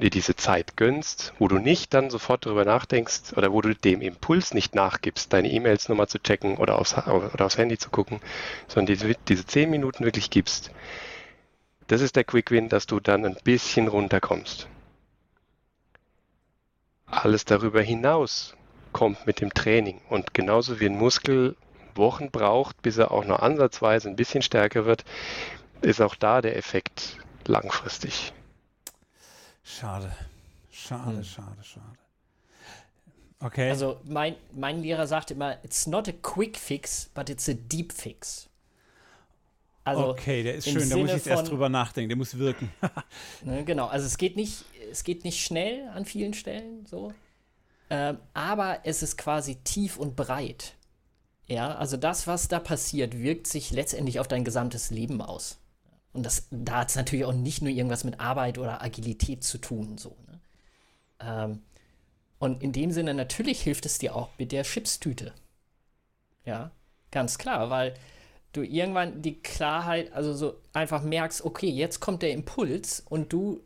dir 0.00 0.10
diese 0.10 0.36
Zeit 0.36 0.76
gönnst, 0.76 1.32
wo 1.38 1.48
du 1.48 1.58
nicht 1.58 1.94
dann 1.94 2.10
sofort 2.10 2.46
darüber 2.46 2.64
nachdenkst 2.64 3.32
oder 3.36 3.52
wo 3.52 3.60
du 3.60 3.74
dem 3.74 4.02
Impuls 4.02 4.52
nicht 4.52 4.74
nachgibst, 4.74 5.32
deine 5.32 5.50
E-Mails 5.50 5.88
nochmal 5.88 6.08
zu 6.08 6.18
checken 6.18 6.56
oder 6.56 6.78
aufs, 6.78 6.96
oder 6.96 7.46
aufs 7.46 7.58
Handy 7.58 7.78
zu 7.78 7.90
gucken, 7.90 8.20
sondern 8.68 8.86
diese, 8.94 9.14
diese 9.28 9.46
zehn 9.46 9.70
Minuten 9.70 10.04
wirklich 10.04 10.30
gibst, 10.30 10.70
das 11.88 12.00
ist 12.00 12.16
der 12.16 12.24
Quick 12.24 12.50
Win, 12.50 12.68
dass 12.68 12.86
du 12.86 13.00
dann 13.00 13.24
ein 13.24 13.36
bisschen 13.44 13.88
runterkommst. 13.88 14.68
Alles 17.06 17.44
darüber 17.44 17.82
hinaus 17.82 18.54
kommt 18.92 19.26
mit 19.26 19.40
dem 19.40 19.52
Training 19.52 20.00
und 20.08 20.34
genauso 20.34 20.80
wie 20.80 20.86
ein 20.86 20.98
Muskel 20.98 21.56
Wochen 21.94 22.30
braucht, 22.30 22.82
bis 22.82 22.98
er 22.98 23.10
auch 23.10 23.24
nur 23.24 23.42
ansatzweise 23.42 24.08
ein 24.08 24.16
bisschen 24.16 24.42
stärker 24.42 24.84
wird, 24.84 25.04
ist 25.80 26.00
auch 26.00 26.14
da 26.14 26.42
der 26.42 26.56
Effekt 26.56 27.18
langfristig. 27.46 28.32
Schade, 29.62 30.10
schade, 30.70 31.18
hm. 31.18 31.24
schade, 31.24 31.64
schade. 31.64 31.98
Okay. 33.40 33.68
Also 33.70 34.00
mein, 34.04 34.34
mein 34.52 34.82
Lehrer 34.82 35.06
sagt 35.06 35.30
immer, 35.30 35.62
it's 35.62 35.86
not 35.86 36.08
a 36.08 36.12
quick 36.22 36.56
fix, 36.56 37.10
but 37.14 37.28
it's 37.28 37.48
a 37.48 37.54
deep 37.54 37.92
fix. 37.92 38.48
Also 39.86 40.08
okay, 40.08 40.42
der 40.42 40.56
ist 40.56 40.64
schön, 40.64 40.80
Sinne 40.80 40.90
da 40.90 40.96
muss 40.96 41.10
ich 41.10 41.16
jetzt 41.16 41.26
erst 41.28 41.48
drüber 41.48 41.68
nachdenken, 41.68 42.08
der 42.08 42.16
muss 42.16 42.36
wirken. 42.36 42.72
ne, 43.44 43.64
genau, 43.64 43.86
also 43.86 44.04
es 44.04 44.18
geht 44.18 44.34
nicht, 44.34 44.64
es 44.90 45.04
geht 45.04 45.22
nicht 45.22 45.44
schnell 45.44 45.88
an 45.94 46.04
vielen 46.04 46.34
Stellen 46.34 46.84
so. 46.86 47.12
Ähm, 47.88 48.18
aber 48.34 48.80
es 48.82 49.04
ist 49.04 49.16
quasi 49.16 49.54
tief 49.62 49.96
und 49.96 50.16
breit. 50.16 50.74
Ja, 51.46 51.76
also 51.76 51.96
das, 51.96 52.26
was 52.26 52.48
da 52.48 52.58
passiert, 52.58 53.16
wirkt 53.16 53.46
sich 53.46 53.70
letztendlich 53.70 54.18
auf 54.18 54.26
dein 54.26 54.44
gesamtes 54.44 54.90
Leben 54.90 55.22
aus. 55.22 55.60
Und 56.12 56.26
das, 56.26 56.48
da 56.50 56.78
hat 56.78 56.88
es 56.88 56.96
natürlich 56.96 57.24
auch 57.24 57.32
nicht 57.32 57.62
nur 57.62 57.70
irgendwas 57.70 58.02
mit 58.02 58.18
Arbeit 58.18 58.58
oder 58.58 58.82
Agilität 58.82 59.44
zu 59.44 59.58
tun. 59.58 59.98
So, 59.98 60.16
ne? 60.26 60.40
ähm, 61.20 61.62
und 62.40 62.60
in 62.60 62.72
dem 62.72 62.90
Sinne, 62.90 63.14
natürlich 63.14 63.62
hilft 63.62 63.86
es 63.86 63.98
dir 63.98 64.16
auch 64.16 64.30
mit 64.36 64.50
der 64.50 64.64
Chipstüte. 64.64 65.32
Ja, 66.44 66.72
ganz 67.12 67.38
klar, 67.38 67.70
weil 67.70 67.94
du 68.56 68.62
irgendwann 68.62 69.22
die 69.22 69.40
Klarheit, 69.42 70.12
also 70.12 70.32
so 70.32 70.60
einfach 70.72 71.02
merkst, 71.02 71.44
okay, 71.44 71.68
jetzt 71.68 72.00
kommt 72.00 72.22
der 72.22 72.32
Impuls 72.32 73.00
und 73.08 73.32
du 73.32 73.60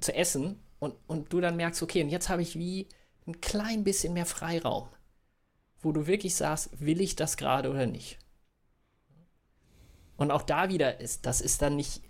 zu 0.00 0.14
essen 0.14 0.60
und, 0.78 0.94
und 1.06 1.32
du 1.32 1.40
dann 1.40 1.56
merkst, 1.56 1.82
okay, 1.82 2.02
und 2.02 2.10
jetzt 2.10 2.28
habe 2.28 2.42
ich 2.42 2.58
wie 2.58 2.88
ein 3.26 3.40
klein 3.40 3.84
bisschen 3.84 4.12
mehr 4.12 4.26
Freiraum, 4.26 4.88
wo 5.80 5.92
du 5.92 6.06
wirklich 6.06 6.34
sagst, 6.34 6.70
will 6.80 7.00
ich 7.00 7.16
das 7.16 7.36
gerade 7.36 7.70
oder 7.70 7.86
nicht? 7.86 8.18
Und 10.16 10.30
auch 10.30 10.42
da 10.42 10.68
wieder 10.68 11.00
ist, 11.00 11.26
das 11.26 11.40
ist 11.40 11.62
dann 11.62 11.76
nicht 11.76 12.02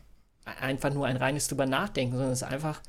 einfach 0.45 0.93
nur 0.93 1.07
ein 1.07 1.17
reines 1.17 1.49
drüber 1.49 1.67
nachdenken, 1.67 2.13
sondern 2.13 2.33
es 2.33 2.43
ist 2.43 2.49
einfach 2.49 2.83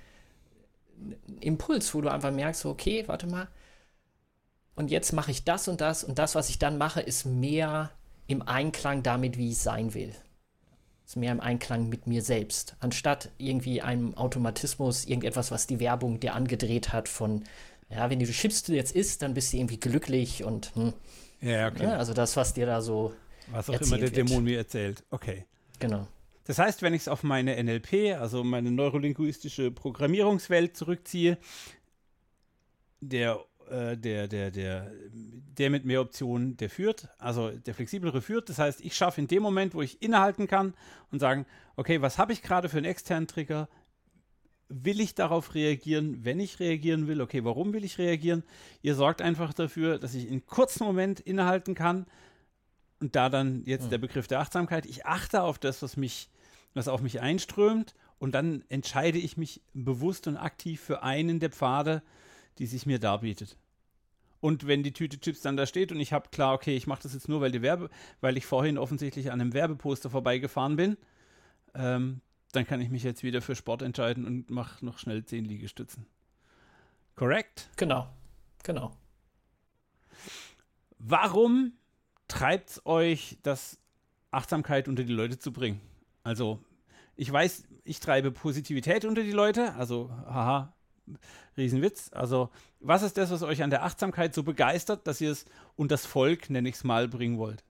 ein 0.98 1.38
Impuls, 1.40 1.94
wo 1.94 2.02
du 2.02 2.12
einfach 2.12 2.32
merkst, 2.32 2.66
okay, 2.66 3.08
warte 3.08 3.28
mal, 3.28 3.48
und 4.76 4.92
jetzt 4.92 5.14
mache 5.14 5.32
ich 5.32 5.46
das 5.46 5.68
und 5.68 5.80
das 5.80 6.04
und 6.04 6.20
das, 6.20 6.36
was 6.36 6.50
ich 6.50 6.60
dann 6.60 6.78
mache, 6.78 7.02
ist 7.02 7.26
mehr 7.26 7.92
im 8.28 8.42
Einklang 8.42 9.04
damit, 9.04 9.38
wie 9.38 9.52
ich 9.52 9.58
sein 9.58 9.94
will. 9.94 10.14
Ist 11.06 11.18
mehr 11.18 11.32
im 11.32 11.40
Einklang 11.40 11.88
mit 11.90 12.08
mir 12.08 12.24
selbst, 12.24 12.76
anstatt 12.80 13.30
irgendwie 13.38 13.82
einem 13.82 14.16
Automatismus, 14.16 15.06
irgendetwas, 15.06 15.52
was 15.52 15.68
die 15.68 15.80
Werbung 15.80 16.20
dir 16.20 16.34
angedreht 16.34 16.94
hat 16.94 17.08
von, 17.08 17.44
ja, 17.90 18.10
wenn 18.10 18.20
du 18.20 18.26
Chips 18.26 18.68
jetzt 18.68 18.96
isst, 18.96 19.22
dann 19.22 19.36
bist 19.36 19.54
du 19.54 19.58
irgendwie 19.58 19.80
glücklich 19.80 20.44
und 20.44 20.76
hm. 20.76 20.94
Ja, 21.42 21.68
okay. 21.68 21.84
Ja, 21.84 21.98
also 21.98 22.14
das, 22.14 22.36
was 22.38 22.54
dir 22.54 22.66
da 22.66 22.82
so 22.82 23.14
Was 23.52 23.70
auch 23.70 23.80
immer 23.80 23.98
der 23.98 24.16
wird. 24.16 24.18
Dämon 24.18 24.44
mir 24.44 24.58
erzählt. 24.58 25.04
Okay. 25.12 25.46
Genau. 25.80 26.08
Das 26.46 26.58
heißt, 26.58 26.82
wenn 26.82 26.94
ich 26.94 27.04
es 27.04 27.08
auf 27.08 27.24
meine 27.24 27.62
NLP, 27.62 28.20
also 28.20 28.44
meine 28.44 28.72
neurolinguistische 28.72 29.72
Programmierungswelt 29.72 30.76
zurückziehe, 30.78 31.38
der 33.02 33.44
äh, 33.70 33.98
der, 33.98 34.28
der, 34.28 34.52
der, 34.52 34.92
der 35.14 35.70
mit 35.70 35.86
mehr 35.86 36.02
Optionen, 36.02 36.58
der 36.58 36.70
führt, 36.70 37.08
also 37.18 37.52
der 37.52 37.74
flexiblere 37.74 38.22
führt. 38.22 38.50
Das 38.50 38.60
heißt, 38.60 38.82
ich 38.82 38.96
schaffe 38.96 39.22
in 39.22 39.28
dem 39.28 39.42
Moment, 39.42 39.74
wo 39.74 39.82
ich 39.82 40.02
innehalten 40.02 40.48
kann 40.48 40.74
und 41.12 41.20
sagen, 41.20 41.46
okay, 41.76 42.02
was 42.02 42.18
habe 42.18 42.34
ich 42.34 42.42
gerade 42.42 42.70
für 42.70 42.78
einen 42.78 42.86
externen 42.86 43.28
Trigger? 43.28 43.68
Will 44.68 45.00
ich 45.00 45.16
darauf 45.16 45.54
reagieren, 45.54 46.26
wenn 46.26 46.40
ich 46.40 46.60
reagieren 46.60 47.08
will? 47.08 47.22
Okay, 47.22 47.44
warum 47.44 47.74
will 47.74 47.84
ich 47.84 47.98
reagieren? 47.98 48.44
Ihr 48.82 48.96
sorgt 48.96 49.22
einfach 49.22 49.54
dafür, 49.54 50.00
dass 50.00 50.16
ich 50.16 50.28
in 50.28 50.46
kurzen 50.46 50.84
Moment 50.84 51.20
innehalten 51.20 51.76
kann. 51.76 52.06
Und 53.00 53.16
da 53.16 53.30
dann 53.30 53.64
jetzt 53.66 53.86
mhm. 53.86 53.90
der 53.92 53.98
Begriff 54.00 54.28
der 54.28 54.40
Achtsamkeit. 54.40 54.86
Ich 54.86 55.06
achte 55.06 55.44
auf 55.44 55.60
das, 55.60 55.82
was 55.82 55.98
mich, 55.98 56.30
was 56.74 56.88
auf 56.88 57.02
mich 57.02 57.22
einströmt. 57.22 57.94
Und 58.18 58.34
dann 58.34 58.64
entscheide 58.70 59.18
ich 59.18 59.38
mich 59.38 59.62
bewusst 59.74 60.28
und 60.28 60.38
aktiv 60.38 60.82
für 60.82 61.04
einen 61.04 61.40
der 61.40 61.52
Pfade, 61.52 62.02
die 62.58 62.66
sich 62.66 62.86
mir 62.86 63.00
darbietet. 63.00 63.58
Und 64.40 64.68
wenn 64.68 64.84
die 64.84 64.94
Tüte 64.94 65.20
Chips 65.20 65.42
dann 65.42 65.58
da 65.58 65.66
steht 65.66 65.92
und 65.92 66.00
ich 66.00 66.14
habe 66.14 66.30
klar, 66.30 66.54
okay, 66.54 66.76
ich 66.76 66.88
mache 66.88 67.04
das 67.04 67.14
jetzt 67.14 67.28
nur, 67.28 67.42
weil 67.42 67.52
die 67.52 67.62
Werbe, 67.62 67.90
weil 68.22 68.38
ich 68.38 68.46
vorhin 68.46 68.78
offensichtlich 68.78 69.32
an 69.32 69.42
einem 69.42 69.54
Werbeposter 69.54 70.10
vorbeigefahren 70.10 70.76
bin, 70.76 70.98
ähm, 71.74 72.22
dann 72.52 72.68
kann 72.68 72.80
ich 72.80 72.90
mich 72.90 73.04
jetzt 73.04 73.24
wieder 73.24 73.42
für 73.42 73.56
Sport 73.56 73.82
entscheiden 73.82 74.26
und 74.26 74.50
mache 74.50 74.86
noch 74.86 75.00
schnell 75.00 75.26
10 75.26 75.46
Liegestützen. 75.46 76.06
Korrekt? 77.16 77.70
Genau, 77.76 78.08
genau. 78.64 78.92
Warum 81.00 81.74
treibt 82.28 82.70
es 82.70 82.86
euch, 82.86 83.38
das 83.42 83.80
Achtsamkeit 84.32 84.88
unter 84.88 85.04
die 85.04 85.14
Leute 85.14 85.40
zu 85.40 85.52
bringen? 85.52 85.82
Also, 86.24 86.64
ich 87.16 87.32
weiß, 87.32 87.64
ich 87.84 88.00
treibe 88.00 88.32
Positivität 88.32 89.06
unter 89.06 89.24
die 89.24 89.32
Leute, 89.32 89.74
also, 89.74 90.12
haha, 90.26 90.75
Riesenwitz. 91.58 92.12
Also, 92.14 92.50
was 92.80 93.02
ist 93.02 93.18
das, 93.18 93.32
was 93.32 93.44
euch 93.44 93.64
an 93.64 93.70
der 93.70 93.84
Achtsamkeit 93.84 94.34
so 94.34 94.44
begeistert, 94.44 95.08
dass 95.08 95.22
ihr 95.22 95.32
es 95.32 95.46
und 95.76 95.92
das 95.92 96.06
Volk, 96.06 96.50
nenne 96.50 96.70
ich 96.70 96.76
es 96.76 96.84
mal, 96.84 97.08
bringen 97.08 97.38
wollt? 97.38 97.64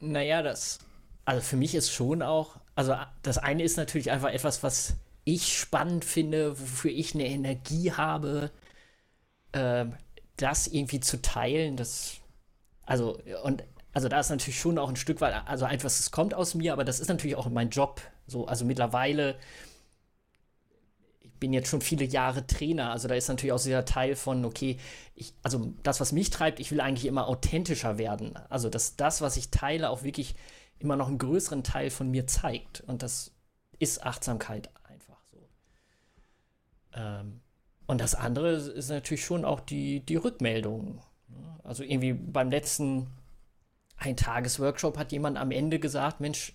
Naja, 0.00 0.42
das, 0.42 0.80
also 1.24 1.40
für 1.40 1.56
mich 1.56 1.74
ist 1.74 1.90
schon 1.90 2.22
auch, 2.22 2.56
also 2.74 2.94
das 3.22 3.38
eine 3.38 3.62
ist 3.62 3.76
natürlich 3.76 4.10
einfach 4.10 4.30
etwas, 4.30 4.62
was 4.62 4.96
ich 5.24 5.58
spannend 5.58 6.04
finde, 6.04 6.58
wofür 6.60 6.90
ich 6.90 7.14
eine 7.14 7.26
Energie 7.26 7.92
habe, 7.92 8.50
äh, 9.52 9.86
das 10.36 10.66
irgendwie 10.66 11.00
zu 11.00 11.22
teilen, 11.22 11.76
das, 11.76 12.16
also, 12.84 13.18
und, 13.44 13.64
also 13.92 14.08
da 14.08 14.20
ist 14.20 14.28
natürlich 14.28 14.58
schon 14.58 14.78
auch 14.78 14.88
ein 14.88 14.96
Stück 14.96 15.20
weit, 15.20 15.46
also 15.46 15.64
einfach, 15.64 15.86
es 15.86 16.10
kommt 16.10 16.34
aus 16.34 16.54
mir, 16.54 16.72
aber 16.72 16.84
das 16.84 17.00
ist 17.00 17.08
natürlich 17.08 17.36
auch 17.36 17.48
mein 17.48 17.70
Job, 17.70 18.02
so, 18.26 18.46
also 18.46 18.64
mittlerweile 18.64 19.36
bin 21.44 21.52
jetzt 21.52 21.68
schon 21.68 21.82
viele 21.82 22.06
Jahre 22.06 22.46
Trainer, 22.46 22.90
also 22.90 23.06
da 23.06 23.14
ist 23.14 23.28
natürlich 23.28 23.52
auch 23.52 23.60
dieser 23.60 23.84
Teil 23.84 24.16
von, 24.16 24.46
okay, 24.46 24.78
ich, 25.14 25.34
also 25.42 25.74
das, 25.82 26.00
was 26.00 26.12
mich 26.12 26.30
treibt, 26.30 26.58
ich 26.58 26.70
will 26.70 26.80
eigentlich 26.80 27.04
immer 27.04 27.28
authentischer 27.28 27.98
werden. 27.98 28.34
Also 28.48 28.70
dass 28.70 28.96
das, 28.96 29.20
was 29.20 29.36
ich 29.36 29.50
teile, 29.50 29.90
auch 29.90 30.04
wirklich 30.04 30.36
immer 30.78 30.96
noch 30.96 31.08
einen 31.08 31.18
größeren 31.18 31.62
Teil 31.62 31.90
von 31.90 32.10
mir 32.10 32.26
zeigt. 32.26 32.80
Und 32.86 33.02
das 33.02 33.32
ist 33.78 34.06
Achtsamkeit 34.06 34.70
einfach 34.84 35.18
so. 35.30 35.46
Ähm, 36.94 37.42
und 37.86 38.00
das 38.00 38.14
andere 38.14 38.52
ist 38.52 38.88
natürlich 38.88 39.26
schon 39.26 39.44
auch 39.44 39.60
die, 39.60 40.00
die 40.00 40.16
Rückmeldung. 40.16 41.02
Also 41.62 41.82
irgendwie 41.82 42.14
beim 42.14 42.50
letzten 42.50 43.08
Ein-Tages-Workshop 43.98 44.96
hat 44.96 45.12
jemand 45.12 45.36
am 45.36 45.50
Ende 45.50 45.78
gesagt, 45.78 46.20
Mensch, 46.20 46.54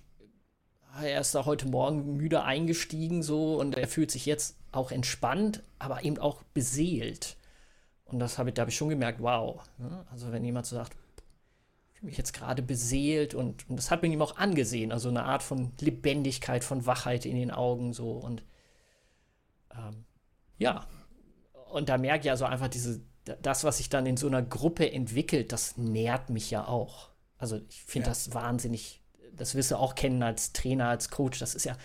er 1.01 1.21
ist 1.21 1.35
da 1.35 1.45
heute 1.45 1.67
Morgen 1.67 2.17
müde 2.17 2.43
eingestiegen 2.43 3.23
so 3.23 3.59
und 3.59 3.75
er 3.75 3.87
fühlt 3.87 4.11
sich 4.11 4.25
jetzt 4.25 4.57
auch 4.71 4.91
entspannt, 4.91 5.63
aber 5.77 6.03
eben 6.03 6.17
auch 6.17 6.43
beseelt. 6.53 7.37
Und 8.05 8.19
das 8.19 8.37
habe 8.37 8.49
ich, 8.49 8.55
da 8.55 8.61
habe 8.61 8.71
ich 8.71 8.77
schon 8.77 8.89
gemerkt, 8.89 9.21
wow. 9.21 9.61
Ne? 9.77 10.05
Also 10.11 10.31
wenn 10.31 10.43
jemand 10.43 10.65
so 10.65 10.75
sagt, 10.75 10.95
ich 11.93 11.99
fühle 11.99 12.09
mich 12.09 12.17
jetzt 12.17 12.33
gerade 12.33 12.61
beseelt 12.61 13.33
und, 13.33 13.69
und 13.69 13.77
das 13.77 13.91
hat 13.91 14.01
man 14.01 14.11
ihm 14.11 14.21
auch 14.21 14.37
angesehen, 14.37 14.91
also 14.91 15.09
eine 15.09 15.23
Art 15.23 15.43
von 15.43 15.71
Lebendigkeit, 15.79 16.63
von 16.63 16.85
Wachheit 16.85 17.25
in 17.25 17.35
den 17.35 17.51
Augen 17.51 17.93
so 17.93 18.11
und 18.11 18.43
ähm, 19.71 20.05
ja. 20.57 20.85
Und 21.71 21.89
da 21.89 21.97
merke 21.97 22.25
ich 22.25 22.31
also 22.31 22.45
einfach 22.45 22.67
diese, 22.67 23.01
das, 23.41 23.63
was 23.63 23.77
sich 23.77 23.89
dann 23.89 24.05
in 24.05 24.17
so 24.17 24.27
einer 24.27 24.41
Gruppe 24.41 24.91
entwickelt, 24.91 25.51
das 25.51 25.77
nährt 25.77 26.29
mich 26.29 26.49
ja 26.49 26.67
auch. 26.67 27.09
Also 27.37 27.59
ich 27.69 27.83
finde 27.83 28.07
ja. 28.07 28.11
das 28.11 28.33
wahnsinnig 28.33 28.98
das 29.39 29.55
wirst 29.55 29.71
du 29.71 29.77
auch 29.77 29.95
kennen 29.95 30.21
als 30.23 30.53
Trainer, 30.53 30.89
als 30.89 31.09
Coach, 31.09 31.39
das 31.39 31.55
ist 31.55 31.65
ja 31.65 31.77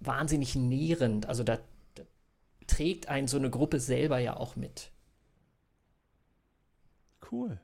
wahnsinnig 0.00 0.54
nährend. 0.56 1.26
Also 1.26 1.44
da, 1.44 1.58
da 1.94 2.02
trägt 2.66 3.08
einen 3.08 3.28
so 3.28 3.36
eine 3.36 3.50
Gruppe 3.50 3.80
selber 3.80 4.18
ja 4.18 4.36
auch 4.36 4.56
mit. 4.56 4.90
Cool. 7.30 7.60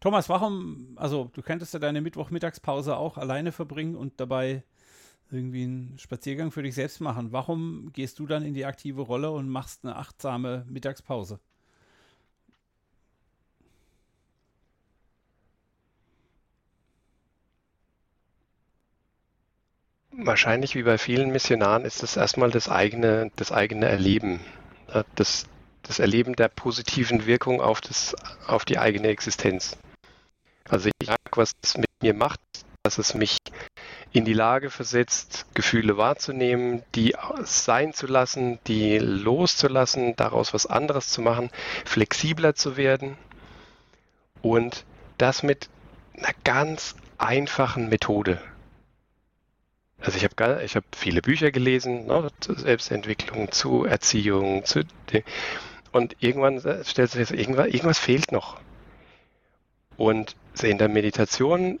Thomas, 0.00 0.28
warum, 0.28 0.96
also 0.96 1.30
du 1.32 1.42
könntest 1.42 1.74
ja 1.74 1.80
deine 1.80 2.00
Mittwochmittagspause 2.00 2.96
auch 2.96 3.18
alleine 3.18 3.50
verbringen 3.50 3.96
und 3.96 4.20
dabei 4.20 4.62
irgendwie 5.30 5.64
einen 5.64 5.98
Spaziergang 5.98 6.52
für 6.52 6.62
dich 6.62 6.74
selbst 6.74 7.00
machen. 7.00 7.32
Warum 7.32 7.90
gehst 7.92 8.18
du 8.18 8.26
dann 8.26 8.44
in 8.44 8.54
die 8.54 8.64
aktive 8.64 9.02
Rolle 9.02 9.30
und 9.30 9.48
machst 9.48 9.84
eine 9.84 9.96
achtsame 9.96 10.64
Mittagspause? 10.68 11.40
Wahrscheinlich 20.20 20.74
wie 20.74 20.82
bei 20.82 20.98
vielen 20.98 21.30
Missionaren 21.30 21.84
ist 21.84 22.02
es 22.02 22.16
erstmal 22.16 22.50
das 22.50 22.68
eigene, 22.68 23.30
das 23.36 23.52
eigene 23.52 23.86
Erleben, 23.86 24.40
das, 25.14 25.46
das 25.84 26.00
Erleben 26.00 26.34
der 26.34 26.48
positiven 26.48 27.24
Wirkung 27.26 27.60
auf, 27.60 27.80
das, 27.80 28.16
auf 28.48 28.64
die 28.64 28.78
eigene 28.78 29.08
Existenz. 29.08 29.78
Also 30.68 30.88
ich 30.88 31.06
merke, 31.06 31.36
was 31.36 31.52
es 31.62 31.78
mit 31.78 31.88
mir 32.02 32.14
macht, 32.14 32.40
dass 32.82 32.98
es 32.98 33.14
mich 33.14 33.36
in 34.10 34.24
die 34.24 34.32
Lage 34.32 34.70
versetzt, 34.70 35.46
Gefühle 35.54 35.96
wahrzunehmen, 35.98 36.82
die 36.96 37.14
sein 37.44 37.92
zu 37.92 38.08
lassen, 38.08 38.58
die 38.66 38.98
loszulassen, 38.98 40.16
daraus 40.16 40.52
was 40.52 40.66
anderes 40.66 41.10
zu 41.10 41.22
machen, 41.22 41.48
flexibler 41.84 42.56
zu 42.56 42.76
werden 42.76 43.16
und 44.42 44.84
das 45.16 45.44
mit 45.44 45.68
einer 46.16 46.34
ganz 46.42 46.96
einfachen 47.18 47.88
Methode. 47.88 48.40
Also 50.00 50.16
ich 50.16 50.24
habe 50.24 50.62
ich 50.62 50.76
hab 50.76 50.84
viele 50.94 51.22
Bücher 51.22 51.50
gelesen, 51.50 52.06
ne, 52.06 52.30
Selbstentwicklung, 52.40 53.50
zu 53.50 53.84
Erziehung, 53.84 54.64
zu 54.64 54.84
und 55.90 56.16
irgendwann 56.20 56.60
stellt 56.84 57.10
sich 57.10 57.30
irgendwas, 57.30 57.66
irgendwas 57.66 57.98
fehlt 57.98 58.30
noch. 58.30 58.60
Und 59.96 60.36
in 60.62 60.78
der 60.78 60.88
Meditation 60.88 61.80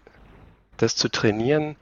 das 0.76 0.96
zu 0.96 1.08
trainieren, 1.08 1.76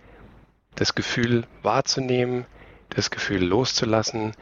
das 0.74 0.94
Gefühl 0.94 1.44
wahrzunehmen, 1.62 2.46
das 2.90 3.10
Gefühl 3.10 3.42
loszulassen, 3.44 4.32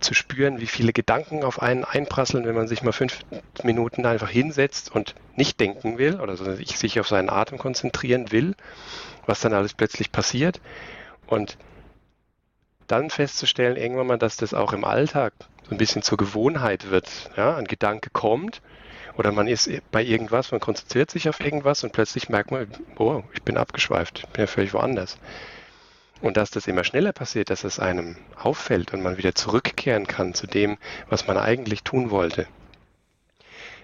zu 0.00 0.14
spüren, 0.14 0.60
wie 0.60 0.66
viele 0.66 0.94
Gedanken 0.94 1.44
auf 1.44 1.60
einen 1.60 1.84
einprasseln, 1.84 2.46
wenn 2.46 2.54
man 2.54 2.68
sich 2.68 2.82
mal 2.82 2.92
fünf 2.92 3.20
Minuten 3.62 4.06
einfach 4.06 4.30
hinsetzt 4.30 4.94
und 4.94 5.14
nicht 5.36 5.60
denken 5.60 5.98
will 5.98 6.20
oder 6.20 6.36
sich 6.36 7.00
auf 7.00 7.08
seinen 7.08 7.28
Atem 7.28 7.58
konzentrieren 7.58 8.32
will, 8.32 8.54
was 9.26 9.40
dann 9.40 9.52
alles 9.52 9.74
plötzlich 9.74 10.10
passiert 10.10 10.60
und 11.30 11.56
dann 12.86 13.08
festzustellen, 13.08 13.76
irgendwann 13.76 14.08
mal, 14.08 14.18
dass 14.18 14.36
das 14.36 14.52
auch 14.52 14.72
im 14.72 14.84
Alltag 14.84 15.32
so 15.64 15.70
ein 15.70 15.78
bisschen 15.78 16.02
zur 16.02 16.18
Gewohnheit 16.18 16.90
wird. 16.90 17.30
Ja, 17.36 17.56
ein 17.56 17.66
Gedanke 17.66 18.10
kommt 18.10 18.60
oder 19.16 19.32
man 19.32 19.46
ist 19.46 19.70
bei 19.92 20.02
irgendwas, 20.02 20.50
man 20.50 20.60
konzentriert 20.60 21.10
sich 21.10 21.28
auf 21.28 21.40
irgendwas 21.40 21.84
und 21.84 21.92
plötzlich 21.92 22.28
merkt 22.28 22.50
man, 22.50 22.66
oh, 22.98 23.22
ich 23.32 23.42
bin 23.42 23.56
abgeschweift, 23.56 24.20
ich 24.20 24.26
bin 24.28 24.42
ja 24.42 24.46
völlig 24.46 24.74
woanders. 24.74 25.18
Und 26.20 26.36
dass 26.36 26.50
das 26.50 26.66
immer 26.66 26.84
schneller 26.84 27.12
passiert, 27.12 27.48
dass 27.48 27.64
es 27.64 27.78
einem 27.78 28.16
auffällt 28.36 28.92
und 28.92 29.02
man 29.02 29.16
wieder 29.16 29.34
zurückkehren 29.34 30.06
kann 30.06 30.34
zu 30.34 30.46
dem, 30.46 30.76
was 31.08 31.26
man 31.26 31.38
eigentlich 31.38 31.82
tun 31.82 32.10
wollte. 32.10 32.46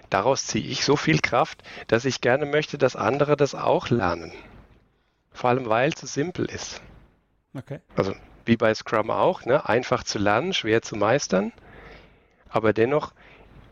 Daraus 0.09 0.45
ziehe 0.45 0.65
ich 0.65 0.85
so 0.85 0.95
viel 0.95 1.19
Kraft, 1.19 1.63
dass 1.87 2.05
ich 2.05 2.21
gerne 2.21 2.45
möchte, 2.45 2.77
dass 2.77 2.95
andere 2.95 3.35
das 3.35 3.55
auch 3.55 3.89
lernen. 3.89 4.31
Vor 5.31 5.49
allem, 5.49 5.67
weil 5.67 5.89
es 5.89 5.99
so 5.99 6.07
simpel 6.07 6.45
ist. 6.45 6.81
Okay. 7.57 7.79
Also 7.95 8.13
wie 8.45 8.55
bei 8.55 8.73
Scrum 8.73 9.09
auch, 9.09 9.45
ne? 9.45 9.67
einfach 9.67 10.03
zu 10.03 10.19
lernen, 10.19 10.53
schwer 10.53 10.81
zu 10.81 10.95
meistern, 10.95 11.51
aber 12.49 12.71
dennoch 12.71 13.13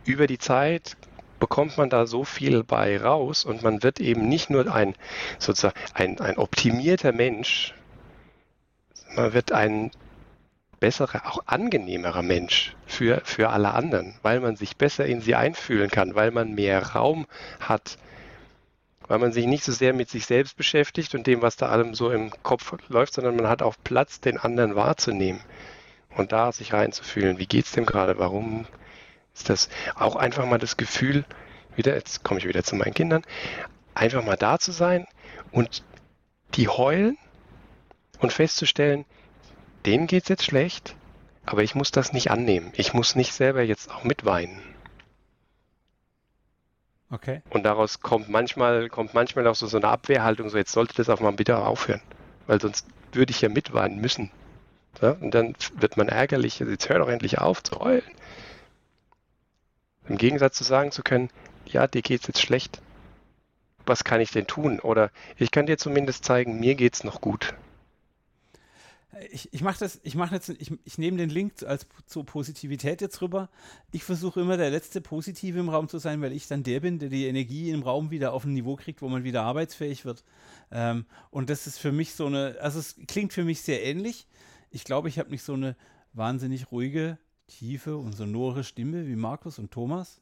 über 0.06 0.28
die 0.28 0.40
Zeit 0.40 0.98
bekommt 1.40 1.78
man 1.78 1.90
da 1.90 2.08
so 2.08 2.24
viel 2.24 2.64
bei 2.64 3.00
raus 3.00 3.46
und 3.46 3.62
man 3.62 3.84
wird 3.84 4.00
eben 4.00 4.28
nicht 4.28 4.50
nur 4.50 4.74
ein 4.74 4.96
sozusagen 5.38 5.80
ein, 5.94 6.20
ein 6.20 6.38
optimierter 6.38 7.12
Mensch, 7.12 7.74
man 9.16 9.34
wird 9.34 9.52
ein 9.52 9.92
besserer, 10.80 11.26
auch 11.28 11.40
angenehmerer 11.46 12.22
Mensch 12.22 12.76
für, 12.86 13.22
für 13.24 13.50
alle 13.50 13.74
anderen, 13.74 14.16
weil 14.24 14.40
man 14.40 14.56
sich 14.56 14.78
besser 14.78 15.06
in 15.06 15.22
sie 15.22 15.36
einfühlen 15.36 15.90
kann, 15.90 16.16
weil 16.16 16.32
man 16.32 16.54
mehr 16.54 16.82
Raum 16.94 17.28
hat, 17.60 17.98
weil 19.08 19.20
man 19.20 19.32
sich 19.32 19.46
nicht 19.46 19.64
so 19.64 19.72
sehr 19.72 19.94
mit 19.94 20.10
sich 20.10 20.26
selbst 20.26 20.58
beschäftigt 20.58 21.16
und 21.16 21.28
dem, 21.28 21.42
was 21.42 21.56
da 21.56 21.68
allem 21.70 21.94
so 21.94 22.12
im 22.12 22.32
Kopf 22.44 22.74
läuft, 22.90 23.14
sondern 23.14 23.36
man 23.36 23.48
hat 23.48 23.62
auch 23.62 23.76
Platz, 23.84 24.20
den 24.20 24.38
anderen 24.38 24.76
wahrzunehmen 24.76 25.42
und 26.16 26.32
da 26.32 26.52
sich 26.52 26.74
reinzufühlen. 26.74 27.38
Wie 27.38 27.48
geht 27.48 27.66
es 27.66 27.72
dem 27.72 27.86
gerade? 27.86 28.18
Warum 28.18 28.66
ist 29.34 29.50
das 29.50 29.70
auch 29.96 30.16
einfach 30.16 30.46
mal 30.46 30.58
das 30.58 30.78
Gefühl, 30.78 31.26
wieder, 31.76 31.96
jetzt 31.96 32.24
komme 32.24 32.40
ich 32.40 32.48
wieder 32.48 32.64
zu 32.64 32.76
meinen 32.76 32.94
Kindern, 32.94 33.24
einfach 33.94 34.24
mal 34.24 34.38
da 34.38 34.60
zu 34.60 34.72
sein 34.72 35.08
und 35.52 35.84
die 36.54 36.68
heulen 36.68 37.18
und 38.20 38.34
festzustellen, 38.34 39.06
denen 39.86 40.08
geht 40.08 40.24
es 40.24 40.30
jetzt 40.30 40.46
schlecht, 40.46 40.96
aber 41.46 41.64
ich 41.64 41.76
muss 41.76 41.92
das 41.92 42.14
nicht 42.14 42.32
annehmen. 42.32 42.72
Ich 42.76 42.94
muss 42.94 43.16
nicht 43.16 43.34
selber 43.34 43.62
jetzt 43.62 43.92
auch 43.92 44.04
mitweinen. 44.04 44.62
Okay. 47.12 47.42
Und 47.50 47.64
daraus 47.64 48.00
kommt 48.00 48.30
manchmal, 48.30 48.90
kommt 48.90 49.14
manchmal 49.14 49.48
auch 49.48 49.56
so, 49.56 49.68
so 49.68 49.78
eine 49.78 49.88
Abwehrhaltung, 49.88 50.50
so 50.50 50.58
jetzt 50.58 50.72
sollte 50.72 50.96
das 50.96 51.10
auch 51.10 51.20
mal 51.20 51.32
bitte 51.32 51.58
aufhören. 51.58 52.02
Weil 52.48 52.60
sonst 52.60 52.88
würde 53.12 53.32
ich 53.32 53.42
ja 53.42 53.50
mitweinen 53.50 54.02
müssen. 54.02 54.32
Ja? 55.02 55.12
Und 55.12 55.32
dann 55.32 55.56
wird 55.76 55.98
man 55.98 56.10
ärgerlich, 56.10 56.60
jetzt 56.60 56.90
hör 56.90 57.00
doch 57.00 57.10
endlich 57.10 57.40
auf 57.40 57.64
zu 57.64 57.80
heulen. 57.80 58.04
Im 60.08 60.18
Gegensatz 60.18 60.58
zu 60.58 60.64
sagen 60.64 60.92
zu 60.92 61.04
können, 61.04 61.30
ja, 61.66 61.88
dir 61.88 62.02
geht's 62.02 62.28
jetzt 62.28 62.42
schlecht. 62.42 62.82
Was 63.86 64.04
kann 64.04 64.22
ich 64.22 64.32
denn 64.32 64.48
tun? 64.48 64.80
Oder 64.80 65.12
ich 65.38 65.52
kann 65.52 65.66
dir 65.66 65.78
zumindest 65.78 66.26
zeigen, 66.26 66.60
mir 66.60 66.76
geht's 66.76 67.04
noch 67.04 67.22
gut 67.22 67.56
ich, 69.32 69.54
ich 69.54 69.62
mache 69.62 69.80
das, 69.80 70.00
ich 70.04 70.16
mache 70.16 70.36
jetzt, 70.36 70.50
ich, 70.50 70.72
ich 70.84 70.98
nehme 70.98 71.18
den 71.18 71.30
Link 71.30 71.64
als 71.64 71.88
zur 72.06 72.26
Positivität 72.26 73.02
jetzt 73.02 73.22
rüber. 73.22 73.50
Ich 73.92 74.04
versuche 74.04 74.42
immer 74.42 74.58
der 74.58 74.70
letzte 74.70 75.02
Positive 75.02 75.60
im 75.60 75.70
Raum 75.70 75.88
zu 75.88 76.00
sein, 76.00 76.22
weil 76.22 76.34
ich 76.34 76.48
dann 76.48 76.64
der 76.64 76.82
bin, 76.82 77.00
der 77.00 77.10
die 77.10 77.26
Energie 77.26 77.72
im 77.72 77.84
Raum 77.84 78.12
wieder 78.12 78.34
auf 78.34 78.44
ein 78.44 78.54
Niveau 78.54 78.76
kriegt, 78.76 79.02
wo 79.02 79.10
man 79.10 79.24
wieder 79.24 79.44
arbeitsfähig 79.44 80.06
wird. 80.06 80.24
Ähm, 80.72 81.06
und 81.30 81.50
das 81.50 81.68
ist 81.68 81.78
für 81.78 81.92
mich 81.92 82.14
so 82.14 82.26
eine, 82.26 82.58
also 82.60 82.80
es 82.80 82.96
klingt 83.08 83.32
für 83.32 83.44
mich 83.44 83.62
sehr 83.62 83.84
ähnlich. 83.84 84.28
Ich 84.70 84.84
glaube, 84.84 85.08
ich 85.08 85.20
habe 85.20 85.30
nicht 85.30 85.44
so 85.44 85.54
eine 85.54 85.76
wahnsinnig 86.14 86.72
ruhige, 86.72 87.18
tiefe 87.48 87.98
und 87.98 88.14
sonore 88.14 88.64
Stimme 88.64 89.08
wie 89.08 89.16
Markus 89.16 89.60
und 89.60 89.72
Thomas. 89.72 90.22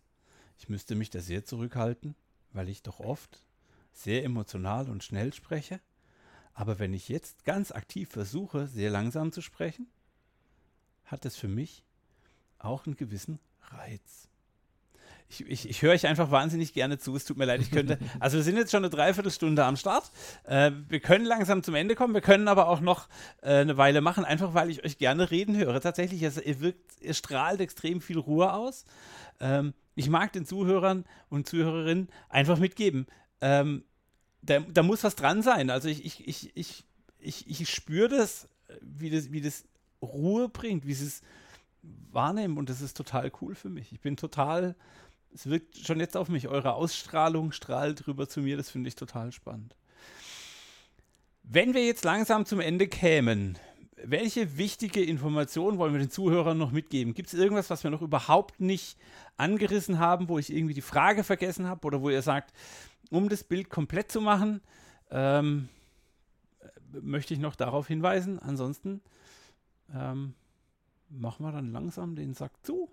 Ich 0.58 0.70
müsste 0.70 0.96
mich 0.96 1.10
da 1.10 1.20
sehr 1.20 1.46
zurückhalten, 1.46 2.16
weil 2.52 2.70
ich 2.70 2.84
doch 2.84 3.00
oft 3.00 3.46
sehr 3.92 4.24
emotional 4.24 4.90
und 4.90 5.04
schnell 5.04 5.34
spreche. 5.34 5.80
Aber 6.54 6.80
wenn 6.80 6.94
ich 6.94 7.10
jetzt 7.10 7.46
ganz 7.46 7.72
aktiv 7.72 8.10
versuche, 8.10 8.68
sehr 8.68 8.90
langsam 8.90 9.32
zu 9.32 9.42
sprechen, 9.42 9.88
hat 11.06 11.26
es 11.26 11.36
für 11.36 11.48
mich 11.48 11.84
auch 12.60 12.86
einen 12.86 12.96
gewissen 12.96 13.40
Reiz. 13.70 14.30
ich, 15.30 15.46
ich, 15.48 15.70
ich 15.70 15.82
höre 15.82 15.94
euch 15.94 16.06
einfach 16.06 16.32
wahnsinnig 16.32 16.74
gerne 16.74 17.00
zu. 17.00 17.16
Es 17.16 17.26
tut 17.26 17.38
mir 17.38 17.46
leid, 17.46 17.62
ich 17.62 17.72
könnte. 17.72 17.98
Also 18.20 18.38
wir 18.38 18.44
sind 18.44 18.58
jetzt 18.58 18.72
schon 18.72 18.84
eine 18.84 18.90
Dreiviertelstunde 18.90 19.66
am 19.66 19.76
Start. 19.76 20.12
Äh, 20.44 20.72
wir 20.88 21.00
können 21.00 21.26
langsam 21.26 21.64
zum 21.64 21.76
Ende 21.76 21.96
kommen. 21.96 22.14
Wir 22.14 22.22
können 22.22 22.48
aber 22.48 22.68
auch 22.68 22.82
noch 22.82 23.10
äh, 23.42 23.56
eine 23.56 23.78
Weile 23.78 24.02
machen, 24.02 24.26
einfach 24.26 24.54
weil 24.54 24.70
ich 24.70 24.86
euch 24.86 24.98
gerne 24.98 25.32
reden 25.32 25.58
höre. 25.58 25.82
Tatsächlich, 25.82 26.24
also, 26.24 26.42
ihr 26.42 26.62
wirkt, 26.62 27.02
ihr 27.02 27.14
strahlt 27.14 27.62
extrem 27.62 28.00
viel 28.00 28.20
Ruhe 28.20 28.54
aus. 28.54 28.86
Ähm, 29.40 29.74
ich 29.96 30.10
mag 30.10 30.32
den 30.34 30.46
Zuhörern 30.46 31.06
und 31.30 31.48
Zuhörerinnen 31.48 32.10
einfach 32.30 32.60
mitgeben. 32.60 33.08
Ähm, 33.42 33.84
da, 34.46 34.60
da, 34.60 34.84
muss 34.84 35.04
was 35.04 35.16
dran 35.16 35.42
sein. 35.42 35.70
Also 35.70 35.88
ich, 35.88 36.06
ich, 36.06 36.28
ich, 36.28 36.52
ich, 36.56 36.84
ich, 37.20 37.62
ich 37.62 37.70
spüre 37.70 38.10
das, 38.10 38.48
wie 38.82 39.10
das, 39.10 39.32
wie 39.32 39.42
das 39.42 39.64
Ruhe 40.02 40.50
bringt, 40.50 40.86
wie 40.86 40.94
sie 40.94 41.08
es 41.08 41.22
wahrnehmen 42.12 42.58
und 42.58 42.70
das 42.70 42.82
ist 42.82 42.96
total 42.96 43.32
cool 43.42 43.56
für 43.56 43.70
mich. 43.70 43.92
Ich 43.92 44.02
bin 44.02 44.18
total 44.18 44.76
es 45.34 45.50
wirkt 45.50 45.78
schon 45.78 46.00
jetzt 46.00 46.16
auf 46.16 46.30
mich. 46.30 46.48
Eure 46.48 46.74
Ausstrahlung 46.74 47.52
strahlt 47.52 48.08
rüber 48.08 48.28
zu 48.28 48.42
mir. 48.42 48.58
Das 48.58 48.70
finde 48.70 48.88
ich 48.88 48.96
total 48.96 49.32
spannend. 49.32 49.76
Wenn 51.44 51.74
wir 51.74 51.86
jetzt 51.86 52.06
langsam 52.06 52.46
zum 52.46 52.60
Ende 52.60 52.88
kämen, 52.88 53.58
welche 54.06 54.58
wichtige 54.58 55.04
Informationen 55.04 55.78
wollen 55.78 55.94
wir 55.94 56.00
den 56.00 56.10
Zuhörern 56.10 56.58
noch 56.58 56.72
mitgeben? 56.72 57.14
Gibt 57.14 57.30
es 57.30 57.34
irgendwas, 57.34 57.70
was 57.70 57.84
wir 57.84 57.92
noch 57.92 58.02
überhaupt 58.02 58.60
nicht 58.60 58.98
angerissen 59.38 60.00
haben, 60.00 60.30
wo 60.30 60.40
ich 60.40 60.54
irgendwie 60.54 60.74
die 60.74 60.82
Frage 60.82 61.24
vergessen 61.24 61.68
habe 61.68 61.86
oder 61.88 62.02
wo 62.02 62.10
ihr 62.10 62.22
sagt, 62.22 62.54
um 63.14 63.30
das 63.30 63.44
Bild 63.44 63.70
komplett 63.70 64.12
zu 64.12 64.22
machen, 64.22 64.62
ähm, 65.12 65.70
möchte 66.92 67.34
ich 67.34 67.40
noch 67.40 67.56
darauf 67.56 67.88
hinweisen. 67.88 68.40
Ansonsten 68.40 69.02
ähm, 69.94 70.34
machen 71.10 71.46
wir 71.46 71.52
dann 71.52 71.72
langsam 71.72 72.16
den 72.16 72.34
Sack 72.34 72.52
zu. 72.64 72.90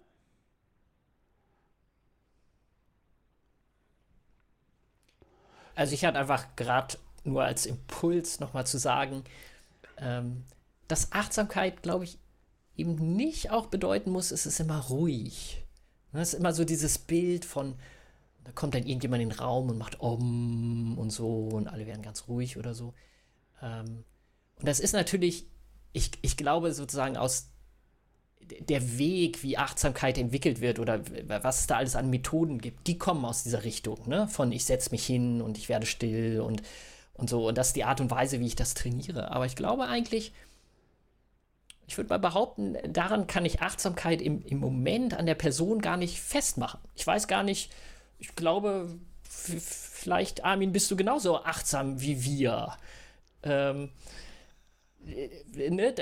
Also 5.75 5.95
ich 5.95 6.05
hatte 6.05 6.19
einfach 6.19 6.55
gerade 6.55 6.99
nur 7.25 7.45
als 7.45 7.65
Impuls 7.65 8.41
nochmal 8.41 8.67
zu 8.67 8.79
sagen, 8.79 9.25
ähm, 9.97 10.45
dass 10.89 11.13
Achtsamkeit, 11.13 11.83
glaube 11.83 12.05
ich, 12.05 12.19
eben 12.77 13.17
nicht 13.17 13.51
auch 13.51 13.67
bedeuten 13.67 14.11
muss, 14.11 14.31
es 14.33 14.45
ist 14.45 14.61
immer 14.61 14.81
ruhig. 14.81 15.65
Es 16.13 16.35
ist 16.35 16.41
immer 16.41 16.53
so 16.53 16.65
dieses 16.65 16.99
Bild 16.99 17.47
von, 17.47 17.77
da 18.45 18.53
kommt 18.53 18.75
dann 18.75 18.87
irgendjemand 18.87 19.23
in 19.23 19.31
den 19.31 19.39
Raum 19.39 19.71
und 19.71 19.79
macht 19.79 20.01
Om 20.01 20.99
und 20.99 21.11
so 21.11 21.49
und 21.49 21.69
alle 21.69 21.87
werden 21.87 22.03
ganz 22.03 22.29
ruhig 22.29 22.57
oder 22.57 22.75
so. 22.75 22.95
Ähm, 23.63 24.05
und 24.57 24.69
das 24.69 24.81
ist 24.81 24.93
natürlich, 24.93 25.47
ich, 25.93 26.11
ich 26.23 26.37
glaube 26.37 26.73
sozusagen 26.73 27.17
aus 27.17 27.51
der 28.41 28.99
Weg, 28.99 29.43
wie 29.43 29.59
Achtsamkeit 29.59 30.19
entwickelt 30.19 30.61
wird 30.61 30.79
oder 30.79 31.03
was 31.27 31.61
es 31.61 31.67
da 31.67 31.77
alles 31.77 31.95
an 31.95 32.11
Methoden 32.11 32.59
gibt, 32.59 32.87
die 32.87 32.99
kommen 32.99 33.25
aus 33.25 33.43
dieser 33.45 33.65
Richtung, 33.65 34.09
ne? 34.09 34.29
Von 34.29 34.51
ich 34.51 34.65
setze 34.65 34.91
mich 34.91 35.07
hin 35.07 35.41
und 35.41 35.57
ich 35.57 35.69
werde 35.69 35.87
still 35.87 36.41
und, 36.41 36.63
und 37.15 37.31
so. 37.31 37.49
Und 37.49 37.59
das 37.59 37.69
ist 37.69 37.77
die 37.77 37.85
Art 37.85 38.01
und 38.01 38.11
Weise, 38.11 38.41
wie 38.41 38.47
ich 38.47 38.57
das 38.57 38.75
trainiere. 38.75 39.31
Aber 39.31 39.47
ich 39.47 39.57
glaube 39.57 39.87
eigentlich, 39.87 40.33
ich 41.87 41.97
würde 41.97 42.09
mal 42.09 42.19
behaupten, 42.19 42.77
daran 42.89 43.27
kann 43.27 43.45
ich 43.45 43.63
Achtsamkeit 43.63 44.23
im, 44.23 44.45
im 44.45 44.59
Moment 44.59 45.15
an 45.15 45.27
der 45.27 45.35
Person 45.35 45.81
gar 45.81 45.97
nicht 45.97 46.21
festmachen. 46.21 46.81
Ich 46.95 47.07
weiß 47.07 47.29
gar 47.29 47.43
nicht, 47.43 47.71
ich 48.21 48.37
glaube, 48.37 48.89
vielleicht, 49.25 50.45
Armin, 50.45 50.73
bist 50.73 50.91
du 50.91 50.97
genauso 50.97 51.43
achtsam 51.43 52.01
wie 52.01 52.23
wir. 52.23 52.77
Ähm, 53.43 53.91
äh, 55.07 55.71
ne? 55.71 55.95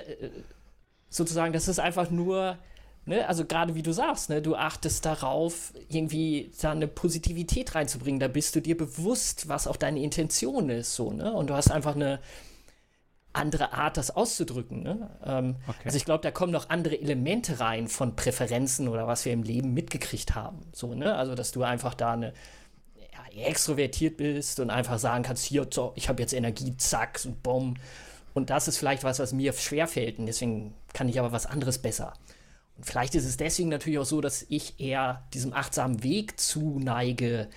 sozusagen, 1.09 1.53
das 1.53 1.69
ist 1.69 1.79
einfach 1.79 2.11
nur, 2.11 2.59
ne, 3.07 3.27
also 3.29 3.45
gerade 3.45 3.75
wie 3.75 3.83
du 3.83 3.93
sagst, 3.93 4.31
ne, 4.31 4.43
du 4.43 4.57
achtest 4.57 5.07
darauf, 5.07 5.73
irgendwie 5.89 6.53
da 6.61 6.73
eine 6.73 6.89
Positivität 6.89 7.75
reinzubringen. 7.75 8.21
Da 8.21 8.29
bist 8.29 8.55
du 8.55 8.61
dir 8.61 8.77
bewusst, 8.77 9.49
was 9.49 9.67
auch 9.67 9.77
deine 9.77 10.03
Intention 10.03 10.71
ist, 10.71 10.95
so, 10.95 11.13
ne? 11.13 11.33
Und 11.33 11.51
du 11.51 11.55
hast 11.55 11.71
einfach 11.71 11.95
eine 11.95 12.21
andere 13.39 13.73
Art, 13.73 13.97
das 13.97 14.11
auszudrücken. 14.11 14.83
Ne? 14.83 15.11
Ähm, 15.25 15.57
okay. 15.67 15.79
Also 15.85 15.97
ich 15.97 16.05
glaube, 16.05 16.23
da 16.23 16.31
kommen 16.31 16.53
noch 16.53 16.69
andere 16.71 17.01
Elemente 17.01 17.61
rein 17.61 17.89
von 17.89 18.17
Präferenzen 18.17 18.89
oder 18.89 19.07
was 19.07 19.25
wir 19.25 19.33
im 19.33 19.43
Leben 19.43 19.73
mitgekriegt 19.73 20.35
haben. 20.35 20.59
So, 20.73 20.95
ne? 20.95 21.15
Also, 21.15 21.35
dass 21.35 21.53
du 21.53 21.63
einfach 21.63 21.95
da 21.95 22.13
eine 22.13 22.33
ja, 22.97 23.45
extrovertiert 23.45 24.17
bist 24.17 24.61
und 24.61 24.71
einfach 24.71 24.99
sagen 24.99 25.25
kannst, 25.25 25.45
hier, 25.45 25.67
so, 25.71 25.93
ich 25.95 26.09
habe 26.09 26.21
jetzt 26.21 26.33
Energie, 26.33 26.77
zack, 26.77 27.21
und 27.25 27.43
bumm. 27.43 27.75
Und 28.35 28.51
das 28.51 28.69
ist 28.69 28.79
vielleicht 28.79 29.05
was, 29.05 29.19
was 29.19 29.33
mir 29.33 29.53
schwerfällt. 29.53 30.19
Und 30.19 30.27
deswegen 30.27 30.75
kann 30.93 31.09
ich 31.09 31.19
aber 31.19 31.33
was 31.33 31.47
anderes 31.47 31.79
besser. 31.79 32.15
Und 32.77 32.85
vielleicht 32.85 33.15
ist 33.15 33.25
es 33.25 33.37
deswegen 33.37 33.69
natürlich 33.69 33.99
auch 33.99 34.05
so, 34.05 34.21
dass 34.21 34.47
ich 34.49 34.79
eher 34.79 35.25
diesem 35.35 35.53
achtsamen 35.53 36.03
Weg 36.03 36.39
zuneige, 36.39 37.49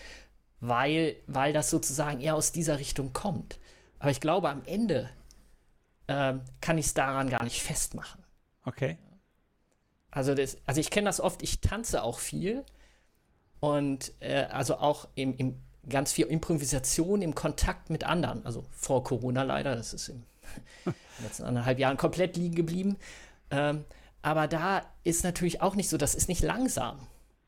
weil, 0.59 1.15
weil 1.27 1.53
das 1.53 1.69
sozusagen 1.69 2.21
eher 2.21 2.35
aus 2.35 2.51
dieser 2.51 2.79
Richtung 2.79 3.13
kommt. 3.13 3.59
Aber 3.99 4.09
ich 4.09 4.19
glaube, 4.19 4.49
am 4.49 4.63
Ende 4.65 5.09
äh, 6.11 6.39
kann 6.59 6.77
ich 6.77 6.87
es 6.87 6.93
daran 6.93 7.29
gar 7.29 7.43
nicht 7.43 7.61
festmachen. 7.61 8.23
Okay. 8.65 8.97
Also, 10.11 10.35
das, 10.35 10.57
also 10.65 10.79
ich 10.81 10.89
kenne 10.91 11.05
das 11.05 11.19
oft, 11.19 11.41
ich 11.41 11.61
tanze 11.61 12.03
auch 12.03 12.19
viel. 12.19 12.65
Und 13.59 14.11
äh, 14.19 14.45
also 14.51 14.77
auch 14.77 15.07
im, 15.15 15.37
im 15.37 15.61
ganz 15.87 16.11
viel 16.11 16.27
Improvisation 16.27 17.21
im 17.21 17.35
Kontakt 17.35 17.89
mit 17.89 18.03
anderen. 18.03 18.45
Also 18.45 18.65
vor 18.71 19.03
Corona 19.03 19.43
leider, 19.43 19.75
das 19.75 19.93
ist 19.93 20.09
im 20.09 20.23
in 20.85 20.93
den 20.93 21.25
letzten 21.25 21.43
anderthalb 21.43 21.79
Jahren 21.79 21.97
komplett 21.97 22.35
liegen 22.37 22.55
geblieben. 22.55 22.97
Ähm, 23.49 23.85
aber 24.21 24.47
da 24.47 24.83
ist 25.03 25.23
natürlich 25.23 25.61
auch 25.61 25.75
nicht 25.75 25.89
so, 25.89 25.97
das 25.97 26.15
ist 26.15 26.27
nicht 26.27 26.43
langsam. 26.43 26.99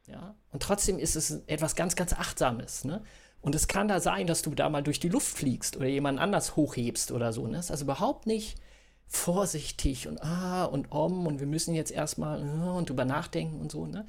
Ja? 0.07 0.36
Und 0.51 0.64
trotzdem 0.64 0.99
ist 0.99 1.16
es 1.16 1.43
etwas 1.47 1.76
ganz, 1.76 1.95
ganz 1.95 2.14
Achtsames. 2.14 2.86
Ne? 2.86 3.03
Und 3.44 3.56
es 3.56 3.68
kann 3.68 3.89
da 3.89 4.00
sein, 4.00 4.26
dass 4.26 4.41
du 4.41 4.52
da 4.52 4.70
mal 4.70 4.82
durch 4.82 5.02
die 5.02 5.10
Luft 5.10 5.38
fliegst 5.38 5.76
oder 5.76 5.88
jemand 5.88 6.18
anders 6.18 6.56
hochhebst 6.56 7.12
oder 7.12 7.34
so. 7.34 7.46
Ne? 7.46 7.58
Das 7.58 7.66
ist 7.66 7.72
also 7.72 7.84
überhaupt 7.84 8.26
nicht 8.26 8.58
vorsichtig 9.06 10.08
und 10.08 10.24
ah 10.24 10.64
und 10.64 10.94
om 10.94 11.28
und 11.28 11.41
wir 11.41 11.46
müssen 11.46 11.76
jetzt 11.76 11.91
erstmal 11.91 12.41
uh, 12.41 12.78
und 12.78 12.89
drüber 12.89 13.04
nachdenken 13.04 13.60
und 13.60 13.70
so, 13.70 13.86
ne? 13.86 14.08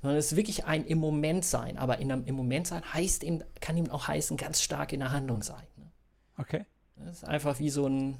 Sondern 0.00 0.18
es 0.18 0.32
ist 0.32 0.36
wirklich 0.36 0.64
ein 0.64 0.86
im 0.86 0.96
Moment 0.96 1.44
sein. 1.44 1.76
Aber 1.76 1.98
in 1.98 2.10
einem, 2.10 2.24
im 2.24 2.34
Moment 2.34 2.66
sein 2.66 2.82
heißt 2.94 3.22
eben, 3.22 3.44
kann 3.60 3.76
eben 3.76 3.90
auch 3.90 4.08
heißen, 4.08 4.38
ganz 4.38 4.62
stark 4.62 4.94
in 4.94 5.00
der 5.00 5.12
Handlung 5.12 5.42
sein. 5.42 5.62
Ne? 5.76 5.90
Okay. 6.38 6.64
Das 6.96 7.18
ist 7.18 7.24
einfach 7.24 7.58
wie 7.58 7.68
so 7.68 7.86
ein, 7.86 8.16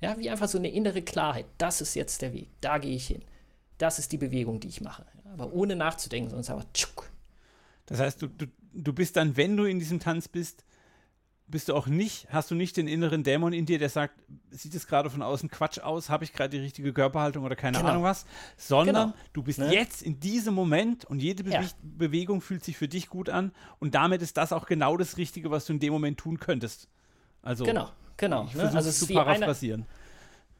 ja, 0.00 0.18
wie 0.18 0.28
einfach 0.28 0.48
so 0.48 0.58
eine 0.58 0.70
innere 0.70 1.02
Klarheit. 1.02 1.46
Das 1.56 1.80
ist 1.80 1.94
jetzt 1.94 2.20
der 2.20 2.32
Weg. 2.32 2.50
Da 2.60 2.78
gehe 2.78 2.96
ich 2.96 3.06
hin. 3.06 3.24
Das 3.78 4.00
ist 4.00 4.10
die 4.10 4.18
Bewegung, 4.18 4.58
die 4.58 4.66
ich 4.66 4.80
mache. 4.80 5.06
Aber 5.32 5.52
ohne 5.52 5.76
nachzudenken, 5.76 6.30
sondern 6.30 6.52
einfach 6.52 6.72
tschuk. 6.74 7.08
Das 7.86 8.00
heißt, 8.00 8.20
du, 8.20 8.26
du, 8.26 8.46
du 8.72 8.92
bist 8.92 9.16
dann, 9.16 9.36
wenn 9.36 9.56
du 9.56 9.64
in 9.64 9.78
diesem 9.78 10.00
Tanz 10.00 10.28
bist, 10.28 10.64
bist 11.48 11.68
du 11.68 11.74
auch 11.74 11.86
nicht, 11.86 12.28
hast 12.30 12.50
du 12.50 12.54
nicht 12.54 12.76
den 12.76 12.86
inneren 12.86 13.22
Dämon 13.24 13.54
in 13.54 13.64
dir, 13.64 13.78
der 13.78 13.88
sagt, 13.88 14.14
sieht 14.50 14.74
es 14.74 14.86
gerade 14.86 15.08
von 15.08 15.22
außen 15.22 15.50
Quatsch 15.50 15.78
aus, 15.78 16.10
habe 16.10 16.24
ich 16.24 16.34
gerade 16.34 16.50
die 16.50 16.58
richtige 16.58 16.92
Körperhaltung 16.92 17.44
oder 17.44 17.56
keine 17.56 17.78
genau. 17.78 17.90
Ahnung 17.90 18.02
was, 18.02 18.26
sondern 18.58 19.12
genau. 19.12 19.18
du 19.32 19.42
bist 19.42 19.58
ne? 19.58 19.72
jetzt 19.72 20.02
in 20.02 20.20
diesem 20.20 20.52
Moment 20.52 21.06
und 21.06 21.20
jede 21.20 21.44
Be 21.44 21.50
ja. 21.50 21.64
Bewegung 21.82 22.42
fühlt 22.42 22.64
sich 22.64 22.76
für 22.76 22.88
dich 22.88 23.08
gut 23.08 23.30
an 23.30 23.52
und 23.78 23.94
damit 23.94 24.20
ist 24.20 24.36
das 24.36 24.52
auch 24.52 24.66
genau 24.66 24.98
das 24.98 25.16
Richtige, 25.16 25.50
was 25.50 25.64
du 25.64 25.72
in 25.72 25.80
dem 25.80 25.92
Moment 25.92 26.18
tun 26.18 26.38
könntest. 26.38 26.88
Also, 27.40 27.64
genau. 27.64 27.90
Genau. 28.18 28.46
Ich 28.48 28.54
ne? 28.54 28.64
Also 28.64 28.90
es 28.90 28.98
zu 28.98 29.06
paraphrasieren. 29.06 29.86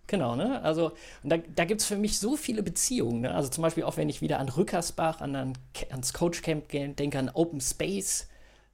Genau, 0.08 0.36
ne? 0.36 0.62
Also, 0.62 0.92
da, 1.22 1.36
da 1.36 1.66
gibt 1.66 1.82
es 1.82 1.86
für 1.86 1.98
mich 1.98 2.18
so 2.18 2.34
viele 2.34 2.62
Beziehungen. 2.62 3.20
Ne? 3.20 3.34
Also 3.34 3.50
zum 3.50 3.62
Beispiel 3.62 3.84
auch, 3.84 3.98
wenn 3.98 4.08
ich 4.08 4.22
wieder 4.22 4.40
an 4.40 4.48
Rückersbach, 4.48 5.20
an, 5.20 5.36
an, 5.36 5.52
ans 5.90 6.14
Coach 6.14 6.40
Camp 6.40 6.70
denke, 6.70 7.18
an 7.18 7.28
Open 7.28 7.60
Space. 7.60 8.26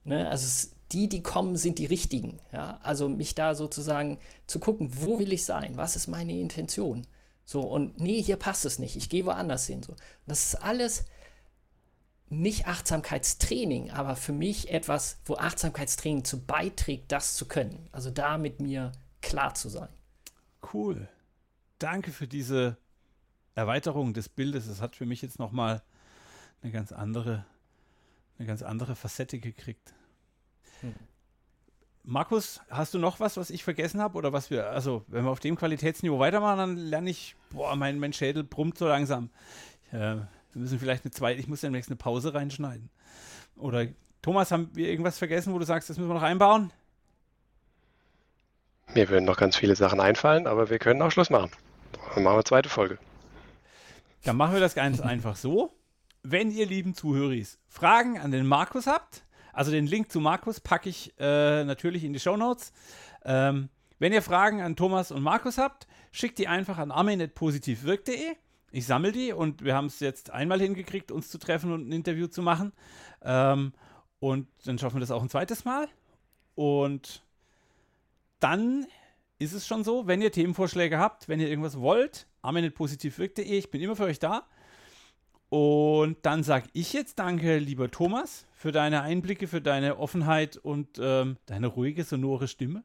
Ne? 0.05 0.29
Also 0.29 0.69
die, 0.93 1.09
die 1.09 1.21
kommen, 1.21 1.57
sind 1.57 1.77
die 1.77 1.87
richtigen. 1.87 2.39
Ja? 2.53 2.79
Also 2.83 3.09
mich 3.09 3.35
da 3.35 3.53
sozusagen 3.53 4.17
zu 4.47 4.59
gucken, 4.59 4.89
wo 5.01 5.19
will 5.19 5.33
ich 5.33 5.43
sein? 5.43 5.75
Was 5.75 5.97
ist 5.97 6.07
meine 6.07 6.39
Intention? 6.39 7.05
So, 7.43 7.61
und 7.61 7.99
nee, 7.99 8.21
hier 8.21 8.37
passt 8.37 8.63
es 8.63 8.79
nicht. 8.79 8.95
Ich 8.95 9.09
gehe 9.09 9.25
woanders 9.25 9.67
hin. 9.67 9.83
So. 9.83 9.93
das 10.25 10.45
ist 10.45 10.63
alles 10.63 11.03
nicht 12.29 12.65
Achtsamkeitstraining, 12.65 13.91
aber 13.91 14.15
für 14.15 14.33
mich 14.33 14.71
etwas, 14.71 15.17
wo 15.25 15.35
Achtsamkeitstraining 15.35 16.23
zu 16.23 16.45
beiträgt, 16.45 17.11
das 17.11 17.35
zu 17.35 17.45
können. 17.45 17.89
Also 17.91 18.09
da 18.09 18.37
mit 18.37 18.61
mir 18.61 18.93
klar 19.21 19.53
zu 19.53 19.67
sein. 19.67 19.89
Cool. 20.73 21.09
Danke 21.79 22.11
für 22.11 22.27
diese 22.27 22.77
Erweiterung 23.55 24.13
des 24.13 24.29
Bildes. 24.29 24.67
Es 24.67 24.81
hat 24.81 24.95
für 24.95 25.05
mich 25.05 25.21
jetzt 25.21 25.39
nochmal 25.39 25.81
eine 26.61 26.71
ganz 26.71 26.91
andere, 26.91 27.45
eine 28.37 28.47
ganz 28.47 28.61
andere 28.63 28.95
Facette 28.95 29.39
gekriegt. 29.39 29.93
Hm. 30.81 30.93
Markus, 32.03 32.61
hast 32.69 32.93
du 32.93 32.99
noch 32.99 33.19
was, 33.19 33.35
was 33.35 33.49
ich 33.49 33.63
vergessen 33.63 33.99
habe? 33.99 34.17
Oder 34.17 34.31
was 34.31 34.51
wir, 34.51 34.69
also 34.69 35.03
wenn 35.07 35.23
wir 35.25 35.31
auf 35.31 35.39
dem 35.39 35.55
Qualitätsniveau 35.55 36.19
weitermachen, 36.19 36.57
dann 36.57 36.77
lerne 36.77 37.09
ich, 37.09 37.35
boah, 37.49 37.75
mein, 37.75 37.97
mein 37.99 38.13
Schädel 38.13 38.43
brummt 38.43 38.77
so 38.77 38.87
langsam. 38.87 39.31
Äh, 39.91 40.17
wir 40.17 40.27
müssen 40.53 40.79
vielleicht 40.79 41.03
eine 41.03 41.11
zweite, 41.11 41.39
ich 41.39 41.47
muss 41.47 41.61
demnächst 41.61 41.89
eine 41.89 41.97
Pause 41.97 42.33
reinschneiden. 42.33 42.89
Oder 43.55 43.87
Thomas, 44.21 44.51
haben 44.51 44.69
wir 44.73 44.89
irgendwas 44.89 45.17
vergessen, 45.17 45.53
wo 45.53 45.59
du 45.59 45.65
sagst, 45.65 45.89
das 45.89 45.97
müssen 45.97 46.09
wir 46.09 46.15
noch 46.15 46.21
einbauen? 46.21 46.71
Mir 48.93 49.09
würden 49.09 49.25
noch 49.25 49.37
ganz 49.37 49.55
viele 49.55 49.75
Sachen 49.75 49.99
einfallen, 49.99 50.45
aber 50.47 50.69
wir 50.69 50.79
können 50.79 51.01
auch 51.01 51.11
Schluss 51.11 51.29
machen. 51.29 51.51
Dann 52.13 52.23
machen 52.23 52.33
wir 52.33 52.33
eine 52.33 52.43
zweite 52.43 52.69
Folge. 52.69 52.97
Dann 54.23 54.37
machen 54.37 54.53
wir 54.53 54.59
das 54.59 54.75
ganz 54.75 55.01
einfach 55.01 55.35
so. 55.35 55.71
wenn 56.23 56.51
ihr 56.51 56.65
lieben 56.65 56.95
Zuhörer 56.95 57.39
Fragen 57.67 58.19
an 58.19 58.31
den 58.31 58.47
Markus 58.47 58.87
habt, 58.87 59.23
also 59.53 59.71
den 59.71 59.87
Link 59.87 60.11
zu 60.11 60.19
Markus 60.19 60.59
packe 60.59 60.89
ich 60.89 61.13
äh, 61.19 61.63
natürlich 61.63 62.03
in 62.03 62.13
die 62.13 62.19
Show 62.19 62.35
Notes. 62.35 62.73
Ähm, 63.23 63.69
wenn 63.99 64.11
ihr 64.11 64.21
Fragen 64.21 64.61
an 64.61 64.75
Thomas 64.75 65.11
und 65.11 65.23
Markus 65.23 65.57
habt, 65.57 65.87
schickt 66.11 66.37
die 66.39 66.47
einfach 66.47 66.77
an 66.77 66.91
armin.positivwirk.de. 66.91 68.35
Ich 68.71 68.85
sammle 68.85 69.13
die 69.13 69.31
und 69.31 69.63
wir 69.63 69.73
haben 69.73 69.85
es 69.85 70.01
jetzt 70.01 70.31
einmal 70.31 70.59
hingekriegt, 70.59 71.11
uns 71.11 71.29
zu 71.29 71.37
treffen 71.37 71.71
und 71.71 71.87
ein 71.87 71.91
Interview 71.93 72.27
zu 72.27 72.41
machen. 72.41 72.73
Ähm, 73.21 73.71
und 74.19 74.47
dann 74.65 74.77
schaffen 74.77 74.97
wir 74.97 74.99
das 75.01 75.11
auch 75.11 75.21
ein 75.21 75.29
zweites 75.29 75.63
Mal. 75.63 75.87
Und 76.55 77.23
dann 78.41 78.85
ist 79.37 79.53
es 79.53 79.67
schon 79.67 79.83
so, 79.83 80.07
wenn 80.07 80.21
ihr 80.21 80.31
Themenvorschläge 80.31 80.97
habt, 80.97 81.27
wenn 81.27 81.39
ihr 81.39 81.49
irgendwas 81.49 81.79
wollt, 81.79 82.27
armin.positivwirk.de, 82.41 83.57
ich 83.57 83.71
bin 83.71 83.81
immer 83.81 83.95
für 83.95 84.05
euch 84.05 84.19
da. 84.19 84.47
Und 85.49 86.17
dann 86.23 86.43
sage 86.43 86.67
ich 86.73 86.93
jetzt 86.93 87.19
danke, 87.19 87.57
lieber 87.59 87.91
Thomas, 87.91 88.45
für 88.53 88.71
deine 88.71 89.01
Einblicke, 89.01 89.47
für 89.47 89.61
deine 89.61 89.97
Offenheit 89.99 90.57
und 90.57 90.99
ähm, 90.99 91.37
deine 91.45 91.67
ruhige, 91.67 92.03
sonore 92.03 92.47
Stimme. 92.47 92.83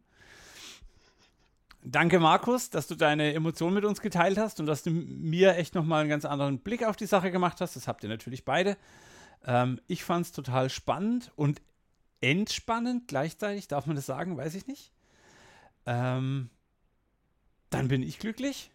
Danke, 1.83 2.21
Markus, 2.21 2.69
dass 2.69 2.87
du 2.87 2.95
deine 2.95 3.33
Emotionen 3.33 3.75
mit 3.75 3.87
uns 3.87 4.03
geteilt 4.03 4.37
hast 4.37 4.61
und 4.61 4.67
dass 4.67 4.83
du 4.83 4.91
mir 4.91 5.57
echt 5.57 5.75
nochmal 5.75 6.01
einen 6.01 6.11
ganz 6.11 6.27
anderen 6.27 6.59
Blick 6.59 6.85
auf 6.85 6.97
die 6.97 7.07
Sache 7.07 7.31
gemacht 7.31 7.61
hast. 7.63 7.75
Das 7.75 7.89
habt 7.89 8.03
ihr 8.03 8.11
natürlich 8.11 8.45
beide. 8.45 8.77
Ähm, 9.47 9.81
ich 9.87 10.05
fand 10.05 10.27
es 10.27 10.33
total 10.33 10.69
spannend 10.69 11.33
und 11.37 11.63
entspannend 12.21 13.09
gleichzeitig. 13.09 13.67
Darf 13.67 13.87
man 13.87 13.97
das 13.97 14.05
sagen? 14.05 14.37
Weiß 14.37 14.55
ich 14.55 14.67
nicht. 14.67 14.93
Ähm, 15.87 16.51
dann 17.71 17.89
bin 17.89 18.03
ich 18.03 18.19
glücklich. 18.19 18.71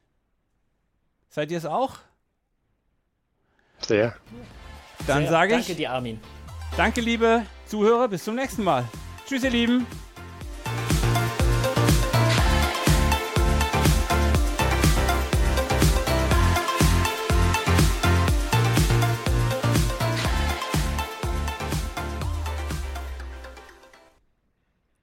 Seid 1.30 1.52
ihr 1.52 1.58
es 1.58 1.66
auch? 1.66 1.98
Sehr. 3.80 4.16
Dann 5.06 5.28
sage 5.28 5.56
ich. 5.56 5.66
Danke 5.68 5.76
dir, 5.76 5.92
Armin. 5.92 6.20
Danke, 6.78 7.02
liebe 7.02 7.46
Zuhörer. 7.68 8.08
Bis 8.08 8.24
zum 8.24 8.36
nächsten 8.36 8.64
Mal. 8.64 8.88
Tschüss, 9.26 9.44
ihr 9.44 9.50
Lieben. 9.50 9.86